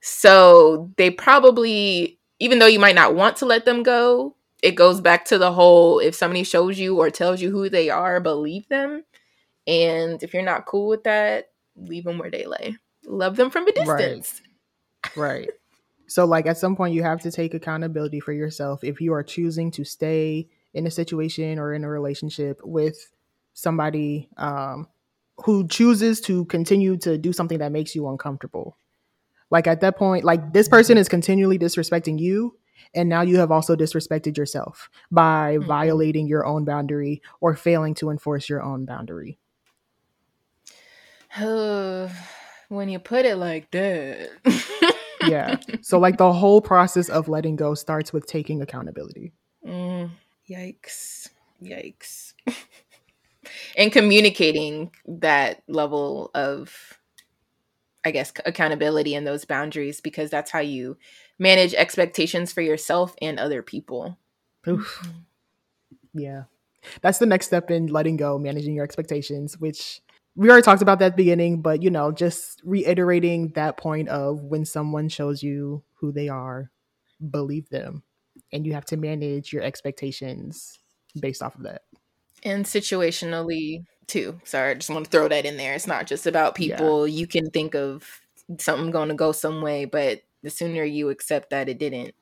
So 0.00 0.90
they 0.96 1.10
probably, 1.10 2.18
even 2.38 2.58
though 2.58 2.66
you 2.66 2.78
might 2.78 2.94
not 2.94 3.14
want 3.14 3.36
to 3.38 3.46
let 3.46 3.64
them 3.64 3.82
go, 3.82 4.36
it 4.62 4.72
goes 4.72 5.00
back 5.00 5.24
to 5.26 5.38
the 5.38 5.52
whole 5.52 5.98
if 5.98 6.14
somebody 6.14 6.44
shows 6.44 6.78
you 6.78 6.98
or 6.98 7.10
tells 7.10 7.40
you 7.40 7.50
who 7.50 7.68
they 7.68 7.90
are, 7.90 8.20
believe 8.20 8.68
them. 8.68 9.04
And 9.66 10.22
if 10.22 10.32
you're 10.32 10.42
not 10.42 10.66
cool 10.66 10.88
with 10.88 11.04
that, 11.04 11.50
leave 11.76 12.04
them 12.04 12.18
where 12.18 12.30
they 12.30 12.46
lay. 12.46 12.76
Love 13.06 13.36
them 13.36 13.50
from 13.50 13.66
a 13.68 13.72
distance. 13.72 14.42
Right. 15.16 15.16
right. 15.16 15.50
So, 16.08 16.24
like, 16.24 16.46
at 16.46 16.58
some 16.58 16.76
point, 16.76 16.94
you 16.94 17.02
have 17.02 17.20
to 17.22 17.30
take 17.30 17.54
accountability 17.54 18.20
for 18.20 18.32
yourself. 18.32 18.84
If 18.84 19.00
you 19.00 19.12
are 19.12 19.22
choosing 19.22 19.70
to 19.72 19.84
stay 19.84 20.48
in 20.74 20.86
a 20.86 20.90
situation 20.90 21.58
or 21.58 21.72
in 21.72 21.84
a 21.84 21.88
relationship 21.88 22.60
with 22.64 23.10
somebody 23.54 24.28
um, 24.36 24.88
who 25.38 25.66
chooses 25.66 26.20
to 26.22 26.44
continue 26.46 26.96
to 26.98 27.16
do 27.16 27.32
something 27.32 27.58
that 27.58 27.72
makes 27.72 27.94
you 27.94 28.08
uncomfortable, 28.08 28.76
like 29.50 29.66
at 29.66 29.80
that 29.80 29.96
point, 29.96 30.24
like 30.24 30.52
this 30.52 30.68
person 30.68 30.98
is 30.98 31.08
continually 31.08 31.58
disrespecting 31.58 32.18
you, 32.18 32.56
and 32.94 33.08
now 33.08 33.22
you 33.22 33.38
have 33.38 33.50
also 33.50 33.74
disrespected 33.74 34.36
yourself 34.36 34.90
by 35.10 35.56
mm-hmm. 35.56 35.66
violating 35.66 36.26
your 36.26 36.44
own 36.44 36.64
boundary 36.64 37.22
or 37.40 37.54
failing 37.56 37.94
to 37.94 38.10
enforce 38.10 38.48
your 38.48 38.62
own 38.62 38.84
boundary. 38.84 39.38
when 42.68 42.88
you 42.88 42.98
put 42.98 43.24
it 43.24 43.36
like 43.36 43.70
that. 43.72 44.30
yeah. 45.26 45.56
So 45.82 45.98
like 45.98 46.18
the 46.18 46.32
whole 46.32 46.60
process 46.60 47.08
of 47.08 47.28
letting 47.28 47.54
go 47.54 47.74
starts 47.74 48.12
with 48.12 48.26
taking 48.26 48.60
accountability. 48.60 49.32
Mm, 49.64 50.10
yikes. 50.50 51.28
Yikes. 51.62 52.32
and 53.76 53.92
communicating 53.92 54.90
that 55.06 55.62
level 55.68 56.30
of 56.34 56.98
I 58.04 58.12
guess 58.12 58.32
accountability 58.44 59.16
and 59.16 59.26
those 59.26 59.44
boundaries 59.44 60.00
because 60.00 60.30
that's 60.30 60.52
how 60.52 60.60
you 60.60 60.96
manage 61.40 61.74
expectations 61.74 62.52
for 62.52 62.60
yourself 62.60 63.16
and 63.20 63.38
other 63.38 63.62
people. 63.62 64.16
Oof. 64.68 65.00
Mm-hmm. 65.02 66.20
Yeah. 66.20 66.42
That's 67.00 67.18
the 67.18 67.26
next 67.26 67.46
step 67.46 67.70
in 67.70 67.88
letting 67.88 68.16
go, 68.16 68.38
managing 68.38 68.74
your 68.74 68.84
expectations, 68.84 69.58
which 69.58 70.02
we 70.36 70.48
already 70.48 70.62
talked 70.62 70.82
about 70.82 70.98
that 70.98 71.06
at 71.06 71.12
the 71.12 71.22
beginning, 71.22 71.62
but 71.62 71.82
you 71.82 71.90
know, 71.90 72.12
just 72.12 72.60
reiterating 72.64 73.48
that 73.54 73.78
point 73.78 74.08
of 74.08 74.42
when 74.42 74.64
someone 74.64 75.08
shows 75.08 75.42
you 75.42 75.82
who 75.94 76.12
they 76.12 76.28
are, 76.28 76.70
believe 77.30 77.68
them. 77.70 78.02
And 78.52 78.66
you 78.66 78.74
have 78.74 78.84
to 78.86 78.96
manage 78.96 79.52
your 79.52 79.62
expectations 79.62 80.78
based 81.18 81.42
off 81.42 81.56
of 81.56 81.62
that. 81.62 81.82
And 82.42 82.64
situationally 82.64 83.84
too. 84.06 84.38
Sorry, 84.44 84.70
I 84.70 84.74
just 84.74 84.90
want 84.90 85.06
to 85.06 85.10
throw 85.10 85.26
that 85.26 85.46
in 85.46 85.56
there. 85.56 85.74
It's 85.74 85.86
not 85.86 86.06
just 86.06 86.26
about 86.26 86.54
people. 86.54 87.08
Yeah. 87.08 87.18
You 87.18 87.26
can 87.26 87.50
think 87.50 87.74
of 87.74 88.20
something 88.58 88.90
going 88.90 89.08
to 89.08 89.14
go 89.14 89.32
some 89.32 89.62
way, 89.62 89.86
but 89.86 90.20
the 90.42 90.50
sooner 90.50 90.84
you 90.84 91.08
accept 91.08 91.50
that 91.50 91.68
it 91.68 91.78
didn't, 91.78 92.14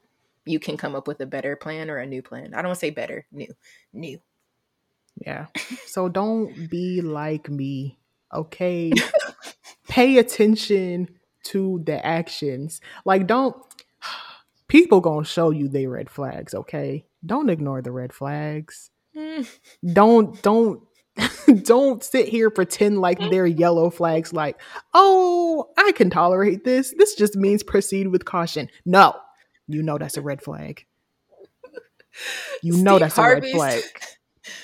you 0.47 0.61
can 0.61 0.77
come 0.77 0.95
up 0.95 1.09
with 1.09 1.21
a 1.21 1.27
better 1.27 1.57
plan 1.57 1.91
or 1.91 1.99
a 1.99 2.07
new 2.07 2.23
plan. 2.23 2.55
I 2.55 2.59
don't 2.59 2.69
want 2.69 2.77
to 2.77 2.81
say 2.87 2.91
better, 2.91 3.27
new, 3.33 3.53
new. 3.93 4.21
Yeah. 5.17 5.47
So 5.87 6.09
don't 6.09 6.71
be 6.71 7.01
like 7.01 7.51
me 7.51 7.99
okay 8.33 8.93
pay 9.89 10.18
attention 10.18 11.09
to 11.45 11.81
the 11.85 12.05
actions. 12.05 12.81
Like 13.05 13.27
don't 13.27 13.57
people 14.68 15.01
gonna 15.01 15.25
show 15.25 15.51
you 15.51 15.68
they 15.68 15.87
red 15.87 16.11
flags 16.11 16.55
okay? 16.55 17.07
Don't 17.25 17.51
ignore 17.51 17.83
the 17.83 17.93
red 17.93 18.12
flags. 18.12 18.91
Mm. 19.16 19.49
don't 19.93 20.43
don't 20.43 20.83
don't 21.62 22.03
sit 22.03 22.29
here 22.29 22.51
pretend 22.51 23.01
like 23.01 23.20
they're 23.31 23.47
yellow 23.47 23.89
flags 23.89 24.33
like 24.33 24.61
oh 24.95 25.70
i 25.79 25.93
can 25.93 26.11
tolerate 26.11 26.64
this. 26.64 26.93
This 26.99 27.14
just 27.14 27.37
means 27.37 27.62
proceed 27.62 28.09
with 28.09 28.25
caution. 28.25 28.68
No. 28.85 29.14
You 29.68 29.83
know 29.83 29.97
that's 29.97 30.16
a 30.16 30.22
red 30.22 30.43
flag. 30.43 30.85
You 32.62 32.72
Steve 32.75 32.85
know 32.85 32.99
that's 32.99 33.16
Harvey's, 33.16 33.55
a 33.55 33.59
red 33.59 33.83
flag 33.83 33.85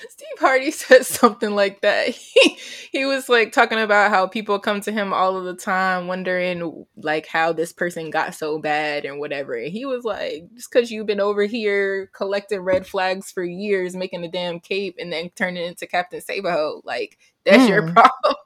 Steve 0.09 0.39
Harvey 0.39 0.71
said 0.71 1.07
something 1.07 1.55
like 1.55 1.81
that. 1.81 2.09
He, 2.31 2.59
he 2.93 3.05
was 3.05 3.29
like 3.29 3.53
talking 3.53 3.79
about 3.79 4.11
how 4.11 4.27
people 4.27 4.59
come 4.59 4.81
to 4.83 4.93
him 4.93 5.13
all 5.13 5.37
of 5.37 5.45
the 5.45 5.55
time 5.55 6.07
wondering 6.07 6.87
like 6.97 7.27
how 7.27 7.53
this 7.53 7.73
person 7.73 8.11
got 8.11 8.35
so 8.35 8.59
bad 8.59 9.05
and 9.05 9.19
whatever. 9.19 9.55
And 9.55 9.73
he 9.73 9.85
was 9.85 10.05
like, 10.05 10.49
just 10.55 10.71
because 10.71 10.91
you've 10.91 11.07
been 11.07 11.21
over 11.21 11.45
here 11.45 12.11
collecting 12.15 12.61
red 12.61 12.87
flags 12.87 13.31
for 13.31 13.43
years, 13.43 13.97
making 13.97 14.25
a 14.25 14.31
damn 14.31 14.61
cape 14.61 14.97
and 14.99 15.13
then 15.13 15.31
turning 15.35 15.65
into 15.65 15.87
Captain 15.87 16.21
Save-a-hoe, 16.21 16.83
like 16.85 17.19
that's 17.45 17.65
mm. 17.65 17.69
your 17.69 17.83
hmm. 17.89 17.93
problem. 17.95 18.37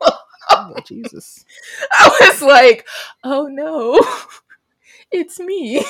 oh, 0.50 0.74
Jesus. 0.86 1.44
I 1.92 2.18
was 2.20 2.42
like, 2.42 2.86
oh 3.22 3.46
no, 3.46 4.00
it's 5.10 5.38
me. 5.40 5.84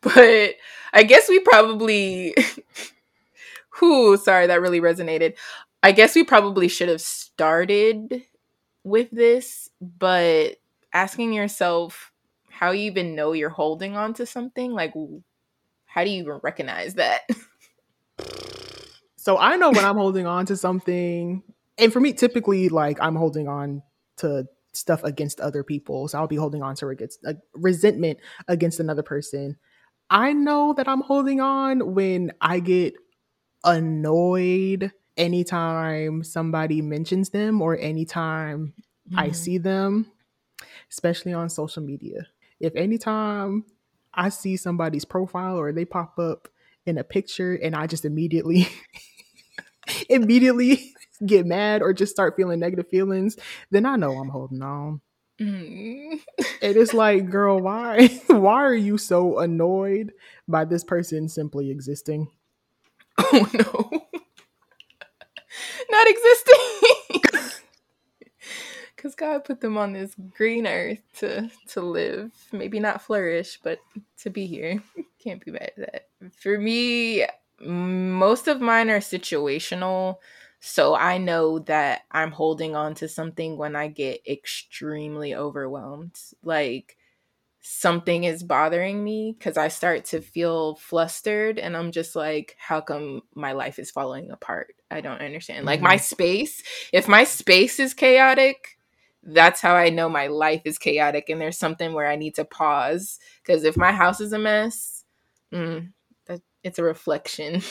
but 0.00 0.54
I 0.92 1.02
guess 1.02 1.28
we 1.28 1.40
probably 1.40 2.34
who 3.76 4.16
sorry 4.16 4.46
that 4.46 4.60
really 4.60 4.80
resonated. 4.80 5.34
I 5.82 5.92
guess 5.92 6.14
we 6.14 6.24
probably 6.24 6.68
should 6.68 6.88
have 6.88 7.00
started 7.00 8.22
with 8.84 9.10
this 9.10 9.70
but 9.80 10.56
asking 10.92 11.32
yourself 11.32 12.12
how 12.50 12.70
you 12.70 12.84
even 12.84 13.14
know 13.14 13.32
you're 13.32 13.48
holding 13.48 13.96
on 13.96 14.14
to 14.14 14.26
something 14.26 14.72
like 14.72 14.92
how 15.86 16.04
do 16.04 16.10
you 16.10 16.22
even 16.22 16.40
recognize 16.42 16.94
that? 16.94 17.22
So 19.16 19.38
i 19.38 19.56
know 19.56 19.70
when 19.70 19.86
i'm 19.86 19.96
holding 19.96 20.26
on 20.26 20.44
to 20.44 20.54
something 20.54 21.42
and 21.78 21.90
for 21.90 21.98
me 21.98 22.12
typically 22.12 22.68
like 22.68 22.98
i'm 23.00 23.16
holding 23.16 23.48
on 23.48 23.82
to 24.18 24.44
stuff 24.74 25.02
against 25.02 25.40
other 25.40 25.64
people 25.64 26.08
so 26.08 26.18
i'll 26.18 26.26
be 26.26 26.36
holding 26.36 26.62
on 26.62 26.74
to 26.74 26.88
against 26.88 27.24
a 27.24 27.30
uh, 27.30 27.32
resentment 27.54 28.18
against 28.48 28.80
another 28.80 29.02
person. 29.02 29.56
I 30.10 30.34
know 30.34 30.74
that 30.74 30.88
i'm 30.88 31.00
holding 31.00 31.40
on 31.40 31.94
when 31.94 32.32
i 32.42 32.60
get 32.60 32.96
annoyed 33.64 34.92
anytime 35.16 36.22
somebody 36.22 36.82
mentions 36.82 37.30
them 37.30 37.62
or 37.62 37.78
anytime 37.78 38.74
mm-hmm. 39.08 39.18
I 39.18 39.30
see 39.30 39.58
them, 39.58 40.10
especially 40.90 41.32
on 41.32 41.48
social 41.48 41.82
media. 41.82 42.26
If 42.60 42.74
anytime 42.76 43.64
I 44.12 44.28
see 44.28 44.56
somebody's 44.56 45.04
profile 45.04 45.58
or 45.58 45.72
they 45.72 45.84
pop 45.84 46.18
up 46.18 46.48
in 46.86 46.98
a 46.98 47.04
picture 47.04 47.54
and 47.54 47.74
I 47.74 47.86
just 47.86 48.04
immediately 48.04 48.68
immediately 50.08 50.92
get 51.26 51.46
mad 51.46 51.82
or 51.82 51.92
just 51.92 52.12
start 52.12 52.34
feeling 52.36 52.60
negative 52.60 52.88
feelings, 52.88 53.36
then 53.70 53.86
I 53.86 53.96
know 53.96 54.12
I'm 54.12 54.28
holding 54.28 54.62
on. 54.62 55.00
Mm. 55.40 56.20
it 56.62 56.76
is 56.76 56.94
like, 56.94 57.28
girl, 57.28 57.58
why 57.58 58.06
why 58.28 58.62
are 58.62 58.74
you 58.74 58.98
so 58.98 59.38
annoyed 59.40 60.12
by 60.46 60.64
this 60.64 60.84
person 60.84 61.28
simply 61.28 61.70
existing? 61.70 62.28
Oh 63.18 63.48
no. 63.52 64.08
Not 65.90 66.06
existing. 66.08 67.20
Cause 68.96 69.14
God 69.14 69.44
put 69.44 69.60
them 69.60 69.76
on 69.76 69.92
this 69.92 70.14
green 70.36 70.66
earth 70.66 70.98
to 71.18 71.50
to 71.68 71.80
live. 71.82 72.32
Maybe 72.52 72.80
not 72.80 73.02
flourish, 73.02 73.58
but 73.62 73.78
to 74.22 74.30
be 74.30 74.46
here. 74.46 74.82
Can't 75.22 75.44
be 75.44 75.50
mad 75.50 75.72
at 75.76 75.92
that. 75.92 76.08
For 76.40 76.58
me, 76.58 77.26
most 77.60 78.48
of 78.48 78.60
mine 78.62 78.88
are 78.90 79.00
situational. 79.00 80.16
So 80.60 80.94
I 80.94 81.18
know 81.18 81.58
that 81.60 82.02
I'm 82.10 82.30
holding 82.30 82.74
on 82.74 82.94
to 82.96 83.08
something 83.08 83.58
when 83.58 83.76
I 83.76 83.88
get 83.88 84.26
extremely 84.26 85.34
overwhelmed. 85.34 86.18
Like 86.42 86.96
something 87.66 88.24
is 88.24 88.42
bothering 88.42 89.02
me 89.02 89.34
because 89.38 89.56
I 89.56 89.68
start 89.68 90.04
to 90.06 90.20
feel 90.20 90.74
flustered 90.74 91.58
and 91.58 91.74
I'm 91.74 91.92
just 91.92 92.14
like, 92.14 92.56
how 92.58 92.82
come 92.82 93.22
my 93.34 93.52
life 93.52 93.78
is 93.78 93.90
falling 93.90 94.30
apart? 94.30 94.74
I 94.90 95.00
don't 95.00 95.22
understand. 95.22 95.60
Mm-hmm. 95.60 95.68
Like 95.68 95.80
my 95.80 95.96
mm-hmm. 95.96 96.02
space, 96.02 96.62
if 96.92 97.08
my 97.08 97.24
space 97.24 97.80
is 97.80 97.94
chaotic, 97.94 98.76
that's 99.22 99.62
how 99.62 99.74
I 99.74 99.88
know 99.88 100.10
my 100.10 100.26
life 100.26 100.60
is 100.66 100.76
chaotic 100.76 101.30
and 101.30 101.40
there's 101.40 101.56
something 101.56 101.94
where 101.94 102.06
I 102.06 102.16
need 102.16 102.34
to 102.34 102.44
pause. 102.44 103.18
Because 103.42 103.64
if 103.64 103.78
my 103.78 103.92
house 103.92 104.20
is 104.20 104.34
a 104.34 104.38
mess, 104.38 105.02
mm, 105.50 105.90
that, 106.26 106.42
it's 106.62 106.78
a 106.78 106.84
reflection 106.84 107.62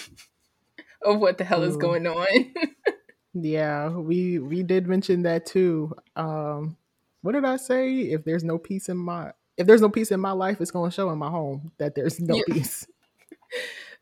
of 1.04 1.20
what 1.20 1.38
the 1.38 1.44
hell 1.44 1.62
Ooh. 1.62 1.68
is 1.68 1.78
going 1.78 2.08
on. 2.08 2.54
yeah, 3.36 3.90
we 3.90 4.40
we 4.40 4.64
did 4.64 4.88
mention 4.88 5.22
that 5.22 5.46
too. 5.46 5.94
Um, 6.16 6.78
what 7.22 7.34
did 7.34 7.46
I 7.46 7.58
say? 7.58 8.00
If 8.00 8.24
there's 8.24 8.44
no 8.44 8.58
peace 8.58 8.90
in 8.90 8.98
my 8.98 9.34
if 9.58 9.68
there's 9.68 9.82
no 9.82 9.90
peace 9.90 10.12
in 10.12 10.20
my 10.20 10.32
life, 10.32 10.60
it's 10.62 10.72
going 10.72 10.90
to 10.90 10.96
show 10.96 11.10
in 11.10 11.18
my 11.18 11.30
home 11.30 11.72
that 11.78 11.96
there's 11.96 12.20
no 12.20 12.36
yeah. 12.36 12.44
peace. 12.48 12.88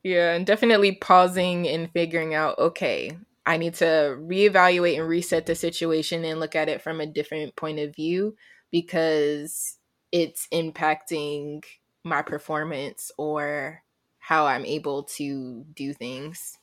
Yeah, 0.04 0.34
and 0.34 0.45
definitely 0.45 0.93
pausing 0.93 1.68
and 1.68 1.91
figuring 1.91 2.34
out, 2.34 2.58
okay, 2.58 3.16
I 3.45 3.58
need 3.58 3.76
to 3.76 4.18
reevaluate 4.20 4.97
and 4.97 5.08
reset 5.08 5.45
the 5.45 5.56
situation 5.56 6.26
and 6.26 6.39
look 6.39 6.56
at 6.56 6.70
it 6.70 6.82
from 6.82 7.02
a 7.02 7.06
different 7.06 7.56
point 7.56 7.80
of 7.80 7.95
view 7.95 8.36
because 8.72 9.78
it's 10.12 10.47
impacting 10.52 11.64
my 12.04 12.22
performance 12.24 13.12
or 13.18 13.84
how 14.20 14.47
I'm 14.47 14.66
able 14.66 15.04
to 15.04 15.66
do 15.76 15.93
things 15.93 16.58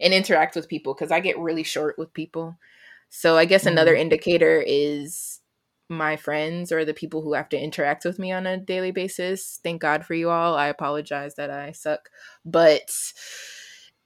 and 0.00 0.14
interact 0.14 0.56
with 0.56 0.68
people 0.68 0.94
because 0.94 1.10
I 1.10 1.20
get 1.20 1.38
really 1.38 1.62
short 1.64 1.98
with 1.98 2.12
people. 2.14 2.56
So 3.10 3.36
I 3.36 3.44
guess 3.44 3.62
mm-hmm. 3.62 3.72
another 3.72 3.94
indicator 3.94 4.62
is 4.66 5.37
my 5.88 6.16
friends 6.16 6.72
or 6.72 6.84
the 6.84 6.94
people 6.94 7.22
who 7.22 7.34
have 7.34 7.48
to 7.50 7.58
interact 7.58 8.04
with 8.04 8.18
me 8.18 8.32
on 8.32 8.46
a 8.46 8.56
daily 8.58 8.90
basis. 8.90 9.60
Thank 9.62 9.80
God 9.82 10.04
for 10.04 10.14
you 10.14 10.30
all. 10.30 10.54
I 10.54 10.68
apologize 10.68 11.34
that 11.36 11.50
I 11.50 11.72
suck, 11.72 12.10
but 12.44 12.90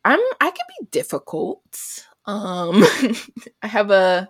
I'm 0.05 0.20
I 0.41 0.51
can 0.51 0.66
be 0.80 0.87
difficult. 0.91 1.62
Um 2.26 2.85
I 3.62 3.66
have 3.66 3.91
a 3.91 4.28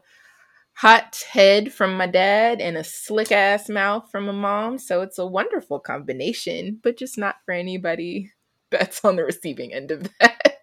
hot 0.74 1.22
head 1.30 1.72
from 1.72 1.96
my 1.96 2.06
dad 2.06 2.60
and 2.60 2.76
a 2.76 2.84
slick 2.84 3.32
ass 3.32 3.68
mouth 3.68 4.10
from 4.10 4.26
my 4.26 4.32
mom, 4.32 4.78
so 4.78 5.02
it's 5.02 5.18
a 5.18 5.26
wonderful 5.26 5.80
combination, 5.80 6.80
but 6.82 6.96
just 6.96 7.18
not 7.18 7.36
for 7.44 7.52
anybody 7.54 8.32
that's 8.70 9.04
on 9.04 9.16
the 9.16 9.24
receiving 9.24 9.72
end 9.74 9.90
of 9.90 10.08
that. 10.20 10.58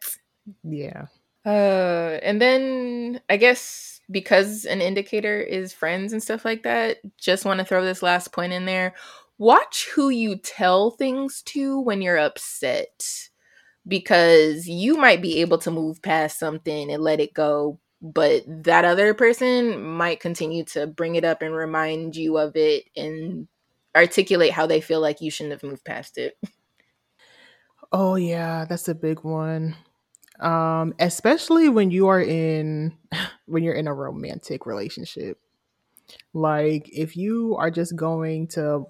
Yeah. 0.64 1.06
Uh 1.46 2.20
and 2.24 2.42
then 2.42 3.22
I 3.30 3.38
guess 3.38 3.99
because 4.12 4.66
an 4.66 4.82
indicator 4.82 5.39
is 5.39 5.74
friends 5.74 6.14
and 6.14 6.22
stuff 6.22 6.45
like 6.45 6.64
that, 6.64 6.97
just 7.18 7.45
want 7.45 7.60
to 7.60 7.66
throw 7.66 7.84
this 7.84 8.01
last 8.01 8.32
point 8.32 8.53
in 8.53 8.66
there. 8.66 8.95
Watch 9.38 9.89
who 9.93 10.10
you 10.10 10.36
tell 10.38 10.91
things 10.91 11.41
to 11.43 11.80
when 11.80 12.01
you're 12.01 12.18
upset 12.18 13.30
because 13.88 14.68
you 14.68 14.97
might 14.97 15.22
be 15.22 15.41
able 15.41 15.57
to 15.60 15.72
move 15.72 16.01
past 16.01 16.38
something 16.39 16.91
and 16.91 17.03
let 17.03 17.20
it 17.20 17.34
go, 17.34 17.80
but 18.01 18.43
that 18.47 18.86
other 18.86 19.14
person 19.14 19.82
might 19.82 20.20
continue 20.20 20.64
to 20.66 20.88
bring 20.88 21.16
it 21.16 21.24
up 21.24 21.41
and 21.41 21.55
remind 21.55 22.16
you 22.16 22.38
of 22.38 22.55
it 22.55 22.86
and 22.95 23.47
articulate 23.95 24.51
how 24.51 24.68
they 24.68 24.82
feel 24.82 25.01
like 25.01 25.22
you 25.22 25.32
shouldn't 25.32 25.53
have 25.53 25.64
moved 25.64 25.86
past 25.86 26.18
it. 26.18 26.38
Oh 27.91 28.16
yeah, 28.16 28.66
that's 28.66 28.88
a 28.88 28.95
big 28.95 29.24
one. 29.24 29.76
Um, 30.40 30.94
especially 31.00 31.70
when 31.70 31.92
you 31.92 32.08
are 32.08 32.22
in 32.22 32.98
when 33.46 33.64
you're 33.64 33.74
in 33.74 33.88
a 33.88 33.94
romantic 33.94 34.66
relationship. 34.66 35.40
Like 36.34 36.90
if 36.92 37.16
you 37.16 37.56
are 37.58 37.72
just 37.72 37.96
going 37.96 38.48
to 38.50 38.86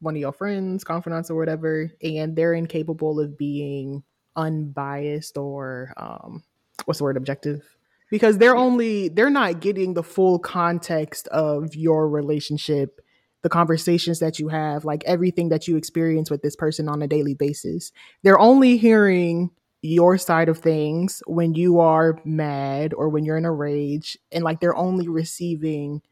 one 0.00 0.14
of 0.14 0.20
your 0.20 0.32
friends, 0.32 0.84
confidants 0.84 1.30
or 1.30 1.36
whatever, 1.36 1.90
and 2.02 2.36
they're 2.36 2.54
incapable 2.54 3.20
of 3.20 3.36
being 3.36 4.02
unbiased 4.36 5.36
or 5.36 5.92
um 5.96 6.42
what's 6.84 6.98
the 6.98 7.04
word 7.04 7.16
objective? 7.16 7.62
Because 8.10 8.38
they're 8.38 8.56
only 8.56 9.08
they're 9.08 9.30
not 9.30 9.60
getting 9.60 9.94
the 9.94 10.02
full 10.02 10.38
context 10.38 11.28
of 11.28 11.74
your 11.74 12.08
relationship 12.08 13.00
the 13.42 13.48
conversations 13.48 14.18
that 14.18 14.38
you 14.38 14.48
have 14.48 14.84
like 14.84 15.02
everything 15.06 15.48
that 15.48 15.66
you 15.66 15.76
experience 15.76 16.30
with 16.30 16.42
this 16.42 16.56
person 16.56 16.88
on 16.88 17.00
a 17.02 17.06
daily 17.06 17.34
basis. 17.34 17.92
They're 18.22 18.38
only 18.38 18.76
hearing 18.76 19.50
your 19.82 20.18
side 20.18 20.48
of 20.48 20.58
things 20.58 21.22
when 21.26 21.54
you 21.54 21.80
are 21.80 22.18
mad 22.24 22.92
or 22.94 23.08
when 23.08 23.24
you're 23.24 23.36
in 23.38 23.44
a 23.44 23.52
rage 23.52 24.18
and 24.32 24.44
like 24.44 24.60
they're 24.60 24.76
only 24.76 25.08
receiving 25.08 26.02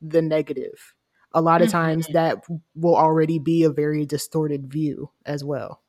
the 0.00 0.22
negative 0.22 0.94
a 1.32 1.40
lot 1.42 1.60
of 1.62 1.68
times 1.68 2.08
Mhm. 2.08 2.12
that 2.14 2.44
will 2.74 2.96
already 2.96 3.38
be 3.38 3.64
a 3.64 3.70
very 3.70 4.06
distorted 4.06 4.66
view 4.70 5.10
as 5.26 5.44
well 5.44 5.82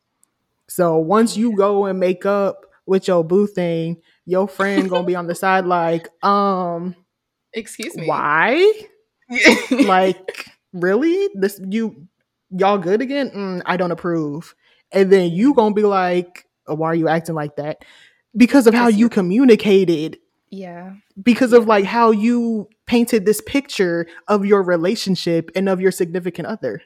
so 0.67 0.97
once 0.97 1.35
you 1.37 1.55
go 1.55 1.85
and 1.85 1.99
make 1.99 2.25
up 2.25 2.65
with 2.85 3.07
your 3.07 3.23
boo 3.23 3.47
thing, 3.47 4.01
your 4.25 4.47
friend 4.47 4.89
gonna 4.89 5.05
be 5.05 5.15
on 5.15 5.27
the 5.27 5.35
side 5.35 5.65
like, 5.65 6.07
um, 6.23 6.95
Excuse 7.53 7.95
me. 7.97 8.07
why? 8.07 8.71
Like, 9.81 10.45
really? 10.73 11.29
This 11.35 11.59
you 11.69 12.07
y'all 12.51 12.77
good 12.77 13.01
again? 13.01 13.29
Mm, 13.31 13.61
I 13.65 13.77
don't 13.77 13.91
approve. 13.91 14.55
And 14.91 15.11
then 15.11 15.31
you 15.31 15.53
gonna 15.53 15.73
be 15.75 15.83
like, 15.83 16.45
oh, 16.70 16.76
why 16.76 16.88
are 16.88 16.95
you 16.95 17.07
acting 17.07 17.36
like 17.36 17.55
that? 17.57 17.84
Because 18.38 18.67
of 18.67 18.74
how 18.74 18.88
you 18.88 19.09
communicated, 19.09 20.20
yeah. 20.49 20.93
because 21.22 21.51
of 21.53 21.65
like 21.67 21.86
how 21.86 22.11
you 22.11 22.70
painted 22.86 23.26
this 23.26 23.41
picture 23.41 24.07
of 24.28 24.45
your 24.45 24.61
relationship 24.63 25.51
and 25.55 25.67
of 25.67 25.82
your 25.82 25.91
significant 25.91 26.47
other. 26.47 26.82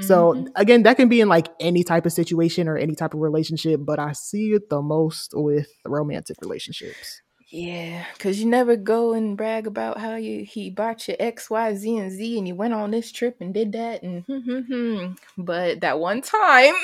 So 0.00 0.34
Mhm. 0.34 0.48
again, 0.54 0.84
that 0.84 0.96
can 0.96 1.08
be 1.08 1.20
in 1.20 1.28
like 1.28 1.48
any 1.58 1.82
type 1.82 2.06
of 2.06 2.12
situation 2.12 2.68
or 2.68 2.76
any 2.76 2.94
type 2.94 3.14
of 3.14 3.20
relationship, 3.20 3.80
but 3.82 3.98
I 3.98 4.12
see 4.12 4.52
it 4.52 4.70
the 4.70 4.80
most 4.80 5.32
with 5.34 5.68
romantic 5.84 6.36
relationships. 6.40 7.20
Yeah, 7.50 8.04
because 8.12 8.38
you 8.38 8.46
never 8.46 8.76
go 8.76 9.14
and 9.14 9.36
brag 9.36 9.66
about 9.66 9.98
how 9.98 10.14
you 10.16 10.44
he 10.44 10.70
bought 10.70 11.08
you 11.08 11.16
X, 11.18 11.48
Y, 11.50 11.74
Z, 11.74 11.96
and 11.96 12.12
Z, 12.12 12.38
and 12.38 12.46
you 12.46 12.54
went 12.54 12.74
on 12.74 12.90
this 12.92 13.10
trip 13.10 13.38
and 13.40 13.52
did 13.54 13.72
that, 13.72 14.02
and 14.04 14.24
but 15.38 15.80
that 15.80 15.98
one 15.98 16.20
time, 16.22 16.74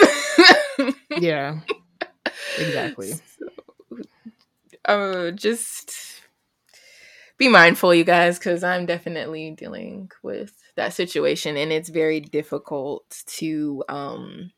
Yeah, 1.11 1.61
exactly. 2.57 3.20
So, 3.38 3.47
uh, 4.86 5.30
just 5.32 6.22
be 7.38 7.49
mindful, 7.49 7.95
you 7.95 8.05
guys, 8.05 8.38
because 8.38 8.62
I'm 8.62 8.86
definitely 8.86 9.51
dealing 9.53 10.11
with 10.22 10.53
that 10.76 10.92
situation, 10.92 11.57
and 11.57 11.72
it's 11.72 11.88
very 11.88 12.20
difficult 12.20 13.22
to 13.38 13.84
um 13.88 14.51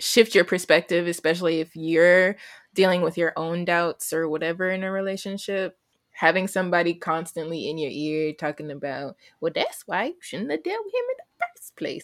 shift 0.00 0.34
your 0.34 0.44
perspective, 0.44 1.06
especially 1.08 1.60
if 1.60 1.76
you're 1.76 2.36
dealing 2.74 3.02
with 3.02 3.18
your 3.18 3.34
own 3.36 3.64
doubts 3.64 4.12
or 4.12 4.28
whatever 4.28 4.70
in 4.70 4.84
a 4.84 4.92
relationship. 4.92 5.77
Having 6.18 6.48
somebody 6.48 6.94
constantly 6.94 7.68
in 7.70 7.78
your 7.78 7.92
ear 7.92 8.32
talking 8.32 8.72
about, 8.72 9.14
well, 9.40 9.52
that's 9.54 9.84
why 9.86 10.06
you 10.06 10.14
shouldn't 10.20 10.50
have 10.50 10.64
dealt 10.64 10.84
with 10.84 10.92
him 10.92 11.04
in 11.10 11.16
the 11.16 11.44
first 11.54 11.76
place. 11.76 12.02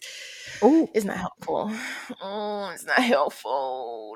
Oh, 0.63 0.89
It's 0.95 1.05
not 1.05 1.17
helpful. 1.17 1.73
Oh, 2.23 2.71
it's 2.73 2.87
not 2.87 3.01
helpful. 3.03 4.15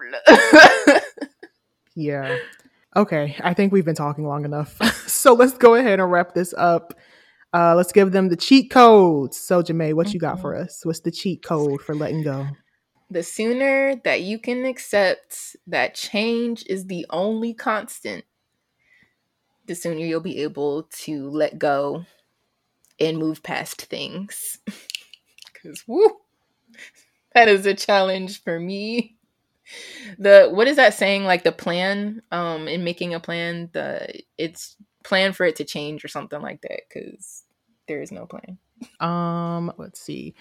yeah. 1.96 2.36
Okay, 2.94 3.34
I 3.42 3.54
think 3.54 3.72
we've 3.72 3.84
been 3.84 3.96
talking 3.96 4.24
long 4.24 4.44
enough. 4.44 4.78
so 5.08 5.32
let's 5.34 5.58
go 5.58 5.74
ahead 5.74 5.98
and 5.98 6.12
wrap 6.12 6.32
this 6.32 6.54
up. 6.56 6.94
Uh, 7.52 7.74
let's 7.74 7.90
give 7.90 8.12
them 8.12 8.28
the 8.28 8.36
cheat 8.36 8.70
codes. 8.70 9.36
So, 9.36 9.62
Jamae, 9.64 9.94
what 9.94 10.14
you 10.14 10.20
got 10.20 10.40
for 10.40 10.54
us? 10.54 10.80
What's 10.84 11.00
the 11.00 11.10
cheat 11.10 11.42
code 11.42 11.80
for 11.82 11.96
letting 11.96 12.22
go? 12.22 12.46
the 13.10 13.22
sooner 13.22 13.96
that 14.04 14.20
you 14.20 14.38
can 14.38 14.64
accept 14.66 15.56
that 15.66 15.94
change 15.94 16.62
is 16.68 16.86
the 16.86 17.06
only 17.10 17.54
constant, 17.54 18.22
the 19.68 19.74
sooner 19.74 20.00
you'll 20.00 20.20
be 20.20 20.42
able 20.42 20.84
to 21.04 21.28
let 21.30 21.58
go 21.58 22.04
and 22.98 23.18
move 23.18 23.42
past 23.42 23.82
things. 23.82 24.58
Because, 25.62 25.82
woo, 25.88 26.08
that 27.34 27.48
is 27.48 27.66
a 27.66 27.74
challenge 27.74 28.44
for 28.44 28.60
me. 28.60 29.16
The 30.18 30.48
what 30.52 30.68
is 30.68 30.76
that 30.76 30.94
saying? 30.94 31.24
Like 31.24 31.42
the 31.42 31.50
plan, 31.50 32.22
um, 32.30 32.68
in 32.68 32.84
making 32.84 33.12
a 33.12 33.18
plan, 33.18 33.68
the 33.72 34.22
it's 34.38 34.76
plan 35.04 35.32
for 35.32 35.44
it 35.44 35.56
to 35.56 35.64
change 35.64 36.04
or 36.04 36.08
something 36.08 36.40
like 36.40 36.62
that. 36.62 36.82
Because 36.88 37.42
there 37.88 38.00
is 38.00 38.12
no 38.12 38.26
plan. 38.26 38.58
Um, 39.00 39.72
let's 39.78 40.00
see. 40.00 40.34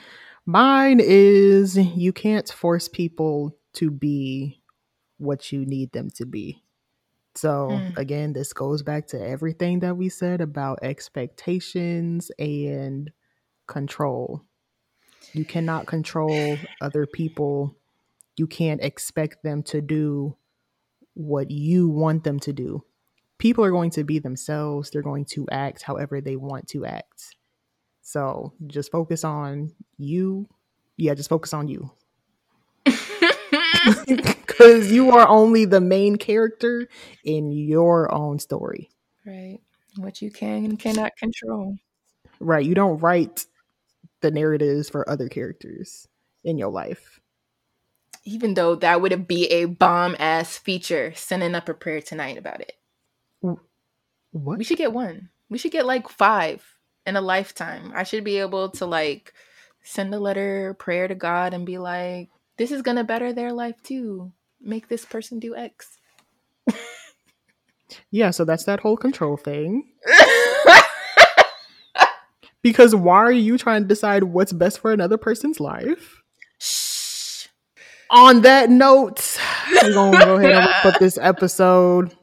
Mine 0.45 0.99
is 1.01 1.77
you 1.77 2.13
can't 2.13 2.47
force 2.47 2.87
people 2.87 3.57
to 3.73 3.89
be 3.89 4.61
what 5.17 5.51
you 5.51 5.65
need 5.65 5.91
them 5.91 6.09
to 6.11 6.25
be. 6.25 6.61
So, 7.37 7.69
Mm. 7.69 7.97
again, 7.97 8.33
this 8.33 8.53
goes 8.53 8.83
back 8.83 9.07
to 9.07 9.21
everything 9.21 9.79
that 9.81 9.97
we 9.97 10.09
said 10.09 10.41
about 10.41 10.79
expectations 10.81 12.31
and 12.39 13.11
control. 13.67 14.43
You 15.33 15.45
cannot 15.45 15.87
control 15.87 16.65
other 16.81 17.05
people. 17.07 17.77
You 18.37 18.47
can't 18.47 18.83
expect 18.83 19.43
them 19.43 19.63
to 19.63 19.81
do 19.81 20.37
what 21.15 21.51
you 21.51 21.89
want 21.89 22.23
them 22.23 22.39
to 22.41 22.53
do. 22.53 22.83
People 23.39 23.63
are 23.65 23.71
going 23.71 23.91
to 23.91 24.03
be 24.03 24.19
themselves, 24.19 24.91
they're 24.91 25.03
going 25.03 25.25
to 25.25 25.47
act 25.51 25.83
however 25.83 26.21
they 26.21 26.37
want 26.37 26.67
to 26.69 26.85
act. 26.85 27.35
So 28.01 28.53
just 28.67 28.91
focus 28.91 29.23
on 29.25 29.75
you. 29.97 30.49
Yeah, 30.97 31.15
just 31.15 31.29
focus 31.29 31.53
on 31.53 31.67
you. 31.67 31.91
Because 34.07 34.91
you 34.91 35.11
are 35.11 35.27
only 35.27 35.65
the 35.65 35.81
main 35.81 36.15
character 36.15 36.87
in 37.23 37.51
your 37.51 38.11
own 38.13 38.39
story. 38.39 38.89
right. 39.25 39.59
What 39.97 40.21
you 40.21 40.29
can 40.31 40.63
and 40.65 40.79
cannot 40.79 41.15
control. 41.17 41.75
Right. 42.39 42.65
You 42.65 42.75
don't 42.75 42.99
write 42.99 43.45
the 44.21 44.29
narratives 44.31 44.89
for 44.89 45.07
other 45.09 45.27
characters 45.29 46.07
in 46.43 46.57
your 46.57 46.69
life. 46.71 47.19
even 48.25 48.53
though 48.55 48.75
that 48.75 49.01
would 49.01 49.27
be 49.27 49.45
a 49.47 49.65
bomb 49.65 50.15
ass 50.19 50.57
feature 50.57 51.13
sending 51.15 51.55
up 51.55 51.69
a 51.69 51.73
prayer 51.73 52.01
tonight 52.01 52.37
about 52.37 52.61
it 52.61 52.73
What? 54.31 54.57
we 54.57 54.63
should 54.63 54.77
get 54.77 54.93
one 54.93 55.29
we 55.49 55.57
should 55.57 55.71
get 55.71 55.85
like 55.85 56.09
five 56.09 56.63
in 57.05 57.15
a 57.15 57.21
lifetime 57.21 57.91
i 57.95 58.03
should 58.03 58.23
be 58.23 58.37
able 58.37 58.69
to 58.69 58.85
like 58.85 59.33
send 59.83 60.13
a 60.13 60.19
letter 60.19 60.73
prayer 60.75 61.07
to 61.07 61.15
god 61.15 61.53
and 61.53 61.65
be 61.65 61.77
like 61.77 62.29
this 62.57 62.71
is 62.71 62.81
gonna 62.81 63.03
better 63.03 63.33
their 63.33 63.53
life 63.53 63.81
too 63.83 64.31
make 64.61 64.87
this 64.87 65.05
person 65.05 65.39
do 65.39 65.55
x 65.55 65.97
Yeah, 68.11 68.31
so 68.31 68.43
that's 68.43 68.65
that 68.65 68.81
whole 68.81 68.97
control 68.97 69.37
thing. 69.37 69.91
Because 72.63 72.93
why 72.93 73.19
are 73.19 73.31
you 73.31 73.57
trying 73.57 73.83
to 73.83 73.87
decide 73.87 74.23
what's 74.25 74.51
best 74.51 74.79
for 74.79 74.91
another 74.91 75.17
person's 75.17 75.61
life? 75.61 76.21
Shh. 76.59 77.47
On 78.09 78.41
that 78.41 78.69
note, 78.69 79.37
we're 79.71 79.93
going 79.93 80.11
to 80.11 80.25
go 80.25 80.35
ahead 80.35 80.51
and 80.51 80.67
up 80.83 80.95
this 80.99 81.17
episode. 81.17 82.13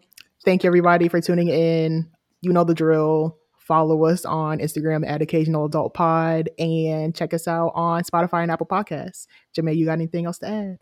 Thank 0.44 0.62
you, 0.62 0.68
everybody, 0.68 1.08
for 1.08 1.20
tuning 1.22 1.48
in. 1.48 2.10
You 2.42 2.52
know 2.52 2.64
the 2.64 2.74
drill. 2.74 3.38
Follow 3.64 4.04
us 4.04 4.26
on 4.26 4.58
Instagram 4.58 5.08
at 5.08 5.22
Occasional 5.22 5.64
Adult 5.64 5.94
Pod 5.94 6.50
and 6.58 7.14
check 7.14 7.32
us 7.32 7.48
out 7.48 7.72
on 7.74 8.02
Spotify 8.02 8.42
and 8.42 8.50
Apple 8.50 8.66
Podcasts. 8.66 9.26
Jamae, 9.56 9.74
you 9.74 9.86
got 9.86 9.92
anything 9.92 10.26
else 10.26 10.38
to 10.40 10.48
add? 10.48 10.78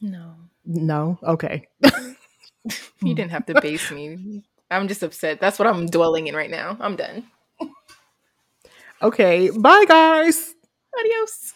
No. 0.00 0.34
No? 0.64 1.16
Okay. 1.22 1.68
you 3.00 3.14
didn't 3.14 3.30
have 3.30 3.46
to 3.46 3.60
base 3.60 3.92
me. 3.92 4.42
I'm 4.68 4.88
just 4.88 5.04
upset. 5.04 5.40
That's 5.40 5.60
what 5.60 5.68
I'm 5.68 5.86
dwelling 5.86 6.26
in 6.26 6.34
right 6.34 6.50
now. 6.50 6.76
I'm 6.80 6.96
done. 6.96 7.24
Okay. 9.00 9.50
Bye, 9.56 9.84
guys. 9.86 10.56
Adios. 10.98 11.54